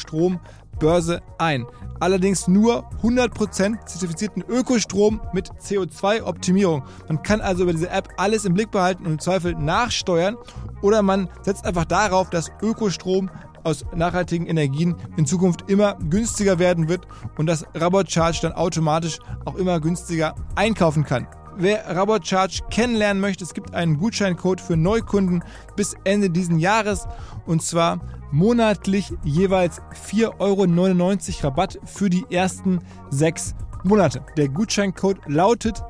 [0.81, 1.67] Strombörse ein.
[2.01, 6.83] Allerdings nur 100% zertifizierten Ökostrom mit CO2-Optimierung.
[7.09, 10.39] Man kann also über diese App alles im Blick behalten und im Zweifel nachsteuern
[10.81, 13.31] oder man setzt einfach darauf, dass Ökostrom
[13.63, 19.19] aus nachhaltigen Energien in Zukunft immer günstiger werden wird und dass Rabot Charge dann automatisch
[19.45, 21.27] auch immer günstiger einkaufen kann.
[21.63, 25.45] Wer Rabot Charge kennenlernen möchte, es gibt einen Gutscheincode für Neukunden
[25.77, 27.07] bis Ende diesen Jahres
[27.45, 28.01] und zwar
[28.31, 32.79] monatlich jeweils 4,99 Euro Rabatt für die ersten
[33.11, 33.55] sechs
[33.85, 34.25] Monate.
[34.39, 35.83] Der Gutscheincode lautet